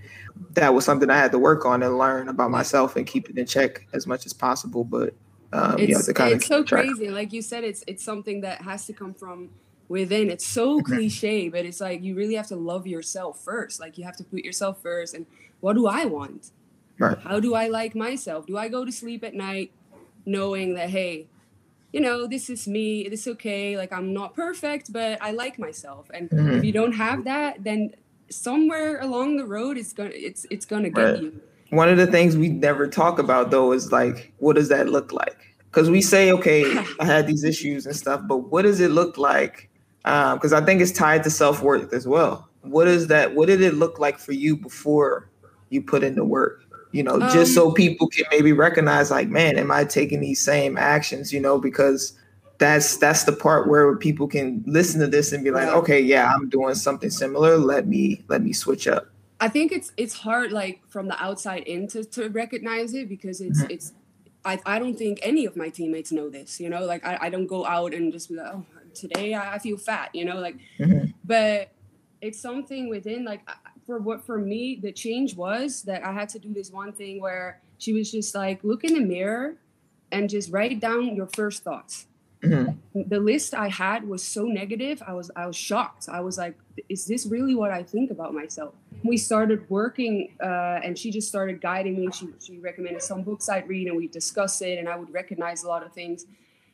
That 0.53 0.73
was 0.73 0.85
something 0.85 1.09
I 1.09 1.17
had 1.17 1.33
to 1.33 1.39
work 1.39 1.65
on 1.65 1.83
and 1.83 1.97
learn 1.97 2.29
about 2.29 2.49
myself 2.49 2.95
and 2.95 3.05
keep 3.05 3.29
it 3.29 3.37
in 3.37 3.45
check 3.45 3.85
as 3.91 4.07
much 4.07 4.25
as 4.25 4.31
possible. 4.31 4.85
But 4.85 5.13
um, 5.51 5.75
it's, 5.77 6.07
it's 6.07 6.47
so 6.47 6.63
crazy. 6.63 7.09
Like 7.09 7.33
you 7.33 7.41
said, 7.41 7.65
it's 7.65 7.83
it's 7.87 8.03
something 8.03 8.39
that 8.41 8.61
has 8.61 8.85
to 8.85 8.93
come 8.93 9.13
from 9.13 9.49
within. 9.89 10.29
It's 10.29 10.47
so 10.47 10.81
cliche, 10.81 11.49
but 11.49 11.65
it's 11.65 11.81
like 11.81 12.01
you 12.01 12.15
really 12.15 12.35
have 12.35 12.47
to 12.47 12.55
love 12.55 12.87
yourself 12.87 13.43
first. 13.43 13.81
Like 13.81 13.97
you 13.97 14.05
have 14.05 14.15
to 14.17 14.23
put 14.23 14.45
yourself 14.45 14.81
first. 14.81 15.13
And 15.13 15.25
what 15.59 15.73
do 15.73 15.87
I 15.87 16.05
want? 16.05 16.51
Right. 16.97 17.17
How 17.17 17.41
do 17.41 17.53
I 17.53 17.67
like 17.67 17.95
myself? 17.95 18.45
Do 18.45 18.57
I 18.57 18.69
go 18.69 18.85
to 18.85 18.91
sleep 18.91 19.23
at 19.25 19.33
night 19.33 19.71
knowing 20.25 20.75
that 20.75 20.89
hey 20.89 21.27
you 21.93 22.00
know 22.00 22.27
this 22.27 22.50
is 22.50 22.67
me 22.67 23.01
it's 23.01 23.27
okay 23.27 23.77
like 23.77 23.91
i'm 23.91 24.13
not 24.13 24.33
perfect 24.36 24.91
but 24.93 25.21
i 25.21 25.31
like 25.31 25.60
myself. 25.60 26.10
And 26.13 26.29
mm-hmm. 26.29 26.57
if 26.57 26.63
you 26.63 26.71
don't 26.71 26.93
have 26.93 27.24
that 27.25 27.63
then 27.63 27.93
somewhere 28.29 29.00
along 29.01 29.38
the 29.38 29.45
road 29.45 29.77
it's 29.77 29.93
gonna 29.93 30.12
it's 30.13 30.45
it's 30.50 30.65
gonna 30.65 30.89
get 30.89 31.01
right. 31.01 31.21
you. 31.21 31.41
One 31.69 31.88
of 31.88 31.98
the 31.98 32.07
things 32.07 32.36
we 32.36 32.50
never 32.50 32.88
talk 32.88 33.19
about 33.19 33.51
though 33.51 33.71
is 33.71 33.91
like 33.91 34.33
what 34.38 34.55
does 34.55 34.69
that 34.69 34.89
look 34.89 35.12
like? 35.12 35.38
Because 35.65 35.89
we 35.89 36.01
say 36.01 36.31
okay 36.31 36.63
i 37.00 37.05
had 37.05 37.27
these 37.27 37.43
issues 37.43 37.86
and 37.86 37.95
stuff 37.95 38.21
but 38.27 38.38
what 38.51 38.63
does 38.63 38.79
it 38.79 38.91
look 38.91 39.17
like 39.17 39.69
because 40.03 40.53
um, 40.53 40.63
i 40.63 40.65
think 40.65 40.81
it's 40.81 40.91
tied 40.91 41.24
to 41.24 41.29
self-worth 41.29 41.93
as 41.93 42.07
well. 42.07 42.48
What 42.62 42.88
is 42.88 43.07
that 43.07 43.36
what 43.36 43.48
did 43.48 43.62
it 43.62 43.74
look 43.74 44.00
like 44.00 44.19
for 44.19 44.33
you 44.33 44.55
before 44.55 45.29
you 45.69 45.81
put 45.81 46.03
in 46.03 46.15
the 46.15 46.24
work 46.24 46.60
you 46.91 47.03
know 47.03 47.19
um, 47.19 47.31
just 47.31 47.53
so 47.53 47.71
people 47.71 48.07
can 48.07 48.25
maybe 48.31 48.51
recognize 48.53 49.12
like 49.12 49.29
man 49.29 49.57
am 49.57 49.71
i 49.71 49.83
taking 49.83 50.19
these 50.19 50.41
same 50.41 50.77
actions 50.77 51.31
you 51.31 51.39
know 51.39 51.57
because 51.57 52.17
that's 52.57 52.98
that's 52.98 53.24
the 53.24 53.31
part 53.31 53.67
where 53.67 53.95
people 53.95 54.27
can 54.27 54.63
listen 54.67 55.00
to 55.00 55.07
this 55.07 55.31
and 55.31 55.43
be 55.43 55.51
like 55.51 55.67
okay 55.69 56.00
yeah 56.00 56.31
i'm 56.33 56.50
doing 56.50 56.75
something 56.75 57.10
similar 57.10 57.57
let 57.57 57.88
me 57.88 58.24
let 58.27 58.41
me 58.41 58.53
switch 58.53 58.88
up 58.88 59.07
i 59.39 59.48
think 59.48 59.71
it's 59.71 59.91
it's 59.98 60.13
hard 60.13 60.51
like 60.51 60.81
from 60.88 61.07
the 61.07 61.24
outside 61.24 61.63
in 61.63 61.88
to, 61.88 62.03
to 62.03 62.29
recognize 62.29 62.93
it 62.93 63.10
because 63.10 63.41
it's 63.41 63.62
mm-hmm. 63.62 63.71
it's 63.71 63.93
I, 64.43 64.60
I 64.65 64.79
don't 64.79 64.98
think 64.98 65.19
any 65.21 65.45
of 65.45 65.55
my 65.55 65.69
teammates 65.69 66.12
know 66.12 66.29
this 66.29 66.60
you 66.60 66.69
know 66.69 66.86
like 66.86 67.05
i, 67.05 67.17
I 67.21 67.29
don't 67.29 67.48
go 67.48 67.65
out 67.65 67.93
and 67.93 68.12
just 68.12 68.29
be 68.29 68.36
like 68.36 68.53
oh 68.53 68.65
today 68.93 69.33
i 69.33 69.57
feel 69.57 69.77
fat 69.77 70.10
you 70.13 70.25
know 70.25 70.39
like 70.39 70.57
mm-hmm. 70.77 71.12
but 71.24 71.71
it's 72.21 72.39
something 72.39 72.89
within 72.89 73.25
like 73.25 73.41
for 73.85 74.00
what 74.00 74.23
for 74.23 74.38
me 74.38 74.79
the 74.81 74.91
change 74.91 75.35
was 75.35 75.83
that 75.83 76.05
I 76.05 76.11
had 76.11 76.29
to 76.29 76.39
do 76.39 76.53
this 76.53 76.71
one 76.71 76.93
thing 76.93 77.21
where 77.21 77.61
she 77.77 77.93
was 77.93 78.11
just 78.11 78.35
like 78.35 78.63
look 78.63 78.83
in 78.83 78.93
the 78.93 79.00
mirror 79.00 79.55
and 80.11 80.29
just 80.29 80.51
write 80.51 80.79
down 80.79 81.15
your 81.15 81.27
first 81.27 81.63
thoughts. 81.63 82.07
Mm-hmm. 82.43 83.01
The 83.07 83.19
list 83.19 83.53
I 83.53 83.69
had 83.69 84.07
was 84.07 84.23
so 84.23 84.45
negative. 84.45 85.01
I 85.05 85.13
was 85.13 85.29
I 85.35 85.45
was 85.45 85.55
shocked. 85.55 86.09
I 86.09 86.21
was 86.21 86.38
like, 86.38 86.57
is 86.89 87.05
this 87.05 87.25
really 87.25 87.53
what 87.53 87.71
I 87.71 87.83
think 87.83 88.09
about 88.09 88.33
myself? 88.33 88.73
We 89.03 89.17
started 89.17 89.69
working, 89.69 90.33
uh, 90.41 90.79
and 90.83 90.97
she 90.97 91.11
just 91.11 91.27
started 91.27 91.61
guiding 91.61 92.00
me. 92.00 92.09
She 92.11 92.29
she 92.39 92.57
recommended 92.57 93.03
some 93.03 93.21
books 93.21 93.47
I'd 93.47 93.67
read, 93.69 93.88
and 93.88 93.95
we 93.95 94.07
discuss 94.07 94.61
it, 94.61 94.79
and 94.79 94.89
I 94.89 94.95
would 94.95 95.13
recognize 95.13 95.63
a 95.63 95.67
lot 95.67 95.83
of 95.83 95.93
things 95.93 96.25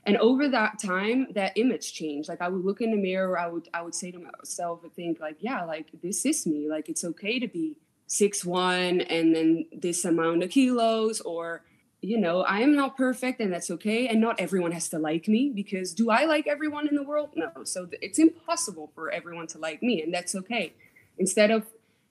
and 0.07 0.17
over 0.17 0.47
that 0.47 0.79
time 0.79 1.27
that 1.33 1.51
image 1.57 1.93
changed. 1.93 2.29
Like 2.29 2.41
i 2.41 2.47
would 2.47 2.63
look 2.63 2.81
in 2.81 2.91
the 2.91 2.97
mirror 2.97 3.37
i 3.37 3.47
would 3.47 3.67
i 3.73 3.81
would 3.81 3.93
say 3.93 4.09
to 4.11 4.19
myself 4.19 4.83
and 4.83 4.93
think 4.93 5.19
like 5.19 5.37
yeah 5.39 5.63
like 5.63 5.89
this 6.01 6.25
is 6.25 6.47
me. 6.47 6.67
Like 6.69 6.89
it's 6.89 7.03
okay 7.03 7.39
to 7.39 7.47
be 7.47 7.77
six 8.07 8.43
one 8.45 9.01
and 9.01 9.35
then 9.35 9.65
this 9.71 10.05
amount 10.05 10.41
of 10.41 10.49
kilos 10.49 11.19
or 11.21 11.61
you 11.99 12.17
know 12.17 12.41
i 12.43 12.59
am 12.59 12.73
not 12.73 12.95
perfect 12.95 13.41
and 13.41 13.51
that's 13.51 13.69
okay. 13.69 14.07
And 14.07 14.21
not 14.21 14.39
everyone 14.39 14.71
has 14.71 14.87
to 14.89 14.99
like 14.99 15.27
me 15.27 15.51
because 15.53 15.93
do 15.93 16.09
i 16.09 16.23
like 16.25 16.47
everyone 16.47 16.87
in 16.87 16.95
the 16.95 17.03
world? 17.03 17.31
No. 17.35 17.51
So 17.65 17.89
it's 18.01 18.17
impossible 18.17 18.91
for 18.95 19.11
everyone 19.11 19.47
to 19.47 19.57
like 19.59 19.83
me 19.83 20.01
and 20.01 20.13
that's 20.13 20.33
okay. 20.35 20.73
Instead 21.19 21.51
of 21.51 21.65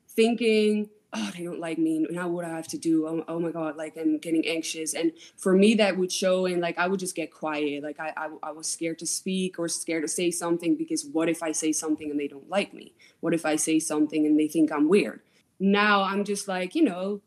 thinking 0.09 0.91
oh, 1.17 1.31
they 1.37 1.45
don't 1.45 1.61
like 1.61 1.79
me. 1.79 2.07
Now 2.11 2.29
what 2.29 2.45
I 2.45 2.51
have 2.51 2.69
to 2.69 2.79
do? 2.79 3.07
Oh, 3.07 3.25
oh, 3.27 3.41
my 3.41 3.51
God, 3.51 3.77
like 3.77 3.97
I'm 3.97 4.19
getting 4.19 4.47
anxious. 4.47 4.95
And 4.95 5.13
for 5.37 5.55
me, 5.55 5.75
that 5.75 5.97
would 5.97 6.13
show 6.13 6.47
and 6.47 6.61
like 6.61 6.79
I 6.79 6.87
would 6.87 7.01
just 7.01 7.17
get 7.17 7.33
quiet. 7.33 7.83
Like 7.83 7.99
I, 7.99 8.13
I, 8.17 8.29
I, 8.43 8.51
was 8.51 8.67
scared 8.69 8.99
to 8.99 9.07
speak 9.07 9.59
or 9.59 9.69
scared 9.69 10.03
to 10.03 10.09
say 10.09 10.31
something 10.31 10.77
because 10.77 11.07
what 11.07 11.29
if 11.29 11.43
I 11.43 11.53
say 11.53 11.73
something 11.73 12.11
and 12.11 12.21
they 12.21 12.29
don't 12.29 12.49
like 12.51 12.75
me? 12.75 12.93
What 13.21 13.35
if 13.35 13.47
I 13.47 13.57
say 13.57 13.79
something 13.79 14.27
and 14.27 14.39
they 14.39 14.49
think 14.49 14.71
I'm 14.71 14.89
weird? 14.89 15.21
Now 15.59 16.03
I'm 16.03 16.25
just 16.25 16.49
like, 16.49 16.75
you 16.75 16.83
know, 16.83 17.23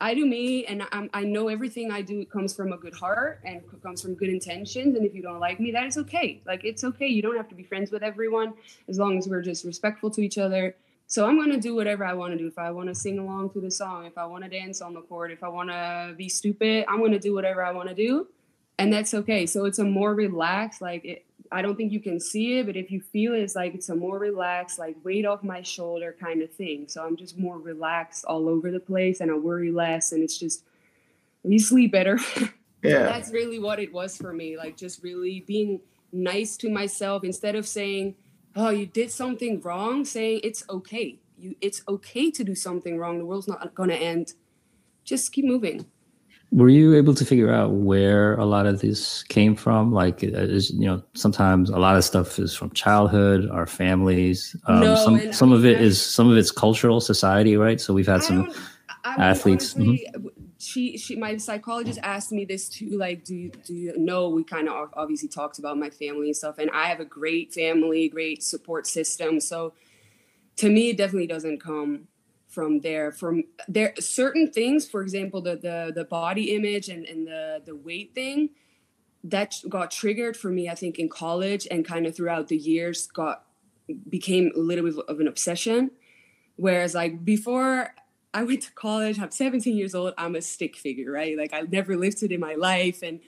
I 0.00 0.14
do 0.14 0.26
me 0.26 0.66
and 0.66 0.86
I'm, 0.92 1.08
I 1.14 1.24
know 1.24 1.48
everything 1.48 1.90
I 1.90 2.02
do 2.02 2.24
comes 2.26 2.54
from 2.54 2.72
a 2.72 2.76
good 2.76 2.94
heart 2.94 3.40
and 3.44 3.62
comes 3.82 4.02
from 4.02 4.14
good 4.14 4.28
intentions. 4.28 4.96
And 4.96 5.06
if 5.06 5.14
you 5.14 5.22
don't 5.22 5.40
like 5.40 5.58
me, 5.58 5.72
that 5.72 5.86
is 5.86 5.96
okay. 5.98 6.42
Like 6.46 6.64
it's 6.64 6.84
okay. 6.84 7.06
You 7.06 7.22
don't 7.22 7.36
have 7.36 7.48
to 7.48 7.54
be 7.54 7.62
friends 7.62 7.90
with 7.90 8.02
everyone 8.02 8.54
as 8.88 8.98
long 8.98 9.18
as 9.18 9.28
we're 9.28 9.42
just 9.42 9.64
respectful 9.64 10.10
to 10.10 10.20
each 10.20 10.38
other 10.38 10.76
so 11.06 11.26
I'm 11.26 11.38
gonna 11.38 11.60
do 11.60 11.74
whatever 11.74 12.04
I 12.04 12.14
want 12.14 12.32
to 12.32 12.38
do. 12.38 12.46
If 12.46 12.58
I 12.58 12.70
want 12.70 12.88
to 12.88 12.94
sing 12.94 13.18
along 13.18 13.50
to 13.50 13.60
the 13.60 13.70
song, 13.70 14.06
if 14.06 14.16
I 14.16 14.26
want 14.26 14.44
to 14.44 14.50
dance 14.50 14.80
on 14.80 14.94
the 14.94 15.02
court, 15.02 15.30
if 15.30 15.42
I 15.42 15.48
want 15.48 15.70
to 15.70 16.14
be 16.16 16.28
stupid, 16.28 16.84
I'm 16.88 17.00
gonna 17.00 17.18
do 17.18 17.34
whatever 17.34 17.64
I 17.64 17.72
want 17.72 17.88
to 17.88 17.94
do, 17.94 18.28
and 18.78 18.92
that's 18.92 19.14
okay. 19.14 19.46
So 19.46 19.64
it's 19.66 19.78
a 19.78 19.84
more 19.84 20.14
relaxed, 20.14 20.80
like 20.80 21.04
it, 21.04 21.24
I 21.52 21.62
don't 21.62 21.76
think 21.76 21.92
you 21.92 22.00
can 22.00 22.18
see 22.18 22.58
it, 22.58 22.66
but 22.66 22.76
if 22.76 22.90
you 22.90 23.00
feel 23.00 23.34
it, 23.34 23.40
it's 23.40 23.54
like 23.54 23.74
it's 23.74 23.88
a 23.88 23.94
more 23.94 24.18
relaxed, 24.18 24.78
like 24.78 24.96
weight 25.04 25.24
off 25.24 25.42
my 25.42 25.62
shoulder 25.62 26.16
kind 26.18 26.42
of 26.42 26.50
thing. 26.50 26.88
So 26.88 27.04
I'm 27.04 27.16
just 27.16 27.38
more 27.38 27.58
relaxed 27.58 28.24
all 28.24 28.48
over 28.48 28.70
the 28.70 28.80
place, 28.80 29.20
and 29.20 29.30
I 29.30 29.34
worry 29.34 29.70
less, 29.70 30.12
and 30.12 30.22
it's 30.22 30.38
just 30.38 30.64
you 31.44 31.58
sleep 31.58 31.92
better. 31.92 32.18
Yeah, 32.84 33.04
that's 33.04 33.32
really 33.32 33.58
what 33.58 33.80
it 33.80 33.94
was 33.94 34.14
for 34.14 34.34
me. 34.34 34.58
Like 34.58 34.76
just 34.76 35.02
really 35.02 35.42
being 35.46 35.80
nice 36.12 36.58
to 36.58 36.68
myself 36.68 37.24
instead 37.24 37.54
of 37.54 37.66
saying 37.66 38.14
oh 38.56 38.70
you 38.70 38.86
did 38.86 39.10
something 39.10 39.60
wrong 39.60 40.04
saying 40.04 40.40
it's 40.42 40.64
okay. 40.68 41.18
You 41.36 41.54
it's 41.60 41.82
okay 41.88 42.30
to 42.30 42.44
do 42.44 42.54
something 42.54 42.98
wrong. 42.98 43.18
The 43.18 43.26
world's 43.26 43.48
not 43.48 43.74
going 43.74 43.90
to 43.90 43.96
end. 43.96 44.32
Just 45.04 45.32
keep 45.32 45.44
moving. 45.44 45.84
Were 46.52 46.68
you 46.68 46.94
able 46.94 47.14
to 47.14 47.24
figure 47.24 47.52
out 47.52 47.72
where 47.72 48.36
a 48.36 48.44
lot 48.44 48.66
of 48.66 48.80
this 48.80 49.24
came 49.24 49.56
from? 49.56 49.92
Like 49.92 50.22
uh, 50.22 50.28
is 50.28 50.70
you 50.70 50.86
know 50.86 51.02
sometimes 51.14 51.70
a 51.70 51.78
lot 51.78 51.96
of 51.96 52.04
stuff 52.04 52.38
is 52.38 52.54
from 52.54 52.70
childhood 52.70 53.48
our 53.50 53.66
families. 53.66 54.54
Um, 54.66 54.80
no, 54.80 54.94
some 54.94 55.32
some 55.32 55.52
I 55.52 55.56
of 55.56 55.64
it 55.64 55.80
is 55.80 56.00
some 56.00 56.30
of 56.30 56.36
it's 56.36 56.50
cultural 56.50 57.00
society 57.00 57.56
right? 57.56 57.80
So 57.80 57.92
we've 57.92 58.06
had 58.06 58.20
I 58.20 58.24
some 58.24 58.54
athletes. 59.04 59.74
Honestly, 59.74 60.08
mm-hmm 60.14 60.28
she 60.64 60.96
she 60.96 61.16
my 61.16 61.36
psychologist 61.36 61.98
asked 62.02 62.32
me 62.32 62.44
this 62.44 62.68
too 62.68 62.90
like 62.98 63.24
do 63.24 63.34
you 63.34 63.50
do 63.64 63.74
you 63.74 63.98
know 63.98 64.28
we 64.28 64.42
kind 64.42 64.68
of 64.68 64.90
obviously 64.94 65.28
talked 65.28 65.58
about 65.58 65.78
my 65.78 65.90
family 65.90 66.28
and 66.28 66.36
stuff 66.36 66.58
and 66.58 66.70
i 66.72 66.86
have 66.86 67.00
a 67.00 67.04
great 67.04 67.52
family 67.52 68.08
great 68.08 68.42
support 68.42 68.86
system 68.86 69.40
so 69.40 69.72
to 70.56 70.68
me 70.68 70.90
it 70.90 70.96
definitely 70.96 71.26
doesn't 71.26 71.60
come 71.60 72.08
from 72.48 72.80
there 72.80 73.12
from 73.12 73.44
there 73.68 73.92
certain 73.98 74.50
things 74.50 74.88
for 74.88 75.02
example 75.02 75.40
the 75.40 75.56
the, 75.56 75.92
the 75.94 76.04
body 76.04 76.54
image 76.54 76.88
and, 76.88 77.04
and 77.06 77.26
the 77.26 77.62
the 77.64 77.76
weight 77.76 78.14
thing 78.14 78.50
that 79.22 79.56
got 79.68 79.90
triggered 79.90 80.36
for 80.36 80.50
me 80.50 80.68
i 80.68 80.74
think 80.74 80.98
in 80.98 81.08
college 81.08 81.66
and 81.70 81.84
kind 81.84 82.06
of 82.06 82.14
throughout 82.14 82.48
the 82.48 82.56
years 82.56 83.06
got 83.06 83.44
became 84.08 84.52
a 84.54 84.58
little 84.58 84.84
bit 84.84 84.96
of 85.08 85.20
an 85.20 85.28
obsession. 85.28 85.90
Whereas 86.56 86.94
like 86.94 87.24
before 87.24 87.94
I 88.34 88.42
went 88.42 88.62
to 88.62 88.72
college. 88.72 89.20
I'm 89.20 89.30
17 89.30 89.76
years 89.76 89.94
old. 89.94 90.12
I'm 90.18 90.34
a 90.34 90.42
stick 90.42 90.76
figure, 90.76 91.10
right? 91.12 91.38
Like 91.38 91.54
I 91.54 91.60
never 91.62 91.96
lifted 91.96 92.32
in 92.32 92.40
my 92.40 92.54
life, 92.54 93.02
and 93.02 93.20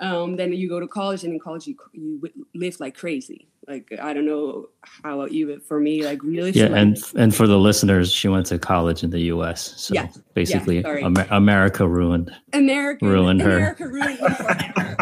um, 0.00 0.36
then 0.36 0.52
you 0.52 0.68
go 0.68 0.78
to 0.78 0.86
college, 0.86 1.24
and 1.24 1.32
in 1.32 1.40
college 1.40 1.66
you 1.66 1.76
you 1.92 2.22
lift 2.54 2.78
like 2.78 2.94
crazy. 2.94 3.48
Like 3.66 3.90
I 4.00 4.12
don't 4.12 4.26
know 4.26 4.68
how 4.82 5.18
about 5.18 5.32
you, 5.32 5.46
but 5.46 5.62
for 5.66 5.80
me, 5.80 6.04
like 6.04 6.22
really. 6.22 6.50
Yeah, 6.50 6.66
and 6.66 6.98
and 7.16 7.34
for 7.34 7.46
the 7.46 7.58
listeners, 7.58 8.12
she 8.12 8.28
went 8.28 8.46
to 8.46 8.58
college 8.58 9.02
in 9.02 9.10
the 9.10 9.20
U.S. 9.34 9.80
So 9.80 9.94
yeah, 9.94 10.08
basically, 10.34 10.80
yeah, 10.80 11.06
Amer- 11.06 11.28
America 11.30 11.88
ruined. 11.88 12.30
America 12.52 13.06
ruined 13.06 13.40
her. 13.40 13.56
America 13.56 13.88
ruined 13.88 14.18
her. 14.18 14.96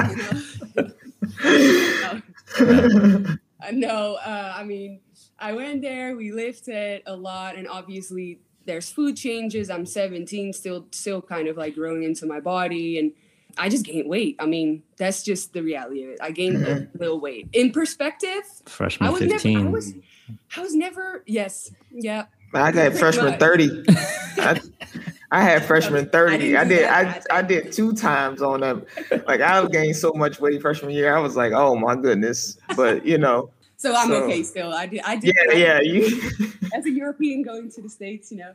no, 2.63 3.37
no 3.73 4.15
uh, 4.15 4.53
I 4.57 4.63
mean, 4.63 5.01
I 5.37 5.53
went 5.53 5.83
there. 5.83 6.15
We 6.17 6.31
lifted 6.31 7.03
a 7.07 7.17
lot, 7.17 7.57
and 7.57 7.67
obviously 7.67 8.41
there's 8.69 8.91
food 8.91 9.17
changes. 9.17 9.71
I'm 9.71 9.87
17, 9.87 10.53
still 10.53 10.87
still 10.93 11.23
kind 11.23 11.49
of 11.49 11.57
like 11.57 11.75
growing 11.75 12.03
into 12.03 12.27
my 12.27 12.39
body 12.39 12.99
and 12.99 13.13
I 13.57 13.71
just 13.71 13.85
gained 13.85 14.09
weight. 14.09 14.37
I 14.39 14.45
mean, 14.45 14.83
that's 14.99 15.23
just 15.23 15.55
the 15.55 15.63
reality 15.63 16.05
of 16.05 16.11
it. 16.11 16.19
I 16.21 16.31
gained 16.31 16.57
a 16.57 16.75
mm-hmm. 16.75 16.99
little 16.99 17.19
weight. 17.19 17.49
In 17.55 17.73
perspective, 17.73 18.43
freshman 18.67 19.09
I 19.09 19.11
was 19.11 19.23
15. 19.23 19.55
Never, 19.55 19.67
I 19.67 19.71
was 19.71 19.95
I 20.57 20.61
was 20.61 20.75
never 20.75 21.25
yes, 21.27 21.73
yeah. 21.91 22.27
I 22.55 22.71
got 22.71 22.93
freshman 22.93 23.39
30. 23.39 23.85
I, 23.89 24.61
I 25.31 25.43
had 25.43 25.65
freshman 25.67 26.11
30. 26.11 26.57
I, 26.57 26.61
I 26.61 26.65
did 26.65 26.85
I, 26.85 27.23
I 27.31 27.43
did 27.43 27.73
two 27.73 27.95
times 27.95 28.43
on 28.43 28.61
them. 28.61 28.85
Like 29.27 29.41
I 29.41 29.67
gained 29.67 29.97
so 29.97 30.13
much 30.13 30.41
weight 30.41 30.61
freshman 30.61 30.91
year. 30.91 31.17
I 31.17 31.21
was 31.21 31.37
like, 31.37 31.53
oh 31.53 31.75
my 31.75 31.97
goodness. 31.97 32.59
But 32.77 33.07
you 33.07 33.17
know, 33.17 33.51
so 33.79 33.95
I'm 33.95 34.09
so, 34.09 34.25
okay 34.25 34.43
still. 34.43 34.75
I 34.75 34.87
did. 34.87 35.01
I 35.05 35.17
did. 35.17 35.37
Yeah, 35.37 35.55
yeah. 35.55 35.81
You 35.81 36.21
as 36.75 36.85
a 36.85 36.91
European 36.91 37.43
going 37.43 37.71
to 37.71 37.81
the 37.81 37.89
states, 37.89 38.33
you 38.33 38.39
know. 38.39 38.53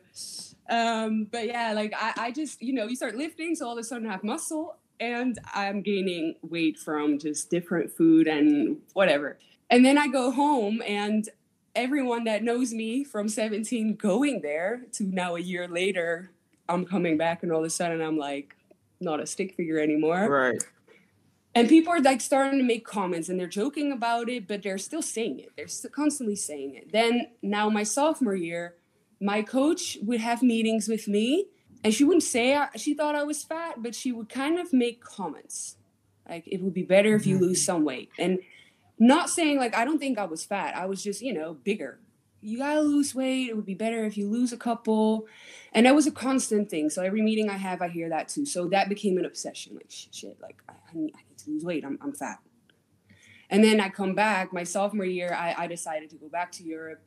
Um, 0.70 1.28
but 1.32 1.48
yeah, 1.48 1.72
like 1.72 1.94
I, 1.96 2.14
I 2.18 2.32
just 2.32 2.62
you 2.62 2.74
know 2.74 2.88
you 2.88 2.96
start 2.98 3.16
lifting, 3.16 3.56
so 3.56 3.66
all 3.66 3.72
of 3.72 3.78
a 3.78 3.84
sudden 3.86 4.06
I 4.06 4.12
have 4.12 4.24
muscle, 4.26 4.76
and 5.00 5.40
I'm 5.54 5.82
gaining 5.82 6.36
weight 6.42 6.78
from 6.78 7.20
just 7.20 7.50
different 7.50 7.90
food 7.90 8.28
and 8.28 8.78
whatever. 8.92 9.40
And 9.70 9.86
then 9.86 9.98
I 9.98 10.08
go 10.08 10.30
home, 10.30 10.84
and 10.86 11.28
everyone 11.74 12.26
that 12.26 12.44
knows 12.44 12.74
me 12.74 13.06
from 13.06 13.30
17 13.30 13.96
going 13.96 14.42
there 14.42 14.82
to 14.92 15.04
now 15.06 15.38
a 15.38 15.40
year 15.40 15.70
later, 15.70 16.32
I'm 16.68 16.84
coming 16.86 17.18
back, 17.18 17.44
and 17.44 17.52
all 17.54 17.60
of 17.60 17.66
a 17.66 17.70
sudden 17.70 18.02
I'm 18.02 18.18
like 18.18 18.58
not 19.00 19.22
a 19.22 19.26
stick 19.26 19.56
figure 19.56 19.80
anymore. 19.80 20.30
Right 20.30 20.64
and 21.56 21.70
people 21.70 21.94
are 21.94 22.00
like 22.00 22.22
starting 22.22 22.60
to 22.60 22.66
make 22.66 22.86
comments 22.86 23.30
and 23.30 23.40
they're 23.40 23.48
joking 23.48 23.92
about 23.92 24.30
it 24.30 24.48
but 24.48 24.64
they're 24.64 24.78
still 24.78 25.02
saying 25.02 25.40
it 25.40 25.50
they're 25.56 25.68
still 25.68 25.92
constantly 25.92 26.36
saying 26.36 26.76
it 26.76 26.92
then 26.92 27.28
now 27.42 27.70
my 27.70 27.84
sophomore 27.84 28.36
year 28.36 28.76
my 29.22 29.42
coach 29.42 29.98
would 30.02 30.20
have 30.20 30.42
meetings 30.44 30.88
with 30.88 31.08
me 31.08 31.46
and 31.84 31.94
she 31.94 32.04
wouldn't 32.04 32.24
say 32.24 32.56
I, 32.56 32.70
she 32.76 32.94
thought 32.94 33.16
i 33.16 33.24
was 33.24 33.44
fat 33.44 33.84
but 33.84 33.96
she 33.96 34.12
would 34.12 34.30
kind 34.30 34.60
of 34.60 34.74
make 34.74 35.04
comments 35.04 35.78
Like 36.30 36.44
it 36.48 36.62
would 36.62 36.74
be 36.74 36.84
better 36.84 37.16
if 37.16 37.26
you 37.26 37.36
mm-hmm. 37.36 37.46
lose 37.46 37.64
some 37.64 37.84
weight. 37.84 38.10
And 38.18 38.40
not 39.00 39.30
saying 39.30 39.58
like 39.58 39.76
I 39.76 39.86
don't 39.86 40.00
think 40.00 40.18
I 40.18 40.26
was 40.26 40.46
fat. 40.46 40.76
I 40.76 40.86
was 40.86 41.04
just, 41.04 41.22
you 41.22 41.34
know, 41.34 41.54
bigger. 41.54 42.00
You 42.42 42.58
gotta 42.58 42.82
lose 42.82 43.16
weight. 43.16 43.50
It 43.50 43.56
would 43.56 43.66
be 43.66 43.74
better 43.74 44.06
if 44.06 44.18
you 44.18 44.30
lose 44.30 44.54
a 44.54 44.58
couple. 44.58 45.28
And 45.74 45.86
that 45.86 45.96
was 45.96 46.08
a 46.08 46.12
constant 46.12 46.70
thing. 46.70 46.90
So 46.90 47.02
every 47.02 47.22
meeting 47.22 47.50
I 47.50 47.58
have, 47.58 47.82
I 47.82 47.90
hear 47.90 48.10
that 48.10 48.30
too. 48.30 48.46
So 48.46 48.68
that 48.68 48.90
became 48.90 49.18
an 49.18 49.26
obsession. 49.26 49.76
Like 49.76 49.88
shit, 49.90 50.38
like 50.42 50.62
I, 50.68 50.74
I 50.74 50.98
need, 50.98 51.14
I 51.16 51.22
need 51.30 51.33
to 51.44 51.52
lose 51.52 51.64
weight. 51.64 51.84
I'm, 51.86 51.98
I'm 52.02 52.14
fat. 52.14 52.40
And 53.50 53.64
then 53.64 53.80
I 53.80 53.90
come 53.90 54.16
back 54.16 54.52
my 54.52 54.64
sophomore 54.64 55.06
year. 55.06 55.34
I, 55.34 55.56
I 55.58 55.68
decided 55.68 56.10
to 56.12 56.16
go 56.16 56.28
back 56.30 56.52
to 56.54 56.64
Europe 56.64 57.04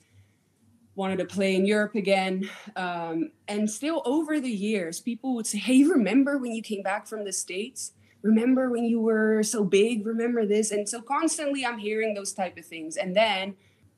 wanted 0.97 1.19
to 1.19 1.25
play 1.27 1.55
in 1.55 1.67
Europe 1.67 1.95
again. 1.95 2.49
Um, 2.75 3.31
and 3.47 3.71
still 3.71 4.03
over 4.05 4.41
the 4.41 4.51
years, 4.51 4.99
people 4.99 5.35
would 5.37 5.47
say, 5.47 5.59
Hey, 5.59 5.85
remember 5.85 6.39
when 6.39 6.53
you 6.53 6.63
came 6.63 6.83
back 6.83 7.07
from 7.07 7.25
the 7.25 7.33
States? 7.33 7.93
Remember 8.23 8.71
when 8.71 8.85
you 8.85 9.01
were 9.01 9.43
so 9.43 9.63
big? 9.63 10.05
Remember 10.05 10.47
this? 10.47 10.73
And 10.73 10.89
so 10.89 11.01
constantly 11.01 11.65
I'm 11.65 11.79
hearing 11.79 12.15
those 12.15 12.33
type 12.33 12.57
of 12.57 12.65
things. 12.65 12.97
And 12.97 13.15
then 13.15 13.55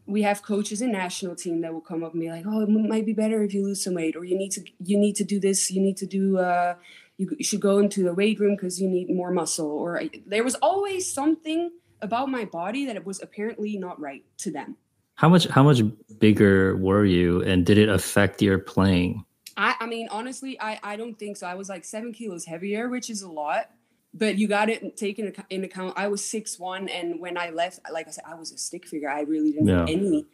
we 0.06 0.22
have 0.22 0.42
coaches 0.42 0.82
in 0.82 0.90
national 0.90 1.36
team 1.36 1.60
that 1.60 1.72
will 1.72 1.80
come 1.80 2.02
up 2.02 2.12
and 2.12 2.20
be 2.20 2.30
like, 2.30 2.44
Oh, 2.46 2.62
it 2.62 2.68
might 2.68 3.06
be 3.06 3.14
better 3.14 3.42
if 3.42 3.54
you 3.54 3.62
lose 3.62 3.82
some 3.82 3.94
weight, 3.94 4.16
or 4.16 4.24
you 4.24 4.36
need 4.36 4.50
to 4.52 4.64
you 4.84 4.98
need 4.98 5.14
to 5.16 5.24
do 5.24 5.38
this, 5.38 5.70
you 5.70 5.80
need 5.80 5.96
to 5.98 6.06
do 6.06 6.38
uh 6.38 6.74
you, 7.18 7.28
you 7.36 7.44
should 7.44 7.60
go 7.60 7.78
into 7.78 8.02
the 8.02 8.14
weight 8.14 8.40
room 8.40 8.56
because 8.56 8.80
you 8.80 8.88
need 8.88 9.10
more 9.10 9.30
muscle. 9.30 9.70
Or 9.70 10.00
there 10.26 10.44
was 10.44 10.54
always 10.56 11.12
something 11.12 11.70
about 12.00 12.30
my 12.30 12.44
body 12.44 12.86
that 12.86 12.96
it 12.96 13.04
was 13.04 13.20
apparently 13.20 13.76
not 13.76 14.00
right 14.00 14.24
to 14.38 14.50
them. 14.50 14.76
How 15.16 15.28
much 15.28 15.48
how 15.48 15.64
much 15.64 15.82
bigger 16.20 16.76
were 16.76 17.04
you 17.04 17.42
and 17.42 17.66
did 17.66 17.76
it 17.76 17.88
affect 17.88 18.40
your 18.40 18.58
playing? 18.58 19.24
I, 19.56 19.74
I 19.80 19.86
mean, 19.86 20.06
honestly, 20.12 20.58
I, 20.60 20.78
I 20.84 20.94
don't 20.94 21.18
think 21.18 21.36
so. 21.36 21.48
I 21.48 21.54
was 21.54 21.68
like 21.68 21.84
seven 21.84 22.12
kilos 22.12 22.44
heavier, 22.44 22.88
which 22.88 23.10
is 23.10 23.22
a 23.22 23.28
lot, 23.28 23.70
but 24.14 24.38
you 24.38 24.46
got 24.46 24.68
it 24.70 24.96
taken 24.96 25.34
in 25.50 25.64
account. 25.64 25.94
I 25.96 26.06
was 26.06 26.24
six 26.24 26.56
one, 26.56 26.88
and 26.88 27.18
when 27.18 27.36
I 27.36 27.50
left, 27.50 27.80
like 27.92 28.06
I 28.06 28.12
said, 28.12 28.22
I 28.24 28.36
was 28.36 28.52
a 28.52 28.58
stick 28.58 28.86
figure. 28.86 29.10
I 29.10 29.22
really 29.22 29.50
didn't 29.50 29.66
yeah. 29.66 29.80
have 29.80 29.88
any. 29.88 30.26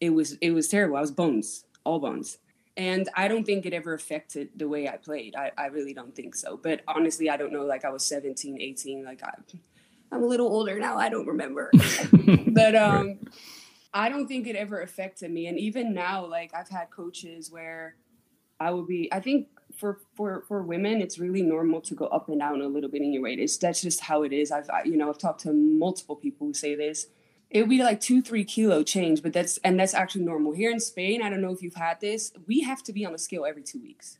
It 0.00 0.10
was 0.10 0.32
it 0.40 0.52
was 0.52 0.68
terrible. 0.68 0.96
I 0.96 1.02
was 1.02 1.10
bones, 1.10 1.66
all 1.84 1.98
bones, 1.98 2.38
and 2.80 3.08
I 3.16 3.28
don't 3.28 3.44
think 3.44 3.66
it 3.66 3.72
ever 3.72 3.92
affected 3.94 4.48
the 4.56 4.68
way 4.68 4.88
I 4.88 4.96
played. 4.96 5.36
I, 5.36 5.52
I 5.56 5.66
really 5.66 5.94
don't 5.94 6.14
think 6.14 6.34
so. 6.34 6.56
But 6.56 6.82
honestly, 6.88 7.28
I 7.28 7.36
don't 7.36 7.52
know. 7.52 7.64
Like 7.64 7.84
I 7.84 7.90
was 7.90 8.04
17, 8.06 8.60
18. 8.60 9.04
Like 9.04 9.22
I, 9.22 9.32
I'm 10.12 10.22
a 10.22 10.26
little 10.26 10.48
older 10.48 10.78
now. 10.78 10.96
I 10.96 11.08
don't 11.08 11.26
remember. 11.26 11.70
but 12.48 12.74
um. 12.74 13.06
Right 13.06 13.18
I 13.92 14.08
don't 14.08 14.28
think 14.28 14.46
it 14.46 14.56
ever 14.56 14.80
affected 14.82 15.30
me. 15.30 15.46
And 15.46 15.58
even 15.58 15.92
now, 15.92 16.24
like 16.26 16.52
I've 16.54 16.68
had 16.68 16.90
coaches 16.90 17.50
where 17.50 17.96
I 18.58 18.70
would 18.70 18.86
be, 18.86 19.08
I 19.12 19.20
think 19.20 19.48
for 19.76 20.00
for 20.14 20.44
for 20.46 20.62
women, 20.62 21.00
it's 21.00 21.18
really 21.18 21.42
normal 21.42 21.80
to 21.82 21.94
go 21.94 22.06
up 22.06 22.28
and 22.28 22.38
down 22.38 22.60
a 22.60 22.66
little 22.66 22.90
bit 22.90 23.02
in 23.02 23.12
your 23.12 23.22
weight. 23.22 23.40
It's 23.40 23.56
that's 23.56 23.82
just 23.82 24.00
how 24.00 24.22
it 24.22 24.32
is. 24.32 24.52
I've 24.52 24.70
I, 24.70 24.84
you 24.84 24.96
know 24.96 25.08
I've 25.08 25.18
talked 25.18 25.40
to 25.42 25.52
multiple 25.52 26.16
people 26.16 26.46
who 26.46 26.54
say 26.54 26.74
this. 26.74 27.06
It 27.50 27.60
would 27.60 27.70
be 27.70 27.82
like 27.82 28.00
two 28.00 28.22
three 28.22 28.44
kilo 28.44 28.82
change, 28.82 29.22
but 29.22 29.32
that's 29.32 29.58
and 29.58 29.78
that's 29.78 29.94
actually 29.94 30.24
normal 30.24 30.52
here 30.52 30.70
in 30.70 30.80
Spain. 30.80 31.22
I 31.22 31.28
don't 31.28 31.40
know 31.40 31.52
if 31.52 31.62
you've 31.62 31.74
had 31.74 32.00
this. 32.00 32.32
We 32.46 32.60
have 32.62 32.82
to 32.84 32.92
be 32.92 33.04
on 33.04 33.12
the 33.12 33.18
scale 33.18 33.44
every 33.44 33.62
two 33.62 33.80
weeks. 33.80 34.18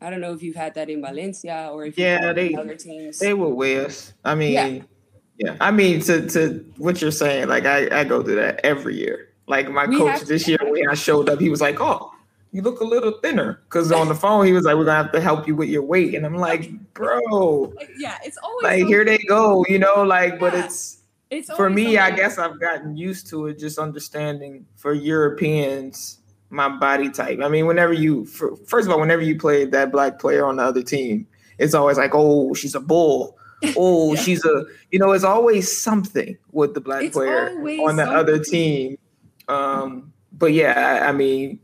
I 0.00 0.10
don't 0.10 0.20
know 0.20 0.32
if 0.32 0.44
you've 0.44 0.54
had 0.56 0.74
that 0.74 0.88
in 0.88 1.02
Valencia 1.02 1.70
or 1.72 1.84
if 1.86 1.98
yeah 1.98 2.32
they 2.32 2.54
other 2.54 2.76
teams. 2.76 3.18
They 3.18 3.34
will 3.34 3.52
weigh 3.52 3.84
us. 3.84 4.12
I 4.24 4.34
mean. 4.34 4.52
Yeah 4.52 4.82
yeah, 5.38 5.56
I 5.60 5.70
mean 5.70 6.00
to 6.02 6.28
to 6.30 6.64
what 6.78 7.00
you're 7.00 7.12
saying, 7.12 7.48
like 7.48 7.64
I, 7.64 8.00
I 8.00 8.04
go 8.04 8.22
through 8.22 8.36
that 8.36 8.60
every 8.64 8.96
year. 8.96 9.30
Like 9.46 9.70
my 9.70 9.86
we 9.86 9.96
coach 9.96 10.22
this 10.22 10.48
year 10.48 10.58
when 10.62 10.88
I 10.88 10.94
showed 10.94 11.28
up, 11.28 11.40
he 11.40 11.48
was 11.48 11.60
like, 11.60 11.80
"Oh, 11.80 12.12
you 12.52 12.60
look 12.60 12.80
a 12.80 12.84
little 12.84 13.12
thinner," 13.22 13.60
because 13.64 13.92
on 13.92 14.08
the 14.08 14.14
phone 14.16 14.46
he 14.46 14.52
was 14.52 14.64
like, 14.64 14.74
"We're 14.76 14.84
gonna 14.84 15.02
have 15.02 15.12
to 15.12 15.20
help 15.20 15.46
you 15.46 15.54
with 15.54 15.68
your 15.68 15.82
weight," 15.82 16.14
and 16.14 16.26
I'm 16.26 16.34
like, 16.34 16.70
"Bro, 16.92 17.72
yeah, 17.96 18.18
it's 18.24 18.36
always 18.42 18.64
like 18.64 18.86
here 18.86 19.04
they 19.04 19.18
go, 19.18 19.64
you 19.68 19.78
know, 19.78 20.02
like, 20.02 20.32
yeah. 20.32 20.38
but 20.38 20.54
it's." 20.54 20.96
It's 21.30 21.50
for 21.54 21.68
me, 21.68 21.98
I 21.98 22.10
guess 22.10 22.38
I've 22.38 22.58
gotten 22.58 22.96
used 22.96 23.28
to 23.28 23.46
it, 23.46 23.58
just 23.58 23.78
understanding 23.78 24.64
for 24.76 24.92
Europeans 24.94 26.20
my 26.50 26.68
body 26.68 27.10
type. 27.10 27.40
I 27.42 27.48
mean, 27.48 27.66
whenever 27.66 27.92
you, 27.92 28.24
for, 28.24 28.56
first 28.56 28.86
of 28.88 28.92
all, 28.92 29.00
whenever 29.00 29.20
you 29.20 29.38
play 29.38 29.66
that 29.66 29.92
black 29.92 30.18
player 30.18 30.46
on 30.46 30.56
the 30.56 30.62
other 30.62 30.82
team, 30.82 31.26
it's 31.58 31.74
always 31.74 31.98
like, 31.98 32.12
oh, 32.14 32.54
she's 32.54 32.74
a 32.74 32.80
bull 32.80 33.38
oh, 33.76 34.14
yeah. 34.14 34.20
she's 34.20 34.44
a, 34.44 34.64
you 34.90 34.98
know, 34.98 35.12
it's 35.12 35.24
always 35.24 35.80
something 35.80 36.36
with 36.52 36.74
the 36.74 36.80
black 36.80 37.04
it's 37.04 37.14
player 37.14 37.50
on 37.50 37.96
the 37.96 38.04
something. 38.04 38.16
other 38.16 38.38
team. 38.38 38.96
Um, 39.48 40.12
but 40.32 40.52
yeah, 40.52 41.00
I, 41.02 41.08
I, 41.08 41.12
mean, 41.12 41.58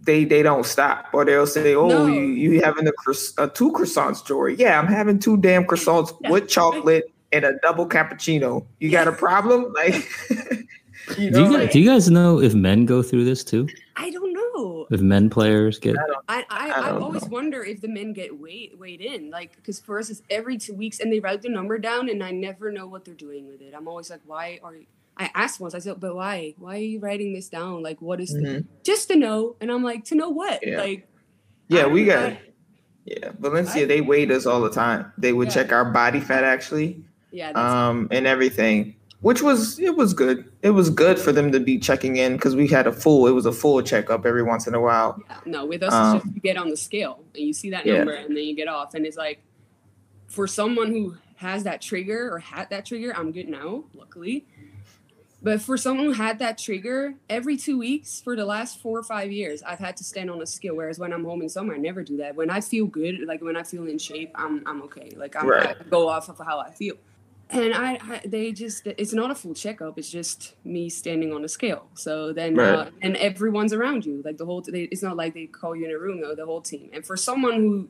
they 0.00 0.24
they 0.24 0.42
don't 0.42 0.64
stop, 0.64 1.06
or 1.12 1.24
they'll 1.24 1.46
say, 1.46 1.74
"Oh, 1.74 1.88
no. 1.88 2.06
you 2.06 2.22
you 2.22 2.62
having 2.62 2.86
a, 2.86 2.92
a, 3.38 3.48
two 3.48 3.72
croissants, 3.72 4.24
Jory? 4.24 4.54
Yeah, 4.56 4.78
I'm 4.78 4.86
having 4.86 5.18
two 5.18 5.36
damn 5.36 5.64
croissants 5.64 6.16
yeah. 6.22 6.30
with 6.30 6.48
chocolate 6.48 7.12
and 7.34 7.44
a 7.44 7.58
double 7.62 7.88
cappuccino. 7.88 8.64
You 8.78 8.90
got 8.90 9.08
a 9.08 9.12
problem? 9.12 9.66
Like, 9.74 10.08
you 11.18 11.30
know, 11.30 11.38
do, 11.38 11.52
you, 11.52 11.58
like, 11.58 11.72
do 11.72 11.80
you 11.80 11.90
guys 11.90 12.08
know 12.08 12.40
if 12.40 12.54
men 12.54 12.86
go 12.86 13.02
through 13.02 13.24
this 13.24 13.44
too? 13.44 13.68
I 13.96 14.10
don't 14.10 14.32
know. 14.32 14.86
If 14.90 15.00
men 15.00 15.28
players 15.28 15.78
get, 15.78 15.96
I 16.28 16.44
I, 16.48 16.70
I, 16.70 16.70
I 16.70 16.90
always 16.92 17.22
know. 17.22 17.28
wonder 17.28 17.62
if 17.62 17.80
the 17.80 17.88
men 17.88 18.12
get 18.12 18.38
weighed 18.40 18.78
weighed 18.78 19.00
in, 19.00 19.30
like 19.30 19.56
because 19.56 19.80
for 19.80 19.98
us 19.98 20.10
it's 20.10 20.22
every 20.30 20.56
two 20.56 20.74
weeks, 20.74 21.00
and 21.00 21.12
they 21.12 21.20
write 21.20 21.42
the 21.42 21.48
number 21.48 21.76
down, 21.78 22.08
and 22.08 22.22
I 22.22 22.30
never 22.30 22.70
know 22.70 22.86
what 22.86 23.04
they're 23.04 23.14
doing 23.14 23.46
with 23.48 23.60
it. 23.60 23.74
I'm 23.76 23.88
always 23.88 24.10
like, 24.10 24.20
why 24.24 24.60
are 24.62 24.76
you? 24.76 24.86
I 25.16 25.30
asked 25.34 25.60
once, 25.60 25.74
I 25.74 25.78
said, 25.78 26.00
but 26.00 26.14
why? 26.14 26.54
Why 26.58 26.76
are 26.76 26.78
you 26.78 26.98
writing 27.00 27.34
this 27.34 27.48
down? 27.48 27.82
Like, 27.82 28.00
what 28.00 28.20
is 28.20 28.34
mm-hmm. 28.34 28.44
the, 28.44 28.64
just 28.82 29.08
to 29.08 29.16
know? 29.16 29.56
And 29.60 29.70
I'm 29.70 29.82
like, 29.82 30.04
to 30.06 30.14
know 30.14 30.30
what? 30.30 30.66
Yeah. 30.66 30.78
Like, 30.78 31.08
yeah, 31.68 31.86
we 31.86 32.04
got, 32.04 32.32
I, 32.32 32.40
yeah, 33.04 33.32
Valencia, 33.38 33.82
I, 33.82 33.86
they 33.86 34.00
weighed 34.00 34.30
us 34.30 34.46
all 34.46 34.60
the 34.60 34.70
time. 34.70 35.12
They 35.18 35.32
would 35.32 35.48
yeah. 35.48 35.54
check 35.54 35.72
our 35.72 35.84
body 35.84 36.20
fat 36.20 36.42
actually, 36.42 37.04
yeah, 37.34 37.50
um, 37.50 38.08
and 38.10 38.26
everything 38.26 38.94
which 39.24 39.40
was 39.40 39.78
it 39.78 39.96
was 39.96 40.12
good. 40.12 40.52
It 40.60 40.70
was 40.70 40.90
good 40.90 41.18
for 41.18 41.32
them 41.32 41.50
to 41.52 41.58
be 41.58 41.78
checking 41.78 42.16
in 42.16 42.34
because 42.34 42.54
we 42.54 42.68
had 42.68 42.86
a 42.86 42.92
full. 42.92 43.26
It 43.26 43.30
was 43.30 43.46
a 43.46 43.52
full 43.52 43.80
checkup 43.80 44.26
every 44.26 44.42
once 44.42 44.66
in 44.66 44.74
a 44.74 44.80
while. 44.80 45.18
Yeah, 45.30 45.38
no, 45.46 45.64
with 45.64 45.82
us, 45.82 45.94
um, 45.94 46.16
it's 46.16 46.24
just 46.24 46.34
you 46.34 46.42
get 46.42 46.58
on 46.58 46.68
the 46.68 46.76
scale 46.76 47.24
and 47.34 47.42
you 47.42 47.54
see 47.54 47.70
that 47.70 47.86
number, 47.86 48.12
yeah. 48.12 48.20
and 48.20 48.36
then 48.36 48.44
you 48.44 48.54
get 48.54 48.68
off, 48.68 48.92
and 48.92 49.06
it's 49.06 49.16
like 49.16 49.40
for 50.26 50.46
someone 50.46 50.88
who 50.88 51.16
has 51.36 51.64
that 51.64 51.80
trigger 51.80 52.34
or 52.34 52.38
had 52.38 52.68
that 52.68 52.84
trigger, 52.84 53.16
I'm 53.16 53.32
good 53.32 53.48
now, 53.48 53.84
luckily. 53.94 54.44
But 55.42 55.62
for 55.62 55.78
someone 55.78 56.04
who 56.04 56.12
had 56.12 56.38
that 56.40 56.58
trigger, 56.58 57.14
every 57.30 57.56
two 57.56 57.78
weeks 57.78 58.20
for 58.20 58.36
the 58.36 58.44
last 58.44 58.80
four 58.82 58.98
or 58.98 59.02
five 59.02 59.32
years, 59.32 59.62
I've 59.62 59.78
had 59.78 59.96
to 59.98 60.04
stand 60.04 60.30
on 60.30 60.42
a 60.42 60.46
scale. 60.46 60.76
Whereas 60.76 60.98
when 60.98 61.14
I'm 61.14 61.24
home 61.24 61.40
in 61.40 61.48
summer, 61.48 61.74
I 61.74 61.78
never 61.78 62.02
do 62.02 62.18
that. 62.18 62.36
When 62.36 62.50
I 62.50 62.60
feel 62.60 62.84
good, 62.84 63.20
like 63.26 63.40
when 63.40 63.56
I 63.56 63.62
feel 63.62 63.86
in 63.86 63.96
shape, 63.96 64.32
I'm 64.34 64.62
I'm 64.66 64.82
okay. 64.82 65.12
Like 65.16 65.34
I'm, 65.34 65.48
right. 65.48 65.76
I 65.80 65.82
go 65.88 66.08
off 66.08 66.28
of 66.28 66.36
how 66.44 66.60
I 66.60 66.70
feel 66.70 66.96
and 67.50 67.74
I, 67.74 67.98
I, 68.02 68.20
they 68.24 68.52
just 68.52 68.86
it's 68.86 69.12
not 69.12 69.30
a 69.30 69.34
full 69.34 69.54
checkup 69.54 69.98
it's 69.98 70.10
just 70.10 70.54
me 70.64 70.88
standing 70.88 71.32
on 71.32 71.44
a 71.44 71.48
scale. 71.48 71.88
So 71.94 72.32
then 72.32 72.56
right. 72.56 72.74
uh, 72.74 72.90
and 73.02 73.16
everyone's 73.16 73.72
around 73.72 74.06
you. 74.06 74.22
Like 74.24 74.38
the 74.38 74.46
whole 74.46 74.62
they, 74.62 74.84
it's 74.84 75.02
not 75.02 75.16
like 75.16 75.34
they 75.34 75.46
call 75.46 75.76
you 75.76 75.84
in 75.84 75.90
a 75.90 75.98
room 75.98 76.20
though 76.20 76.34
the 76.34 76.46
whole 76.46 76.60
team. 76.60 76.90
And 76.92 77.04
for 77.04 77.16
someone 77.16 77.54
who 77.54 77.88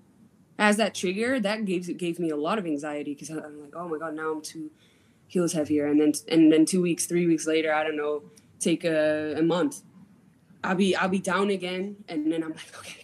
has 0.58 0.76
that 0.76 0.94
trigger 0.94 1.40
that 1.40 1.64
gave 1.64 1.96
gave 1.96 2.18
me 2.18 2.30
a 2.30 2.36
lot 2.36 2.58
of 2.58 2.66
anxiety 2.66 3.12
because 3.12 3.28
i'm 3.28 3.60
like 3.60 3.74
oh 3.74 3.88
my 3.88 3.98
god 3.98 4.14
now 4.14 4.32
i'm 4.32 4.42
two 4.42 4.70
kilos 5.28 5.52
heavier. 5.52 5.86
And 5.86 6.00
then 6.00 6.12
and 6.28 6.52
then 6.52 6.64
two 6.64 6.82
weeks 6.82 7.06
three 7.06 7.26
weeks 7.26 7.46
later 7.46 7.72
i 7.72 7.82
don't 7.82 7.96
know 7.96 8.22
take 8.60 8.84
a, 8.84 9.34
a 9.36 9.42
month. 9.42 9.82
I'll 10.62 10.74
be 10.74 10.96
i'll 10.96 11.08
be 11.08 11.18
down 11.18 11.50
again 11.50 11.96
and 12.08 12.32
then 12.32 12.42
i'm 12.42 12.50
like 12.52 12.78
okay 12.78 13.03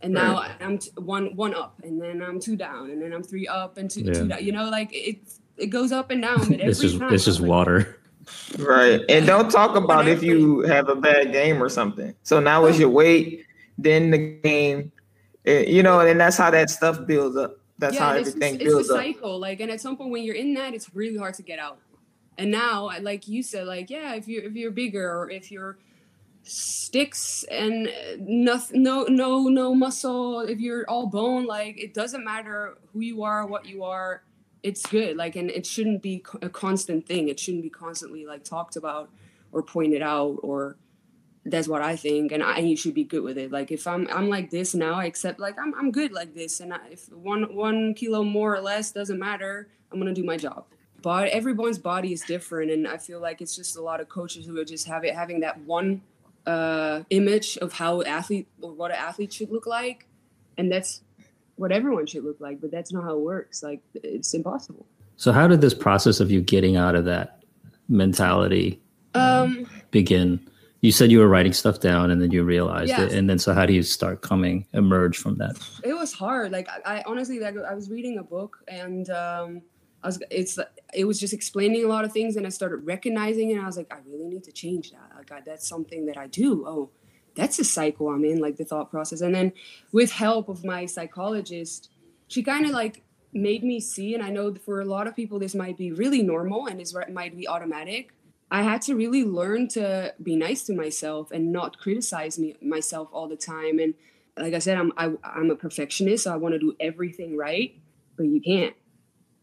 and 0.00 0.14
now 0.14 0.34
right. 0.34 0.50
I'm 0.60 0.78
t- 0.78 0.90
one 0.96 1.34
one 1.34 1.54
up, 1.54 1.80
and 1.82 2.00
then 2.00 2.22
I'm 2.22 2.38
two 2.40 2.56
down, 2.56 2.90
and 2.90 3.02
then 3.02 3.12
I'm 3.12 3.22
three 3.22 3.48
up 3.48 3.78
and 3.78 3.90
two, 3.90 4.02
yeah. 4.02 4.12
two 4.12 4.28
down. 4.28 4.44
You 4.44 4.52
know, 4.52 4.68
like 4.68 4.90
it 4.92 5.18
it 5.56 5.66
goes 5.66 5.92
up 5.92 6.10
and 6.10 6.22
down. 6.22 6.48
But 6.48 6.60
it's 6.60 6.80
just 6.80 7.00
it's 7.00 7.24
just 7.24 7.40
water. 7.40 8.00
Right, 8.58 9.00
and 9.08 9.26
don't 9.26 9.50
talk 9.50 9.74
about 9.74 10.06
if 10.06 10.22
you 10.22 10.60
have 10.60 10.88
a 10.88 10.94
bad 10.94 11.32
game 11.32 11.62
or 11.62 11.68
something. 11.68 12.14
So 12.22 12.40
now 12.40 12.66
is 12.66 12.78
your 12.78 12.90
weight, 12.90 13.46
then 13.78 14.10
the 14.10 14.18
game, 14.18 14.92
eh, 15.46 15.62
you 15.62 15.82
know, 15.82 16.00
and 16.00 16.20
that's 16.20 16.36
how 16.36 16.50
that 16.50 16.70
stuff 16.70 17.06
builds 17.06 17.36
up. 17.36 17.58
That's 17.78 17.94
yeah, 17.94 18.00
how 18.00 18.10
everything 18.12 18.56
it's, 18.56 18.64
builds 18.64 18.88
it's 18.88 18.90
a 18.90 18.94
cycle. 18.94 19.36
Up. 19.36 19.40
Like, 19.40 19.60
and 19.60 19.70
at 19.70 19.80
some 19.80 19.96
point 19.96 20.10
when 20.10 20.24
you're 20.24 20.34
in 20.34 20.52
that, 20.54 20.74
it's 20.74 20.94
really 20.94 21.16
hard 21.16 21.34
to 21.34 21.42
get 21.42 21.58
out. 21.58 21.78
And 22.36 22.50
now, 22.50 22.90
like 23.00 23.26
you 23.26 23.42
said, 23.42 23.66
like 23.66 23.88
yeah, 23.90 24.14
if 24.14 24.28
you 24.28 24.42
if 24.42 24.54
you're 24.54 24.70
bigger 24.70 25.10
or 25.10 25.30
if 25.30 25.50
you're 25.50 25.78
sticks 26.48 27.44
and 27.50 27.88
uh, 27.88 28.16
nothing 28.18 28.82
no 28.82 29.04
no 29.04 29.48
no 29.48 29.74
muscle. 29.74 30.40
If 30.40 30.60
you're 30.60 30.84
all 30.88 31.06
bone 31.06 31.46
like 31.46 31.78
it 31.78 31.94
doesn't 31.94 32.24
matter 32.24 32.78
who 32.92 33.00
you 33.00 33.22
are 33.22 33.46
what 33.46 33.66
you 33.66 33.84
are 33.84 34.22
it's 34.62 34.84
good. 34.86 35.16
Like 35.16 35.36
and 35.36 35.50
it 35.50 35.66
shouldn't 35.66 36.02
be 36.02 36.24
a 36.42 36.48
constant 36.48 37.06
thing. 37.06 37.28
It 37.28 37.38
shouldn't 37.38 37.62
be 37.62 37.70
constantly 37.70 38.26
like 38.26 38.44
talked 38.44 38.76
about 38.76 39.10
or 39.52 39.62
pointed 39.62 40.02
out 40.02 40.38
or 40.42 40.76
that's 41.44 41.68
what 41.68 41.80
i 41.80 41.96
think 41.96 42.30
and 42.32 42.42
i 42.42 42.58
you 42.58 42.76
should 42.76 42.94
be 42.94 43.04
good 43.04 43.22
with 43.22 43.38
it. 43.38 43.50
Like 43.50 43.70
if 43.70 43.86
i'm 43.86 44.06
i'm 44.10 44.28
like 44.28 44.50
this 44.50 44.74
now 44.74 44.94
i 44.94 45.06
accept 45.06 45.40
like 45.40 45.58
i'm, 45.58 45.74
I'm 45.74 45.90
good 45.90 46.12
like 46.12 46.34
this 46.34 46.60
and 46.60 46.74
I, 46.74 46.80
if 46.90 47.10
one 47.12 47.54
one 47.54 47.94
kilo 47.94 48.22
more 48.22 48.54
or 48.54 48.60
less 48.60 48.90
doesn't 48.90 49.18
matter 49.18 49.68
i'm 49.90 49.98
gonna 49.98 50.14
do 50.14 50.24
my 50.24 50.36
job. 50.36 50.66
But 51.00 51.28
everyone's 51.28 51.78
body 51.78 52.12
is 52.12 52.22
different 52.22 52.70
and 52.70 52.86
i 52.86 52.98
feel 52.98 53.20
like 53.20 53.40
it's 53.40 53.56
just 53.56 53.76
a 53.76 53.82
lot 53.82 54.00
of 54.00 54.08
coaches 54.08 54.44
who 54.44 54.58
are 54.60 54.64
just 54.64 54.86
have 54.88 55.04
it 55.04 55.14
having 55.14 55.40
that 55.40 55.58
one 55.60 56.02
uh, 56.48 57.02
image 57.10 57.58
of 57.58 57.72
how 57.74 58.02
athlete 58.02 58.48
or 58.62 58.72
what 58.72 58.90
an 58.90 58.96
athlete 58.96 59.32
should 59.32 59.50
look 59.50 59.66
like, 59.66 60.06
and 60.56 60.72
that's 60.72 61.02
what 61.56 61.72
everyone 61.72 62.06
should 62.06 62.24
look 62.24 62.40
like. 62.40 62.60
But 62.60 62.70
that's 62.70 62.92
not 62.92 63.04
how 63.04 63.14
it 63.14 63.20
works. 63.20 63.62
Like 63.62 63.80
it's 63.94 64.32
impossible. 64.32 64.86
So 65.16 65.32
how 65.32 65.46
did 65.48 65.60
this 65.60 65.74
process 65.74 66.20
of 66.20 66.30
you 66.30 66.40
getting 66.40 66.76
out 66.76 66.94
of 66.94 67.04
that 67.04 67.42
mentality 67.88 68.80
Um, 69.14 69.66
begin? 69.90 70.40
You 70.80 70.92
said 70.92 71.10
you 71.10 71.18
were 71.18 71.26
writing 71.26 71.52
stuff 71.52 71.80
down 71.80 72.12
and 72.12 72.22
then 72.22 72.30
you 72.30 72.44
realized 72.44 72.92
it. 72.92 73.12
And 73.12 73.28
then 73.28 73.38
so 73.40 73.52
how 73.52 73.66
do 73.66 73.72
you 73.72 73.82
start 73.82 74.22
coming 74.22 74.64
emerge 74.72 75.18
from 75.18 75.36
that? 75.38 75.58
it 75.82 75.92
was 75.92 76.12
hard. 76.12 76.52
Like 76.52 76.68
I, 76.68 76.98
I 76.98 77.02
honestly, 77.04 77.40
like 77.40 77.56
I 77.58 77.74
was 77.74 77.90
reading 77.90 78.18
a 78.18 78.22
book 78.22 78.58
and 78.68 79.10
um, 79.10 79.62
I 80.04 80.06
was, 80.06 80.22
it's, 80.30 80.56
it 80.94 81.04
was 81.04 81.18
just 81.18 81.34
explaining 81.34 81.84
a 81.84 81.88
lot 81.88 82.04
of 82.04 82.12
things, 82.12 82.36
and 82.36 82.46
I 82.46 82.50
started 82.50 82.86
recognizing 82.86 83.50
it. 83.50 83.54
And 83.54 83.62
I 83.62 83.66
was 83.66 83.76
like, 83.76 83.92
I 83.92 83.98
really 84.06 84.28
need 84.28 84.44
to 84.44 84.52
change 84.52 84.92
that. 84.92 85.07
I, 85.30 85.40
that's 85.40 85.68
something 85.68 86.06
that 86.06 86.16
I 86.16 86.26
do. 86.26 86.64
Oh, 86.66 86.90
that's 87.34 87.58
a 87.58 87.64
cycle 87.64 88.08
I'm 88.08 88.24
in, 88.24 88.40
like 88.40 88.56
the 88.56 88.64
thought 88.64 88.90
process. 88.90 89.20
And 89.20 89.34
then 89.34 89.52
with 89.92 90.10
help 90.10 90.48
of 90.48 90.64
my 90.64 90.86
psychologist, 90.86 91.90
she 92.26 92.42
kind 92.42 92.66
of 92.66 92.72
like 92.72 93.02
made 93.32 93.62
me 93.62 93.80
see. 93.80 94.14
And 94.14 94.22
I 94.22 94.30
know 94.30 94.54
for 94.54 94.80
a 94.80 94.84
lot 94.84 95.06
of 95.06 95.14
people, 95.14 95.38
this 95.38 95.54
might 95.54 95.76
be 95.76 95.92
really 95.92 96.22
normal 96.22 96.66
and 96.66 96.80
this 96.80 96.94
might 97.10 97.36
be 97.36 97.46
automatic. 97.46 98.12
I 98.50 98.62
had 98.62 98.82
to 98.82 98.94
really 98.94 99.24
learn 99.24 99.68
to 99.68 100.14
be 100.22 100.34
nice 100.34 100.64
to 100.64 100.74
myself 100.74 101.30
and 101.30 101.52
not 101.52 101.78
criticize 101.78 102.38
me 102.38 102.56
myself 102.62 103.08
all 103.12 103.28
the 103.28 103.36
time. 103.36 103.78
And 103.78 103.94
like 104.36 104.54
I 104.54 104.58
said, 104.58 104.78
I'm 104.78 104.92
I, 104.96 105.12
I'm 105.22 105.50
a 105.50 105.56
perfectionist, 105.56 106.24
so 106.24 106.32
I 106.32 106.36
want 106.36 106.54
to 106.54 106.58
do 106.58 106.74
everything 106.80 107.36
right, 107.36 107.74
but 108.16 108.24
you 108.24 108.40
can't. 108.40 108.74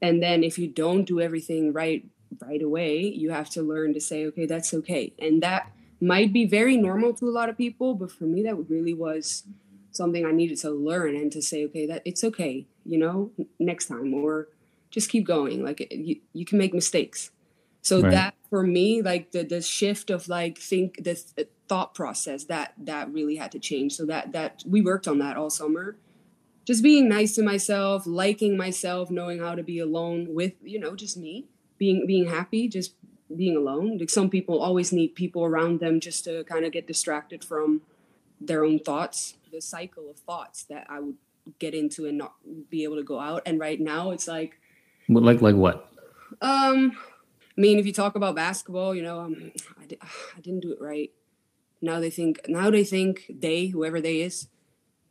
And 0.01 0.21
then 0.21 0.43
if 0.43 0.57
you 0.57 0.67
don't 0.67 1.05
do 1.05 1.21
everything 1.21 1.71
right 1.71 2.05
right 2.41 2.61
away, 2.61 3.01
you 3.01 3.31
have 3.31 3.49
to 3.51 3.61
learn 3.61 3.93
to 3.93 4.01
say, 4.01 4.25
okay, 4.27 4.45
that's 4.45 4.73
okay. 4.73 5.13
And 5.19 5.41
that 5.43 5.71
might 6.01 6.33
be 6.33 6.45
very 6.45 6.77
normal 6.77 7.13
to 7.15 7.25
a 7.25 7.31
lot 7.31 7.49
of 7.49 7.57
people, 7.57 7.95
but 7.95 8.11
for 8.11 8.25
me, 8.25 8.43
that 8.43 8.55
really 8.69 8.93
was 8.93 9.43
something 9.91 10.25
I 10.25 10.31
needed 10.31 10.57
to 10.59 10.71
learn 10.71 11.15
and 11.15 11.31
to 11.31 11.41
say, 11.41 11.65
okay, 11.65 11.85
that 11.87 12.01
it's 12.05 12.23
okay, 12.23 12.67
you 12.85 12.97
know, 12.97 13.31
next 13.59 13.87
time, 13.87 14.13
or 14.13 14.49
just 14.91 15.09
keep 15.09 15.25
going. 15.25 15.63
Like 15.63 15.87
you, 15.91 16.19
you 16.33 16.45
can 16.45 16.57
make 16.57 16.73
mistakes. 16.73 17.31
So 17.81 18.01
Right. 18.01 18.11
that 18.11 18.35
for 18.49 18.63
me, 18.63 19.01
like 19.01 19.31
the 19.31 19.43
the 19.43 19.61
shift 19.61 20.09
of 20.09 20.27
like 20.27 20.57
think 20.57 20.97
the 20.97 21.15
th- 21.15 21.27
uh, 21.37 21.43
thought 21.67 21.93
process 21.95 22.45
that 22.45 22.73
that 22.79 23.11
really 23.11 23.35
had 23.35 23.51
to 23.53 23.59
change. 23.59 23.93
So 23.93 24.05
that 24.07 24.31
that 24.33 24.63
we 24.67 24.81
worked 24.81 25.07
on 25.07 25.19
that 25.19 25.37
all 25.37 25.49
summer. 25.49 25.97
Just 26.65 26.83
being 26.83 27.07
nice 27.07 27.35
to 27.35 27.43
myself, 27.43 28.05
liking 28.07 28.57
myself, 28.57 29.11
knowing 29.11 29.39
how 29.39 29.55
to 29.55 29.63
be 29.63 29.79
alone 29.79 30.33
with 30.33 30.53
you 30.63 30.79
know 30.79 30.95
just 30.95 31.17
me, 31.17 31.47
being 31.85 31.99
being 32.13 32.27
happy, 32.37 32.63
just 32.77 32.91
being 33.41 33.55
alone. 33.63 33.97
Like 33.99 34.09
some 34.19 34.29
people 34.35 34.55
always 34.67 34.89
need 34.99 35.09
people 35.23 35.43
around 35.49 35.79
them 35.83 35.95
just 36.07 36.23
to 36.27 36.43
kind 36.51 36.63
of 36.65 36.71
get 36.77 36.85
distracted 36.93 37.43
from 37.51 37.81
their 38.49 38.61
own 38.67 38.77
thoughts, 38.79 39.17
the 39.51 39.61
cycle 39.61 40.05
of 40.11 40.17
thoughts 40.29 40.63
that 40.71 40.83
I 40.89 40.97
would 41.03 41.17
get 41.63 41.73
into 41.81 42.05
and 42.09 42.17
not 42.17 42.33
be 42.73 42.83
able 42.85 42.97
to 43.01 43.03
go 43.13 43.19
out. 43.29 43.41
And 43.47 43.59
right 43.67 43.79
now, 43.79 44.03
it's 44.15 44.27
like 44.27 44.51
What- 45.07 45.23
Like 45.29 45.41
like 45.47 45.55
what? 45.65 45.77
um, 46.41 46.79
I 47.57 47.61
mean, 47.65 47.77
if 47.79 47.85
you 47.85 47.93
talk 47.93 48.15
about 48.15 48.35
basketball, 48.35 48.91
you 48.97 49.03
know, 49.07 49.17
um, 49.25 49.35
I, 49.81 49.85
di- 49.91 50.01
I 50.37 50.39
didn't 50.41 50.61
do 50.65 50.71
it 50.75 50.81
right. 50.81 51.11
Now 51.81 51.97
they 52.03 52.09
think, 52.09 52.33
now 52.47 52.67
they 52.75 52.83
think 52.83 53.13
they, 53.45 53.67
whoever 53.73 53.99
they 54.01 54.17
is, 54.27 54.47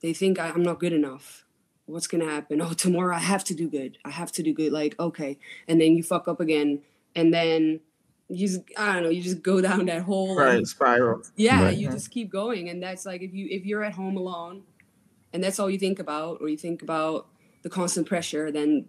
they 0.02 0.12
think 0.12 0.38
I, 0.38 0.48
I'm 0.54 0.62
not 0.70 0.78
good 0.84 0.92
enough. 0.92 1.44
What's 1.86 2.06
gonna 2.06 2.24
happen? 2.28 2.60
Oh, 2.62 2.72
tomorrow 2.72 3.14
I 3.14 3.18
have 3.20 3.44
to 3.44 3.54
do 3.54 3.68
good. 3.68 3.98
I 4.04 4.10
have 4.10 4.32
to 4.32 4.42
do 4.42 4.52
good. 4.52 4.72
Like 4.72 4.94
okay, 4.98 5.38
and 5.68 5.80
then 5.80 5.96
you 5.96 6.02
fuck 6.02 6.28
up 6.28 6.40
again, 6.40 6.80
and 7.14 7.32
then 7.32 7.80
you 8.28 8.48
just 8.48 8.62
I 8.76 8.94
don't 8.94 9.02
know. 9.02 9.10
You 9.10 9.22
just 9.22 9.42
go 9.42 9.60
down 9.68 9.86
that 9.86 10.02
whole 10.02 10.34
Right, 10.36 10.66
spiral. 10.66 11.22
yeah 11.36 11.64
Right. 11.64 11.76
you 11.76 11.90
just 11.90 12.10
keep 12.10 12.30
going 12.30 12.70
and 12.70 12.82
that's 12.82 13.04
like 13.04 13.20
if 13.22 13.34
you 13.34 13.46
if 13.50 13.66
you're 13.66 13.84
at 13.84 13.92
home 13.92 14.16
alone 14.16 14.62
and 15.34 15.44
that's 15.44 15.58
all 15.58 15.68
you 15.68 15.78
think 15.78 15.98
about 15.98 16.38
or 16.40 16.48
you 16.48 16.56
think 16.56 16.80
about 16.82 17.26
the 17.62 17.68
constant 17.68 18.06
pressure 18.08 18.50
then 18.50 18.86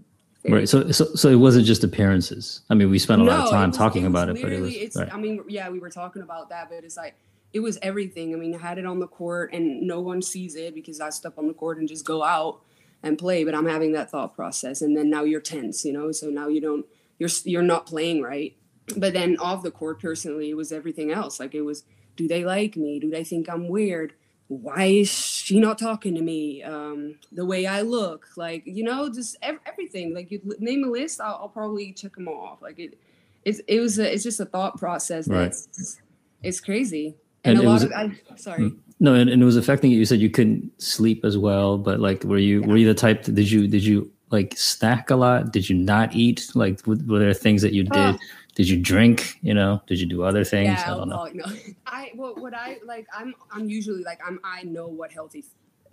Right. 0.47 0.69
So 0.69 0.89
so 0.91 1.05
so 1.15 1.27
it 1.29 1.35
wasn't 1.35 1.65
just 1.65 1.83
appearances. 1.83 2.61
I 2.69 2.75
mean, 2.75 2.89
we 2.91 2.99
spent 2.99 3.19
a 3.19 3.25
lot 3.25 3.45
of 3.45 3.49
time 3.49 3.69
was- 3.71 3.77
talking 3.77 4.03
was 4.03 4.09
about 4.11 4.29
it, 4.29 4.41
but 4.41 4.53
it 4.53 4.61
was 4.61 4.73
it's 4.75 4.95
right. 4.95 5.11
i 5.13 5.17
mean 5.17 5.43
yeah 5.49 5.69
we 5.69 5.79
were 5.79 5.89
talking 5.89 6.21
about 6.21 6.47
that 6.49 6.69
but 6.69 6.83
it's 6.85 6.95
like 6.95 7.15
it 7.51 7.59
was 7.59 7.77
everything 7.81 8.33
i 8.33 8.37
mean 8.37 8.53
i 8.55 8.57
had 8.59 8.77
it 8.77 8.85
on 8.85 8.99
the 8.99 9.07
court 9.07 9.51
and 9.53 9.81
no 9.81 9.99
one 10.01 10.21
sees 10.21 10.55
it 10.55 10.73
because 10.75 11.01
i 11.01 11.09
step 11.09 11.33
on 11.37 11.47
the 11.47 11.53
court 11.53 11.77
and 11.79 11.87
just 11.89 12.05
go 12.05 12.23
out 12.23 12.61
and 13.05 13.17
play 13.17 13.43
but 13.45 13.55
i'm 13.55 13.67
having 13.67 13.93
that 13.93 14.09
thought 14.11 14.35
process. 14.35 14.81
And 14.81 14.97
then 14.97 15.09
now 15.09 15.23
you're 15.23 15.39
tense 15.41 15.85
you 15.85 15.93
know 15.93 16.11
so 16.11 16.29
now 16.29 16.47
you 16.49 16.59
don't 16.59 16.85
you're 17.19 17.29
you're 17.45 17.61
not 17.61 17.85
playing 17.85 18.21
right. 18.21 18.55
But 18.97 19.13
then 19.13 19.37
off 19.37 19.63
the 19.63 19.71
court 19.71 20.01
personally 20.01 20.49
it 20.49 20.57
was 20.57 20.71
everything 20.71 21.09
else. 21.11 21.39
Like 21.39 21.55
it 21.55 21.61
was 21.61 21.83
do 22.17 22.27
they 22.27 22.43
like 22.43 22.75
me? 22.75 22.99
Do 22.99 23.09
they 23.09 23.23
think 23.23 23.47
i'm 23.49 23.67
weird? 23.69 24.13
Why 24.47 24.83
is 24.85 25.09
she 25.09 25.59
not 25.59 25.77
talking 25.79 26.13
to 26.15 26.21
me? 26.21 26.61
Um 26.63 27.15
the 27.31 27.45
way 27.45 27.65
i 27.65 27.81
look 27.81 28.27
like 28.35 28.63
you 28.65 28.83
know 28.83 29.09
just 29.09 29.37
ev- 29.41 29.59
everything. 29.65 30.13
Like 30.13 30.29
you 30.31 30.41
name 30.59 30.83
a 30.83 30.87
list 30.89 31.21
I'll, 31.21 31.37
I'll 31.41 31.49
probably 31.49 31.93
check 31.93 32.15
them 32.15 32.27
off. 32.27 32.61
Like 32.61 32.79
it 32.79 32.97
it's 33.43 33.59
it 33.67 33.79
was 33.79 33.99
a, 33.99 34.11
it's 34.13 34.23
just 34.23 34.39
a 34.39 34.45
thought 34.45 34.77
process 34.77 35.27
Right. 35.27 35.51
that's 35.51 36.01
it's 36.43 36.59
crazy. 36.59 37.15
And, 37.43 37.57
And 37.59 37.65
a 37.67 37.69
lot 37.69 37.73
was- 37.75 37.83
of 37.83 37.91
I, 37.93 38.19
sorry 38.37 38.73
No, 38.99 39.13
and, 39.13 39.29
and 39.29 39.41
it 39.41 39.45
was 39.45 39.57
affecting 39.57 39.91
you. 39.91 39.99
You 39.99 40.05
said 40.05 40.19
you 40.19 40.29
couldn't 40.29 40.81
sleep 40.81 41.25
as 41.25 41.37
well, 41.37 41.77
but 41.77 41.99
like, 41.99 42.23
were 42.23 42.37
you 42.37 42.61
were 42.61 42.77
you 42.77 42.87
the 42.87 42.93
type? 42.93 43.23
Did 43.23 43.51
you 43.51 43.67
did 43.67 43.83
you 43.83 44.11
like 44.31 44.57
snack 44.57 45.09
a 45.09 45.15
lot? 45.15 45.51
Did 45.51 45.69
you 45.69 45.75
not 45.75 46.13
eat? 46.15 46.49
Like, 46.55 46.85
were, 46.87 46.97
were 47.05 47.19
there 47.19 47.33
things 47.33 47.61
that 47.61 47.73
you 47.73 47.83
did? 47.83 48.15
Oh. 48.15 48.17
Did 48.55 48.69
you 48.69 48.81
drink? 48.81 49.37
You 49.41 49.53
know, 49.53 49.81
did 49.85 49.99
you 49.99 50.05
do 50.05 50.23
other 50.23 50.45
things? 50.45 50.79
yeah, 50.79 50.93
I 50.93 50.95
don't 50.95 51.09
know. 51.09 51.25
no. 51.33 51.45
I 51.85 52.11
well, 52.15 52.35
what 52.35 52.53
I 52.53 52.77
like 52.85 53.05
I'm 53.13 53.35
I'm 53.51 53.69
usually 53.69 54.03
like 54.03 54.19
I'm 54.25 54.39
I 54.43 54.63
know 54.63 54.87
what 54.87 55.11
healthy 55.11 55.43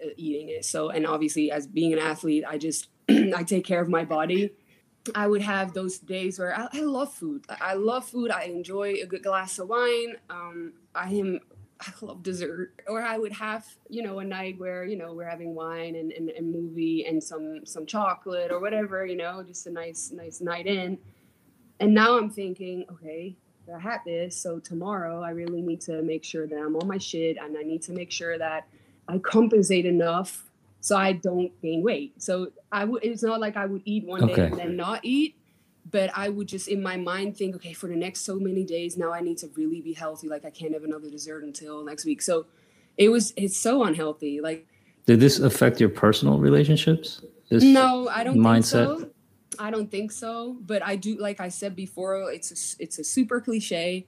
uh, 0.02 0.10
eating 0.16 0.50
is. 0.50 0.68
So 0.68 0.90
and 0.90 1.04
obviously 1.04 1.50
as 1.50 1.66
being 1.66 1.92
an 1.92 1.98
athlete, 1.98 2.44
I 2.46 2.56
just 2.56 2.88
I 3.08 3.42
take 3.42 3.64
care 3.64 3.82
of 3.82 3.88
my 3.88 4.04
body. 4.04 4.52
I 5.16 5.26
would 5.26 5.42
have 5.42 5.74
those 5.74 5.98
days 5.98 6.38
where 6.38 6.56
I, 6.56 6.68
I 6.72 6.80
love 6.82 7.12
food. 7.12 7.44
I 7.48 7.72
I 7.72 7.74
love 7.74 8.08
food. 8.08 8.30
I 8.30 8.44
enjoy 8.44 8.94
a 9.02 9.06
good 9.06 9.24
glass 9.24 9.58
of 9.58 9.68
wine. 9.68 10.14
Um, 10.30 10.74
I 10.94 11.08
am 11.14 11.40
I 11.86 11.92
love 12.00 12.22
dessert. 12.22 12.72
Or 12.86 13.02
I 13.02 13.18
would 13.18 13.32
have 13.32 13.66
you 13.88 14.02
know 14.02 14.18
a 14.20 14.24
night 14.24 14.58
where 14.58 14.84
you 14.84 14.96
know 14.96 15.12
we're 15.12 15.28
having 15.28 15.54
wine 15.54 15.96
and, 15.96 16.12
and, 16.12 16.30
and 16.30 16.52
movie 16.52 17.04
and 17.06 17.22
some 17.22 17.64
some 17.64 17.86
chocolate 17.86 18.50
or 18.50 18.60
whatever. 18.60 19.04
You 19.06 19.16
know, 19.16 19.42
just 19.42 19.66
a 19.66 19.70
nice 19.70 20.10
nice 20.12 20.40
night 20.40 20.66
in. 20.66 20.98
And 21.80 21.94
now 21.94 22.16
I'm 22.16 22.30
thinking, 22.30 22.84
okay, 22.92 23.34
I 23.74 23.78
had 23.78 24.00
this, 24.06 24.36
so 24.36 24.60
tomorrow 24.60 25.22
I 25.22 25.30
really 25.30 25.60
need 25.60 25.80
to 25.82 26.02
make 26.02 26.22
sure 26.22 26.46
that 26.46 26.56
I'm 26.56 26.76
on 26.76 26.86
my 26.86 26.98
shit, 26.98 27.38
and 27.38 27.56
I 27.56 27.62
need 27.62 27.82
to 27.82 27.92
make 27.92 28.10
sure 28.10 28.38
that 28.38 28.68
I 29.08 29.18
compensate 29.18 29.86
enough 29.86 30.48
so 30.80 30.96
I 30.96 31.12
don't 31.12 31.50
gain 31.62 31.82
weight. 31.82 32.20
So 32.20 32.52
I 32.70 32.84
would. 32.84 33.04
It's 33.04 33.22
not 33.22 33.40
like 33.40 33.56
I 33.56 33.66
would 33.66 33.82
eat 33.84 34.04
one 34.04 34.26
day 34.26 34.34
and 34.34 34.58
then 34.58 34.76
not 34.76 35.00
eat, 35.04 35.36
but 35.92 36.11
I 36.16 36.31
would 36.31 36.48
just 36.48 36.66
in 36.66 36.83
my 36.83 36.96
mind 36.96 37.37
think, 37.37 37.55
okay, 37.57 37.74
for 37.74 37.87
the 37.87 37.94
next 37.94 38.22
so 38.22 38.37
many 38.40 38.64
days 38.64 38.96
now, 38.96 39.12
I 39.12 39.20
need 39.20 39.38
to 39.38 39.50
really 39.55 39.81
be 39.81 39.92
healthy. 39.92 40.28
Like 40.28 40.44
I 40.44 40.50
can't 40.50 40.72
have 40.72 40.85
another 40.85 41.11
dessert 41.11 41.44
until 41.44 41.85
next 41.85 42.05
week. 42.05 42.22
So 42.22 42.46
it 42.96 43.11
was. 43.11 43.33
It's 43.37 43.57
so 43.57 43.85
unhealthy. 43.85 44.40
Like 44.40 44.66
Did 45.07 45.20
this 45.20 45.38
affect 45.38 45.78
your 45.81 45.90
personal 45.90 46.38
relationships? 46.38 47.22
This 47.50 47.62
no, 47.62 48.09
I 48.09 48.24
don't 48.24 48.38
mindset? 48.38 48.98
think 48.98 49.00
so. 49.00 49.11
I 49.59 49.70
don't 49.70 49.90
think 49.90 50.11
so, 50.12 50.57
but 50.61 50.83
I 50.83 50.96
do. 50.96 51.18
Like 51.18 51.38
I 51.40 51.50
said 51.50 51.76
before, 51.76 52.33
it's 52.33 52.50
a, 52.50 52.83
it's 52.83 52.98
a 52.98 53.05
super 53.05 53.40
cliche. 53.40 54.07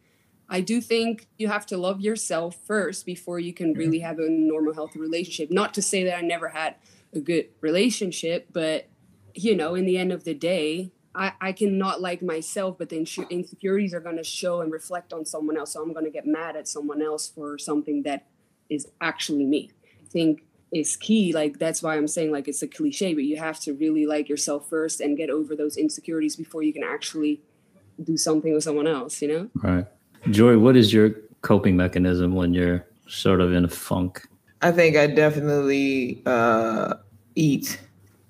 I 0.48 0.60
do 0.60 0.80
think 0.80 1.28
you 1.38 1.48
have 1.48 1.66
to 1.66 1.76
love 1.76 2.00
yourself 2.00 2.56
first 2.66 3.06
before 3.06 3.38
you 3.38 3.52
can 3.52 3.74
really 3.74 4.00
have 4.00 4.18
a 4.18 4.28
normal, 4.28 4.74
healthy 4.74 4.98
relationship. 5.00 5.50
Not 5.50 5.74
to 5.74 5.82
say 5.82 6.04
that 6.04 6.16
I 6.16 6.20
never 6.22 6.48
had 6.48 6.76
a 7.14 7.20
good 7.20 7.48
relationship, 7.60 8.48
but 8.52 8.88
you 9.34 9.54
know, 9.54 9.74
in 9.74 9.84
the 9.84 9.98
end 9.98 10.12
of 10.12 10.24
the 10.24 10.34
day, 10.34 10.92
I, 11.14 11.32
I 11.40 11.52
can 11.52 11.78
not 11.78 12.00
like 12.00 12.22
myself, 12.22 12.76
but 12.78 12.88
the 12.88 12.96
insecurities 12.96 13.94
are 13.94 14.00
going 14.00 14.16
to 14.16 14.24
show 14.24 14.60
and 14.60 14.72
reflect 14.72 15.12
on 15.12 15.24
someone 15.24 15.56
else. 15.56 15.72
So 15.72 15.82
I'm 15.82 15.92
going 15.92 16.04
to 16.04 16.10
get 16.10 16.26
mad 16.26 16.56
at 16.56 16.66
someone 16.66 17.02
else 17.02 17.28
for 17.28 17.56
something 17.58 18.02
that 18.02 18.26
is 18.68 18.88
actually 19.00 19.44
me. 19.44 19.70
I 20.02 20.08
think 20.08 20.42
is 20.72 20.96
key. 20.96 21.32
Like 21.32 21.58
that's 21.58 21.82
why 21.82 21.96
I'm 21.96 22.08
saying 22.08 22.32
like 22.32 22.48
it's 22.48 22.62
a 22.62 22.68
cliche, 22.68 23.14
but 23.14 23.24
you 23.24 23.36
have 23.36 23.60
to 23.60 23.74
really 23.74 24.06
like 24.06 24.28
yourself 24.28 24.68
first 24.68 25.00
and 25.00 25.16
get 25.16 25.30
over 25.30 25.54
those 25.54 25.76
insecurities 25.76 26.36
before 26.36 26.62
you 26.62 26.72
can 26.72 26.82
actually 26.82 27.40
do 28.02 28.16
something 28.16 28.52
with 28.52 28.64
someone 28.64 28.88
else. 28.88 29.22
You 29.22 29.28
know? 29.28 29.50
right. 29.62 29.86
Joy, 30.30 30.58
what 30.58 30.76
is 30.76 30.92
your 30.92 31.10
coping 31.42 31.76
mechanism 31.76 32.34
when 32.34 32.54
you're 32.54 32.84
sort 33.06 33.40
of 33.40 33.52
in 33.52 33.64
a 33.64 33.68
funk? 33.68 34.26
I 34.62 34.72
think 34.72 34.96
I 34.96 35.06
definitely 35.06 36.22
uh, 36.24 36.94
eat, 37.34 37.78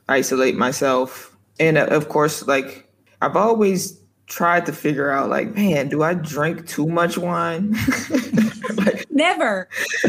isolate 0.08 0.56
myself, 0.56 1.33
and 1.60 1.78
uh, 1.78 1.86
of 1.86 2.08
course, 2.08 2.46
like 2.46 2.88
I've 3.22 3.36
always 3.36 4.00
tried 4.26 4.64
to 4.66 4.72
figure 4.72 5.10
out, 5.10 5.28
like, 5.28 5.54
man, 5.54 5.88
do 5.88 6.02
I 6.02 6.14
drink 6.14 6.66
too 6.66 6.86
much 6.86 7.18
wine? 7.18 7.76
like, 8.76 9.06
Never. 9.10 9.68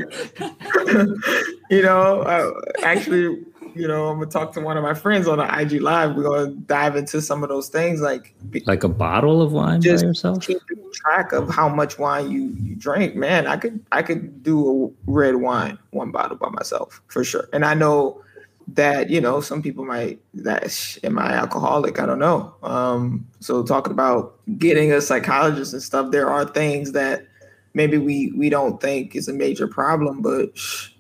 you 1.70 1.82
know, 1.82 2.22
uh, 2.22 2.52
actually, 2.84 3.44
you 3.76 3.88
know, 3.88 4.08
I'm 4.08 4.20
gonna 4.20 4.32
talk 4.32 4.54
to 4.54 4.62
one 4.62 4.78
of 4.78 4.84
my 4.84 4.94
friends 4.94 5.28
on 5.28 5.38
the 5.40 5.60
IG 5.60 5.82
live. 5.82 6.16
We're 6.16 6.24
gonna 6.24 6.52
dive 6.52 6.96
into 6.96 7.22
some 7.22 7.44
of 7.44 7.50
those 7.50 7.68
things, 7.68 8.00
like 8.02 8.34
Like 8.66 8.84
a 8.84 8.90
bottle 8.90 9.42
of 9.42 9.52
wine 9.52 9.82
Just 9.82 10.04
by 10.04 10.08
yourself? 10.08 10.42
keeping 10.42 10.78
track 10.94 11.34
of 11.34 11.50
how 11.50 11.68
much 11.68 12.00
wine 12.00 12.32
you, 12.32 12.56
you 12.62 12.76
drink. 12.76 13.16
Man, 13.16 13.48
I 13.48 13.58
could 13.58 13.86
I 13.92 14.02
could 14.02 14.42
do 14.44 14.96
a 15.08 15.12
red 15.12 15.36
wine 15.36 15.78
one 15.92 16.12
bottle 16.12 16.38
by 16.38 16.50
myself 16.50 17.02
for 17.08 17.24
sure. 17.24 17.50
And 17.52 17.66
I 17.66 17.74
know 17.74 18.22
that 18.70 19.10
you 19.10 19.22
know 19.22 19.42
some 19.42 19.62
people 19.62 19.86
might 19.86 20.20
that 20.34 20.98
am 21.04 21.20
I 21.20 21.34
alcoholic? 21.34 22.00
I 22.00 22.06
don't 22.06 22.20
know. 22.20 22.54
Um, 22.64 23.28
so 23.40 23.64
talking 23.64 23.94
about 23.94 24.40
getting 24.58 24.92
a 24.92 25.02
psychologist 25.02 25.74
and 25.74 25.82
stuff, 25.82 26.12
there 26.12 26.30
are 26.30 26.46
things 26.46 26.92
that 26.94 27.28
maybe 27.74 27.98
we 27.98 28.32
we 28.36 28.50
don't 28.50 28.82
think 28.82 29.16
is 29.16 29.28
a 29.28 29.34
major 29.34 29.68
problem, 29.68 30.22
but 30.22 30.50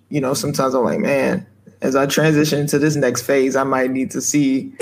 you 0.09 0.21
know 0.21 0.33
sometimes 0.33 0.73
I'm 0.73 0.83
like, 0.83 0.99
man, 0.99 1.45
as 1.81 1.95
I 1.95 2.05
transition 2.05 2.67
to 2.67 2.79
this 2.79 2.95
next 2.95 3.23
phase, 3.23 3.55
I 3.55 3.63
might 3.63 3.91
need 3.91 4.11
to 4.11 4.21
see, 4.21 4.73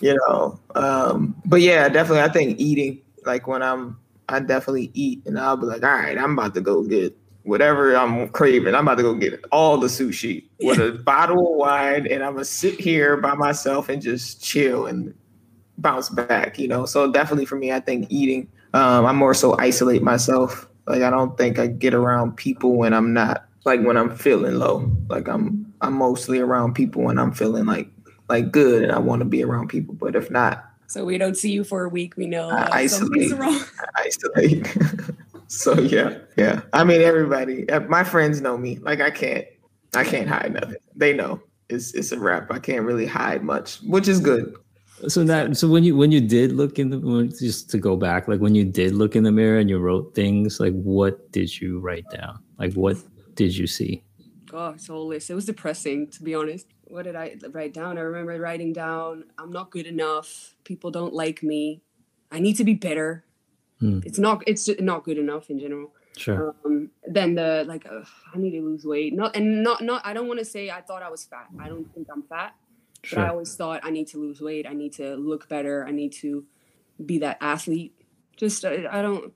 you 0.00 0.18
know. 0.28 0.58
Um, 0.74 1.40
but 1.44 1.60
yeah, 1.60 1.88
definitely, 1.88 2.22
I 2.22 2.28
think 2.28 2.58
eating 2.58 3.00
like 3.24 3.46
when 3.46 3.62
I'm, 3.62 3.98
I 4.28 4.40
definitely 4.40 4.90
eat, 4.94 5.22
and 5.26 5.38
I'll 5.38 5.56
be 5.56 5.66
like, 5.66 5.82
all 5.82 5.90
right, 5.90 6.18
I'm 6.18 6.32
about 6.32 6.54
to 6.54 6.60
go 6.60 6.82
get 6.82 7.16
whatever 7.46 7.96
I'm 7.96 8.28
craving. 8.30 8.74
I'm 8.74 8.86
about 8.86 8.96
to 8.96 9.02
go 9.02 9.14
get 9.14 9.42
all 9.52 9.78
the 9.78 9.86
sushi 9.86 10.44
with 10.60 10.78
a 10.78 10.92
bottle 11.04 11.52
of 11.52 11.56
wine, 11.56 12.06
and 12.10 12.22
I'm 12.22 12.34
gonna 12.34 12.44
sit 12.44 12.78
here 12.78 13.16
by 13.16 13.34
myself 13.34 13.88
and 13.88 14.02
just 14.02 14.42
chill 14.42 14.86
and 14.86 15.14
bounce 15.78 16.08
back. 16.08 16.58
You 16.58 16.68
know, 16.68 16.84
so 16.84 17.10
definitely 17.10 17.46
for 17.46 17.56
me, 17.56 17.72
I 17.72 17.80
think 17.80 18.06
eating. 18.10 18.48
Um, 18.74 19.06
I 19.06 19.12
more 19.12 19.32
so 19.32 19.56
isolate 19.58 20.02
myself. 20.02 20.68
Like 20.86 21.02
I 21.02 21.10
don't 21.10 21.38
think 21.38 21.58
I 21.58 21.68
get 21.68 21.94
around 21.94 22.36
people 22.36 22.74
when 22.74 22.92
I'm 22.92 23.12
not 23.12 23.46
like 23.64 23.80
when 23.82 23.96
I'm 23.96 24.14
feeling 24.14 24.58
low. 24.58 24.90
Like 25.08 25.28
I'm 25.28 25.72
I'm 25.80 25.94
mostly 25.94 26.40
around 26.40 26.74
people 26.74 27.02
when 27.02 27.18
I'm 27.18 27.32
feeling 27.32 27.64
like 27.66 27.88
like 28.28 28.50
good 28.50 28.82
and 28.82 28.92
I 28.92 28.98
want 28.98 29.20
to 29.20 29.24
be 29.24 29.42
around 29.42 29.68
people. 29.68 29.94
But 29.94 30.16
if 30.16 30.30
not, 30.30 30.64
so 30.88 31.04
we 31.04 31.18
don't 31.18 31.36
see 31.36 31.50
you 31.50 31.64
for 31.64 31.84
a 31.84 31.88
week. 31.88 32.16
We 32.16 32.26
know 32.26 32.50
uh, 32.50 32.68
isolate. 32.72 33.32
Wrong. 33.32 33.60
isolate. 33.96 34.76
so 35.48 35.78
yeah, 35.78 36.18
yeah. 36.36 36.62
I 36.72 36.84
mean, 36.84 37.02
everybody, 37.02 37.68
uh, 37.70 37.80
my 37.80 38.04
friends 38.04 38.40
know 38.40 38.56
me. 38.56 38.78
Like 38.78 39.00
I 39.00 39.10
can't, 39.10 39.46
I 39.94 40.04
can't 40.04 40.28
hide 40.28 40.52
nothing. 40.54 40.76
They 40.94 41.12
know 41.12 41.40
it's 41.68 41.94
it's 41.94 42.12
a 42.12 42.18
wrap. 42.18 42.50
I 42.50 42.58
can't 42.58 42.84
really 42.84 43.06
hide 43.06 43.42
much, 43.42 43.80
which 43.82 44.08
is 44.08 44.20
good. 44.20 44.54
So 45.08 45.24
that 45.24 45.56
so 45.56 45.68
when 45.68 45.84
you 45.84 45.96
when 45.96 46.10
you 46.10 46.20
did 46.20 46.52
look 46.52 46.78
in 46.78 46.90
the 46.90 47.36
just 47.38 47.70
to 47.70 47.78
go 47.78 47.96
back, 47.96 48.28
like 48.28 48.40
when 48.40 48.54
you 48.54 48.64
did 48.64 48.94
look 48.94 49.14
in 49.14 49.24
the 49.24 49.32
mirror 49.32 49.58
and 49.58 49.68
you 49.68 49.78
wrote 49.78 50.14
things, 50.14 50.58
like 50.58 50.72
what 50.72 51.30
did 51.32 51.60
you 51.60 51.80
write 51.80 52.08
down? 52.10 52.38
Like 52.58 52.72
what 52.74 52.96
did 53.34 53.56
you 53.56 53.66
see? 53.66 54.02
Oh, 54.52 54.70
it's 54.70 54.88
a 54.88 54.92
whole 54.92 55.08
list. 55.08 55.28
It 55.28 55.34
was 55.34 55.44
depressing, 55.44 56.08
to 56.12 56.22
be 56.22 56.34
honest. 56.34 56.66
What 56.84 57.02
did 57.02 57.16
I 57.16 57.36
write 57.50 57.74
down? 57.74 57.98
I 57.98 58.02
remember 58.02 58.40
writing 58.40 58.72
down, 58.72 59.24
I'm 59.38 59.50
not 59.50 59.70
good 59.70 59.86
enough. 59.86 60.54
People 60.64 60.90
don't 60.90 61.12
like 61.12 61.42
me. 61.42 61.82
I 62.30 62.38
need 62.38 62.54
to 62.54 62.64
be 62.64 62.74
better. 62.74 63.25
Hmm. 63.80 64.00
It's 64.04 64.18
not. 64.18 64.42
It's 64.46 64.68
not 64.80 65.04
good 65.04 65.18
enough 65.18 65.50
in 65.50 65.58
general. 65.58 65.92
Sure. 66.16 66.54
Um, 66.64 66.90
then 67.06 67.34
the 67.34 67.64
like, 67.66 67.86
I 67.86 68.38
need 68.38 68.52
to 68.52 68.62
lose 68.62 68.84
weight. 68.84 69.12
Not 69.14 69.36
and 69.36 69.62
not 69.62 69.82
not. 69.82 70.04
I 70.04 70.14
don't 70.14 70.28
want 70.28 70.38
to 70.38 70.44
say 70.44 70.70
I 70.70 70.80
thought 70.80 71.02
I 71.02 71.10
was 71.10 71.24
fat. 71.24 71.48
I 71.60 71.68
don't 71.68 71.92
think 71.94 72.08
I'm 72.10 72.22
fat. 72.22 72.54
Sure. 73.02 73.18
But 73.18 73.26
I 73.26 73.30
always 73.30 73.54
thought 73.54 73.80
I 73.84 73.90
need 73.90 74.08
to 74.08 74.18
lose 74.18 74.40
weight. 74.40 74.66
I 74.66 74.72
need 74.72 74.94
to 74.94 75.14
look 75.16 75.48
better. 75.48 75.86
I 75.86 75.90
need 75.90 76.12
to 76.14 76.44
be 77.04 77.18
that 77.18 77.36
athlete. 77.40 77.94
Just 78.36 78.64
I, 78.64 78.86
I 78.90 79.02
don't. 79.02 79.32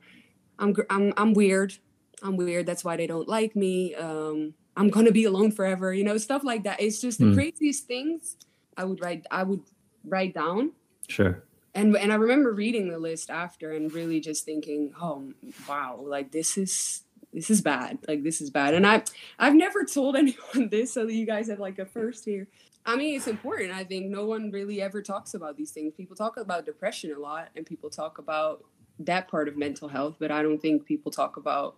I'm 0.59 0.74
I'm 0.88 1.12
I'm 1.16 1.35
weird. 1.35 1.74
I'm 2.22 2.37
weird. 2.37 2.64
That's 2.64 2.85
why 2.85 2.96
they 2.96 3.07
don't 3.07 3.29
like 3.29 3.55
me. 3.55 3.94
Um, 3.94 4.55
I'm 4.74 4.88
gonna 4.88 5.12
be 5.12 5.24
alone 5.24 5.53
forever. 5.53 5.92
You 5.92 6.05
know, 6.05 6.16
stuff 6.16 6.44
like 6.44 6.64
that. 6.64 6.81
It's 6.81 7.00
just 7.00 7.18
the 7.18 7.26
mm. 7.26 7.35
craziest 7.35 7.87
things 7.87 8.37
I 8.79 8.85
would 8.85 9.03
write. 9.03 9.26
I 9.31 9.42
would 9.42 9.62
write 10.03 10.33
down. 10.33 10.72
Sure 11.09 11.44
and 11.74 11.96
and 11.96 12.12
I 12.12 12.16
remember 12.16 12.52
reading 12.52 12.88
the 12.88 12.98
list 12.98 13.30
after 13.30 13.72
and 13.72 13.92
really 13.92 14.20
just 14.20 14.44
thinking, 14.44 14.92
oh 15.00 15.33
wow, 15.68 16.00
like 16.02 16.33
this 16.33 16.59
is 16.59 17.02
this 17.33 17.50
is 17.50 17.61
bad. 17.61 17.98
Like 18.09 18.22
this 18.22 18.40
is 18.40 18.50
bad. 18.50 18.74
And 18.74 18.87
I 18.87 19.02
I've 19.38 19.54
never 19.54 19.85
told 19.85 20.16
anyone 20.16 20.68
this, 20.70 20.92
so 20.92 21.06
that 21.06 21.12
you 21.12 21.26
guys 21.26 21.48
have 21.48 21.61
like 21.61 21.78
a 21.78 21.87
first 21.87 22.24
here. 22.24 22.48
I 22.85 22.96
mean, 22.96 23.14
it's 23.14 23.26
important. 23.26 23.72
I 23.72 23.85
think 23.85 24.06
no 24.06 24.24
one 24.24 24.50
really 24.50 24.80
ever 24.80 25.02
talks 25.02 25.35
about 25.35 25.56
these 25.56 25.70
things. 25.70 25.92
People 25.94 26.16
talk 26.16 26.37
about 26.38 26.64
depression 26.66 27.12
a 27.12 27.18
lot, 27.18 27.50
and 27.54 27.66
people 27.66 27.90
talk 27.90 28.18
about 28.18 28.64
that 28.98 29.28
part 29.28 29.48
of 29.48 29.56
mental 29.56 29.88
health, 29.88 30.16
but 30.18 30.30
I 30.30 30.42
don't 30.42 30.61
think 30.61 30.87
people 30.87 31.12
talk 31.12 31.37
about 31.37 31.76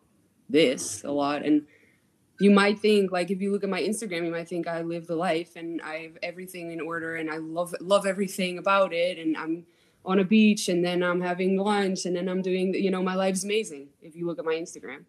this 0.48 1.05
a 1.05 1.11
lot. 1.11 1.44
And 1.44 1.66
you 2.40 2.50
might 2.50 2.78
think 2.78 3.12
like 3.12 3.31
if 3.31 3.40
you 3.40 3.52
look 3.52 3.62
at 3.62 3.70
my 3.70 3.81
instagram 3.81 4.24
you 4.24 4.31
might 4.31 4.48
think 4.48 4.66
i 4.66 4.81
live 4.81 5.07
the 5.07 5.14
life 5.14 5.55
and 5.55 5.81
i 5.83 5.98
have 5.98 6.18
everything 6.22 6.72
in 6.72 6.81
order 6.81 7.14
and 7.14 7.31
i 7.31 7.37
love 7.37 7.74
love 7.81 8.05
everything 8.05 8.59
about 8.59 8.92
it 8.92 9.18
and 9.18 9.37
i'm 9.37 9.64
on 10.04 10.18
a 10.18 10.24
beach 10.24 10.68
and 10.68 10.84
then 10.84 11.02
I'm 11.02 11.20
having 11.20 11.56
lunch 11.56 12.04
and 12.06 12.16
then 12.16 12.28
I'm 12.28 12.42
doing, 12.42 12.74
you 12.74 12.90
know, 12.90 13.02
my 13.02 13.14
life's 13.14 13.44
amazing 13.44 13.88
if 14.00 14.16
you 14.16 14.26
look 14.26 14.38
at 14.38 14.44
my 14.44 14.54
Instagram. 14.54 15.04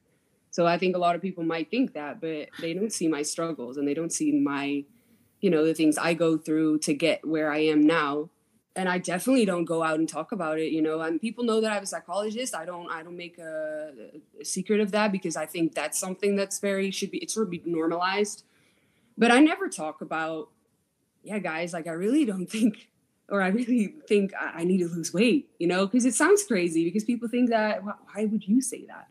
So 0.51 0.67
I 0.67 0.77
think 0.77 0.95
a 0.95 0.99
lot 0.99 1.15
of 1.15 1.21
people 1.21 1.43
might 1.43 1.71
think 1.71 1.93
that, 1.93 2.21
but 2.21 2.49
they 2.59 2.75
don't 2.75 2.93
see 2.93 3.07
my 3.07 3.23
struggles 3.23 3.77
and 3.77 3.87
they 3.87 3.95
don't 3.95 4.13
see 4.13 4.31
my, 4.31 4.83
you 5.41 5.49
know, 5.49 5.65
the 5.65 5.73
things 5.73 5.97
I 5.97 6.13
go 6.13 6.37
through 6.37 6.79
to 6.79 6.93
get 6.93 7.27
where 7.27 7.51
I 7.51 7.59
am 7.59 7.81
now. 7.81 8.29
And 8.75 8.87
I 8.87 8.97
definitely 8.99 9.45
don't 9.45 9.65
go 9.65 9.83
out 9.83 9.99
and 9.99 10.07
talk 10.07 10.31
about 10.31 10.59
it, 10.59 10.71
you 10.71 10.81
know. 10.81 11.01
And 11.01 11.19
people 11.21 11.43
know 11.43 11.61
that 11.61 11.71
I'm 11.71 11.83
a 11.83 11.85
psychologist. 11.87 12.55
I 12.55 12.65
don't, 12.65 12.89
I 12.89 13.03
don't 13.03 13.17
make 13.17 13.37
a, 13.37 13.91
a 14.39 14.45
secret 14.45 14.79
of 14.79 14.91
that 14.91 15.11
because 15.11 15.35
I 15.35 15.45
think 15.45 15.75
that's 15.75 15.99
something 15.99 16.35
that's 16.35 16.59
very 16.59 16.89
should 16.89 17.11
be 17.11 17.19
it 17.19 17.29
should 17.29 17.51
be 17.51 17.61
normalized. 17.65 18.43
But 19.15 19.31
I 19.31 19.39
never 19.39 19.69
talk 19.69 20.01
about, 20.01 20.49
yeah, 21.23 21.37
guys. 21.37 21.71
Like 21.71 21.85
I 21.85 21.91
really 21.91 22.25
don't 22.25 22.47
think 22.49 22.89
or 23.33 23.41
I 23.41 23.47
really 23.47 23.95
think 24.07 24.31
I 24.39 24.63
need 24.63 24.77
to 24.77 24.87
lose 24.87 25.11
weight, 25.11 25.49
you 25.57 25.65
know, 25.65 25.87
because 25.87 26.05
it 26.05 26.13
sounds 26.13 26.43
crazy 26.43 26.83
because 26.83 27.03
people 27.03 27.27
think 27.27 27.49
that 27.49 27.83
why 27.83 28.25
would 28.25 28.47
you 28.47 28.61
say 28.61 28.85
that? 28.85 29.07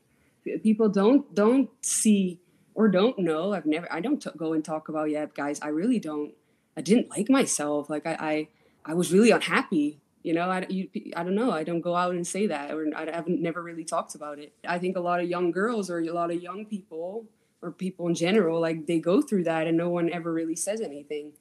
People 0.62 0.88
don't 0.88 1.34
don't 1.34 1.68
see 1.80 2.38
or 2.76 2.86
don't 2.86 3.18
know. 3.18 3.52
I've 3.52 3.66
never 3.66 3.92
I 3.92 3.98
don't 3.98 4.22
t- 4.22 4.30
go 4.36 4.52
and 4.52 4.64
talk 4.64 4.88
about 4.88 5.10
yeah, 5.10 5.26
guys. 5.34 5.58
I 5.60 5.68
really 5.68 5.98
don't. 5.98 6.34
I 6.76 6.82
didn't 6.82 7.10
like 7.10 7.30
myself. 7.30 7.90
Like 7.90 8.06
I 8.06 8.16
I, 8.20 8.48
I 8.92 8.94
was 8.94 9.12
really 9.12 9.32
unhappy. 9.32 9.98
You 10.22 10.34
know, 10.34 10.48
I 10.48 10.66
you, 10.68 10.88
I 11.16 11.24
don't 11.24 11.34
know. 11.34 11.50
I 11.50 11.64
don't 11.64 11.80
go 11.80 11.96
out 11.96 12.14
and 12.14 12.24
say 12.24 12.46
that, 12.46 12.70
or 12.70 12.86
I 12.94 13.10
haven't 13.10 13.42
never 13.42 13.60
really 13.60 13.84
talked 13.84 14.14
about 14.14 14.38
it. 14.38 14.52
I 14.64 14.78
think 14.78 14.96
a 14.96 15.00
lot 15.00 15.18
of 15.18 15.28
young 15.28 15.50
girls 15.50 15.90
or 15.90 15.98
a 15.98 16.12
lot 16.12 16.30
of 16.30 16.40
young 16.40 16.64
people 16.64 17.26
or 17.60 17.72
people 17.72 18.06
in 18.06 18.14
general, 18.14 18.60
like 18.60 18.86
they 18.86 19.00
go 19.00 19.20
through 19.20 19.44
that, 19.44 19.66
and 19.66 19.76
no 19.76 19.90
one 19.90 20.12
ever 20.12 20.32
really 20.32 20.54
says 20.54 20.80
anything. 20.80 21.32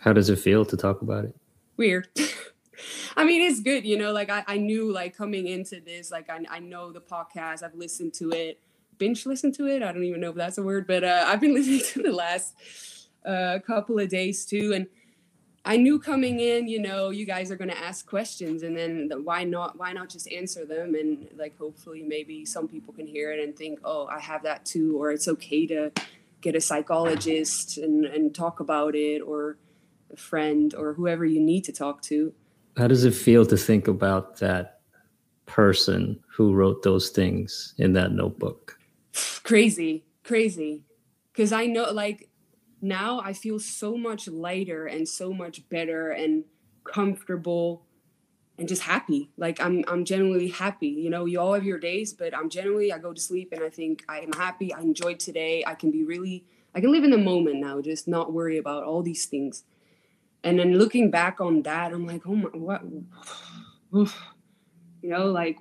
How 0.00 0.14
does 0.14 0.30
it 0.30 0.38
feel 0.38 0.64
to 0.64 0.76
talk 0.76 1.02
about 1.02 1.26
it? 1.26 1.36
Weird. 1.76 2.08
I 3.16 3.24
mean, 3.24 3.42
it's 3.42 3.60
good, 3.60 3.84
you 3.84 3.96
know, 3.96 4.12
like 4.12 4.30
I, 4.30 4.44
I 4.46 4.58
knew 4.58 4.92
like 4.92 5.16
coming 5.16 5.46
into 5.46 5.80
this, 5.80 6.10
like 6.10 6.28
I, 6.28 6.40
I 6.50 6.58
know 6.58 6.92
the 6.92 7.00
podcast, 7.00 7.62
I've 7.62 7.74
listened 7.74 8.14
to 8.14 8.30
it, 8.30 8.60
binge 8.98 9.26
listened 9.26 9.54
to 9.54 9.66
it. 9.66 9.82
I 9.82 9.92
don't 9.92 10.04
even 10.04 10.20
know 10.20 10.30
if 10.30 10.36
that's 10.36 10.58
a 10.58 10.62
word, 10.62 10.86
but 10.86 11.04
uh, 11.04 11.24
I've 11.26 11.40
been 11.40 11.54
listening 11.54 11.82
to 11.92 12.02
the 12.02 12.12
last 12.12 12.54
uh, 13.24 13.58
couple 13.66 13.98
of 13.98 14.08
days 14.08 14.44
too. 14.44 14.72
And 14.74 14.86
I 15.64 15.76
knew 15.76 15.98
coming 15.98 16.40
in, 16.40 16.68
you 16.68 16.80
know, 16.80 17.10
you 17.10 17.24
guys 17.24 17.50
are 17.50 17.56
going 17.56 17.70
to 17.70 17.78
ask 17.78 18.06
questions 18.06 18.62
and 18.62 18.76
then 18.76 19.08
the, 19.08 19.20
why 19.20 19.44
not, 19.44 19.78
why 19.78 19.92
not 19.92 20.10
just 20.10 20.30
answer 20.30 20.66
them? 20.66 20.94
And 20.94 21.28
like, 21.36 21.56
hopefully 21.56 22.02
maybe 22.02 22.44
some 22.44 22.68
people 22.68 22.92
can 22.92 23.06
hear 23.06 23.32
it 23.32 23.42
and 23.42 23.56
think, 23.56 23.80
oh, 23.84 24.06
I 24.06 24.20
have 24.20 24.42
that 24.42 24.66
too, 24.66 25.00
or 25.00 25.10
it's 25.10 25.26
okay 25.28 25.66
to 25.68 25.90
get 26.42 26.54
a 26.54 26.60
psychologist 26.60 27.78
and, 27.78 28.04
and 28.04 28.34
talk 28.34 28.60
about 28.60 28.94
it 28.94 29.20
or, 29.20 29.56
friend 30.18 30.74
or 30.74 30.94
whoever 30.94 31.24
you 31.24 31.40
need 31.40 31.64
to 31.64 31.72
talk 31.72 32.02
to. 32.02 32.32
How 32.76 32.88
does 32.88 33.04
it 33.04 33.14
feel 33.14 33.46
to 33.46 33.56
think 33.56 33.88
about 33.88 34.38
that 34.38 34.80
person 35.46 36.20
who 36.28 36.54
wrote 36.54 36.82
those 36.82 37.10
things 37.10 37.74
in 37.78 37.92
that 37.92 38.12
notebook? 38.12 38.78
Crazy, 39.42 40.04
crazy. 40.24 40.82
Because 41.32 41.52
I 41.52 41.66
know, 41.66 41.90
like, 41.92 42.30
now 42.80 43.20
I 43.20 43.32
feel 43.32 43.58
so 43.58 43.96
much 43.96 44.28
lighter 44.28 44.86
and 44.86 45.08
so 45.08 45.32
much 45.32 45.68
better 45.68 46.10
and 46.10 46.44
comfortable 46.84 47.86
and 48.58 48.68
just 48.68 48.82
happy. 48.82 49.30
Like 49.36 49.60
I'm 49.60 49.84
I'm 49.88 50.04
genuinely 50.04 50.48
happy. 50.48 50.88
You 50.88 51.10
know, 51.10 51.24
you 51.24 51.40
all 51.40 51.54
have 51.54 51.64
your 51.64 51.78
days, 51.78 52.12
but 52.12 52.36
I'm 52.36 52.48
generally 52.48 52.92
I 52.92 52.98
go 52.98 53.12
to 53.12 53.20
sleep 53.20 53.50
and 53.52 53.62
I 53.62 53.70
think 53.70 54.04
I 54.08 54.20
am 54.20 54.32
happy. 54.32 54.72
I 54.72 54.80
enjoyed 54.80 55.18
today. 55.18 55.64
I 55.66 55.74
can 55.74 55.90
be 55.90 56.04
really 56.04 56.44
I 56.74 56.80
can 56.80 56.92
live 56.92 57.04
in 57.04 57.10
the 57.10 57.18
moment 57.18 57.56
now, 57.56 57.80
just 57.80 58.06
not 58.06 58.32
worry 58.32 58.58
about 58.58 58.84
all 58.84 59.02
these 59.02 59.26
things 59.26 59.64
and 60.44 60.58
then 60.58 60.78
looking 60.78 61.10
back 61.10 61.40
on 61.40 61.62
that 61.62 61.92
i'm 61.92 62.06
like 62.06 62.22
oh 62.26 62.34
my 62.34 62.48
what 62.50 62.82
you 63.92 65.10
know 65.10 65.26
like 65.26 65.58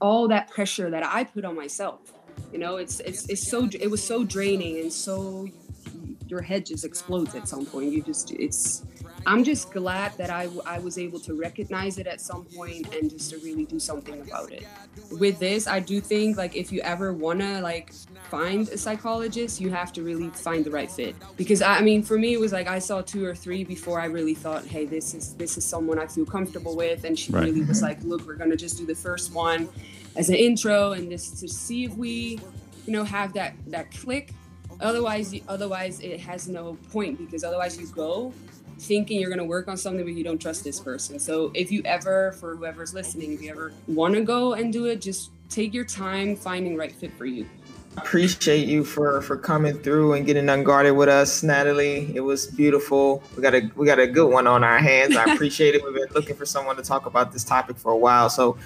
all 0.00 0.28
that 0.28 0.50
pressure 0.50 0.90
that 0.90 1.04
i 1.04 1.24
put 1.24 1.44
on 1.44 1.54
myself 1.54 2.12
you 2.52 2.58
know 2.58 2.76
it's 2.76 3.00
it's 3.00 3.28
it's 3.28 3.46
so 3.46 3.68
it 3.80 3.90
was 3.90 4.02
so 4.02 4.24
draining 4.24 4.78
and 4.78 4.92
so 4.92 5.48
your 6.28 6.42
head 6.42 6.66
just 6.66 6.84
explodes 6.84 7.34
at 7.34 7.48
some 7.48 7.66
point 7.66 7.92
you 7.92 8.02
just 8.02 8.32
it's 8.32 8.84
I'm 9.26 9.42
just 9.42 9.72
glad 9.72 10.16
that 10.18 10.30
I, 10.30 10.48
I 10.66 10.78
was 10.78 10.98
able 10.98 11.18
to 11.20 11.34
recognize 11.34 11.98
it 11.98 12.06
at 12.06 12.20
some 12.20 12.44
point 12.44 12.94
and 12.94 13.08
just 13.10 13.30
to 13.30 13.38
really 13.38 13.64
do 13.64 13.78
something 13.78 14.20
about 14.20 14.52
it. 14.52 14.66
With 15.12 15.38
this, 15.38 15.66
I 15.66 15.80
do 15.80 16.00
think 16.00 16.36
like 16.36 16.54
if 16.54 16.70
you 16.70 16.80
ever 16.82 17.12
wanna 17.12 17.60
like 17.60 17.92
find 18.30 18.68
a 18.68 18.76
psychologist, 18.76 19.60
you 19.60 19.70
have 19.70 19.92
to 19.94 20.02
really 20.02 20.28
find 20.30 20.64
the 20.64 20.70
right 20.70 20.90
fit. 20.90 21.16
Because 21.36 21.62
I, 21.62 21.78
I 21.78 21.80
mean, 21.80 22.02
for 22.02 22.18
me, 22.18 22.34
it 22.34 22.40
was 22.40 22.52
like 22.52 22.68
I 22.68 22.78
saw 22.78 23.00
two 23.00 23.24
or 23.24 23.34
three 23.34 23.64
before 23.64 24.00
I 24.00 24.06
really 24.06 24.34
thought, 24.34 24.66
hey, 24.66 24.84
this 24.84 25.14
is 25.14 25.34
this 25.34 25.56
is 25.56 25.64
someone 25.64 25.98
I 25.98 26.06
feel 26.06 26.26
comfortable 26.26 26.76
with, 26.76 27.04
and 27.04 27.18
she 27.18 27.32
right. 27.32 27.44
really 27.44 27.62
was 27.62 27.82
like, 27.82 28.02
look, 28.02 28.26
we're 28.26 28.36
gonna 28.36 28.56
just 28.56 28.76
do 28.76 28.84
the 28.84 28.94
first 28.94 29.32
one 29.32 29.68
as 30.16 30.28
an 30.28 30.36
intro 30.36 30.92
and 30.92 31.10
just 31.10 31.38
to 31.40 31.48
see 31.48 31.84
if 31.84 31.96
we, 31.96 32.38
you 32.86 32.92
know, 32.92 33.04
have 33.04 33.32
that 33.34 33.54
that 33.68 33.90
click 33.90 34.32
otherwise 34.80 35.34
otherwise 35.48 36.00
it 36.00 36.20
has 36.20 36.48
no 36.48 36.74
point 36.90 37.18
because 37.18 37.44
otherwise 37.44 37.78
you 37.78 37.86
go 37.88 38.32
thinking 38.78 39.20
you're 39.20 39.30
going 39.30 39.38
to 39.38 39.44
work 39.44 39.68
on 39.68 39.76
something 39.76 40.04
but 40.04 40.14
you 40.14 40.24
don't 40.24 40.40
trust 40.40 40.64
this 40.64 40.80
person. 40.80 41.18
So 41.18 41.50
if 41.54 41.70
you 41.70 41.82
ever 41.84 42.32
for 42.32 42.56
whoever's 42.56 42.94
listening 42.94 43.32
if 43.32 43.42
you 43.42 43.50
ever 43.50 43.72
want 43.86 44.14
to 44.14 44.22
go 44.22 44.54
and 44.54 44.72
do 44.72 44.86
it 44.86 45.00
just 45.00 45.30
take 45.48 45.72
your 45.72 45.84
time 45.84 46.36
finding 46.36 46.76
right 46.76 46.92
fit 46.92 47.12
for 47.16 47.26
you. 47.26 47.48
Appreciate 47.96 48.66
you 48.66 48.82
for 48.84 49.22
for 49.22 49.36
coming 49.36 49.78
through 49.78 50.14
and 50.14 50.26
getting 50.26 50.48
unguarded 50.48 50.96
with 50.96 51.08
us 51.08 51.44
natalie. 51.44 52.10
It 52.14 52.20
was 52.20 52.48
beautiful. 52.48 53.22
We 53.36 53.42
got 53.42 53.54
a 53.54 53.70
we 53.76 53.86
got 53.86 54.00
a 54.00 54.06
good 54.08 54.32
one 54.32 54.48
on 54.48 54.64
our 54.64 54.78
hands. 54.78 55.16
I 55.16 55.32
appreciate 55.32 55.76
it. 55.76 55.84
We've 55.84 55.94
been 55.94 56.12
looking 56.12 56.34
for 56.34 56.44
someone 56.44 56.74
to 56.76 56.82
talk 56.82 57.06
about 57.06 57.32
this 57.32 57.44
topic 57.44 57.76
for 57.76 57.92
a 57.92 57.96
while. 57.96 58.28
So 58.28 58.58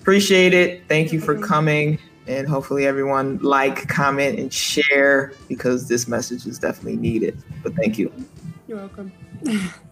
appreciate 0.00 0.54
it. 0.54 0.86
Thank 0.86 1.12
you 1.12 1.20
for 1.20 1.36
coming 1.36 1.98
and 2.26 2.48
hopefully 2.48 2.86
everyone 2.86 3.38
like 3.38 3.88
comment 3.88 4.38
and 4.38 4.52
share 4.52 5.32
because 5.48 5.88
this 5.88 6.08
message 6.08 6.46
is 6.46 6.58
definitely 6.58 6.96
needed. 6.96 7.42
But 7.62 7.74
thank 7.74 7.98
you. 7.98 8.12
You're 8.66 8.78
welcome 8.78 9.12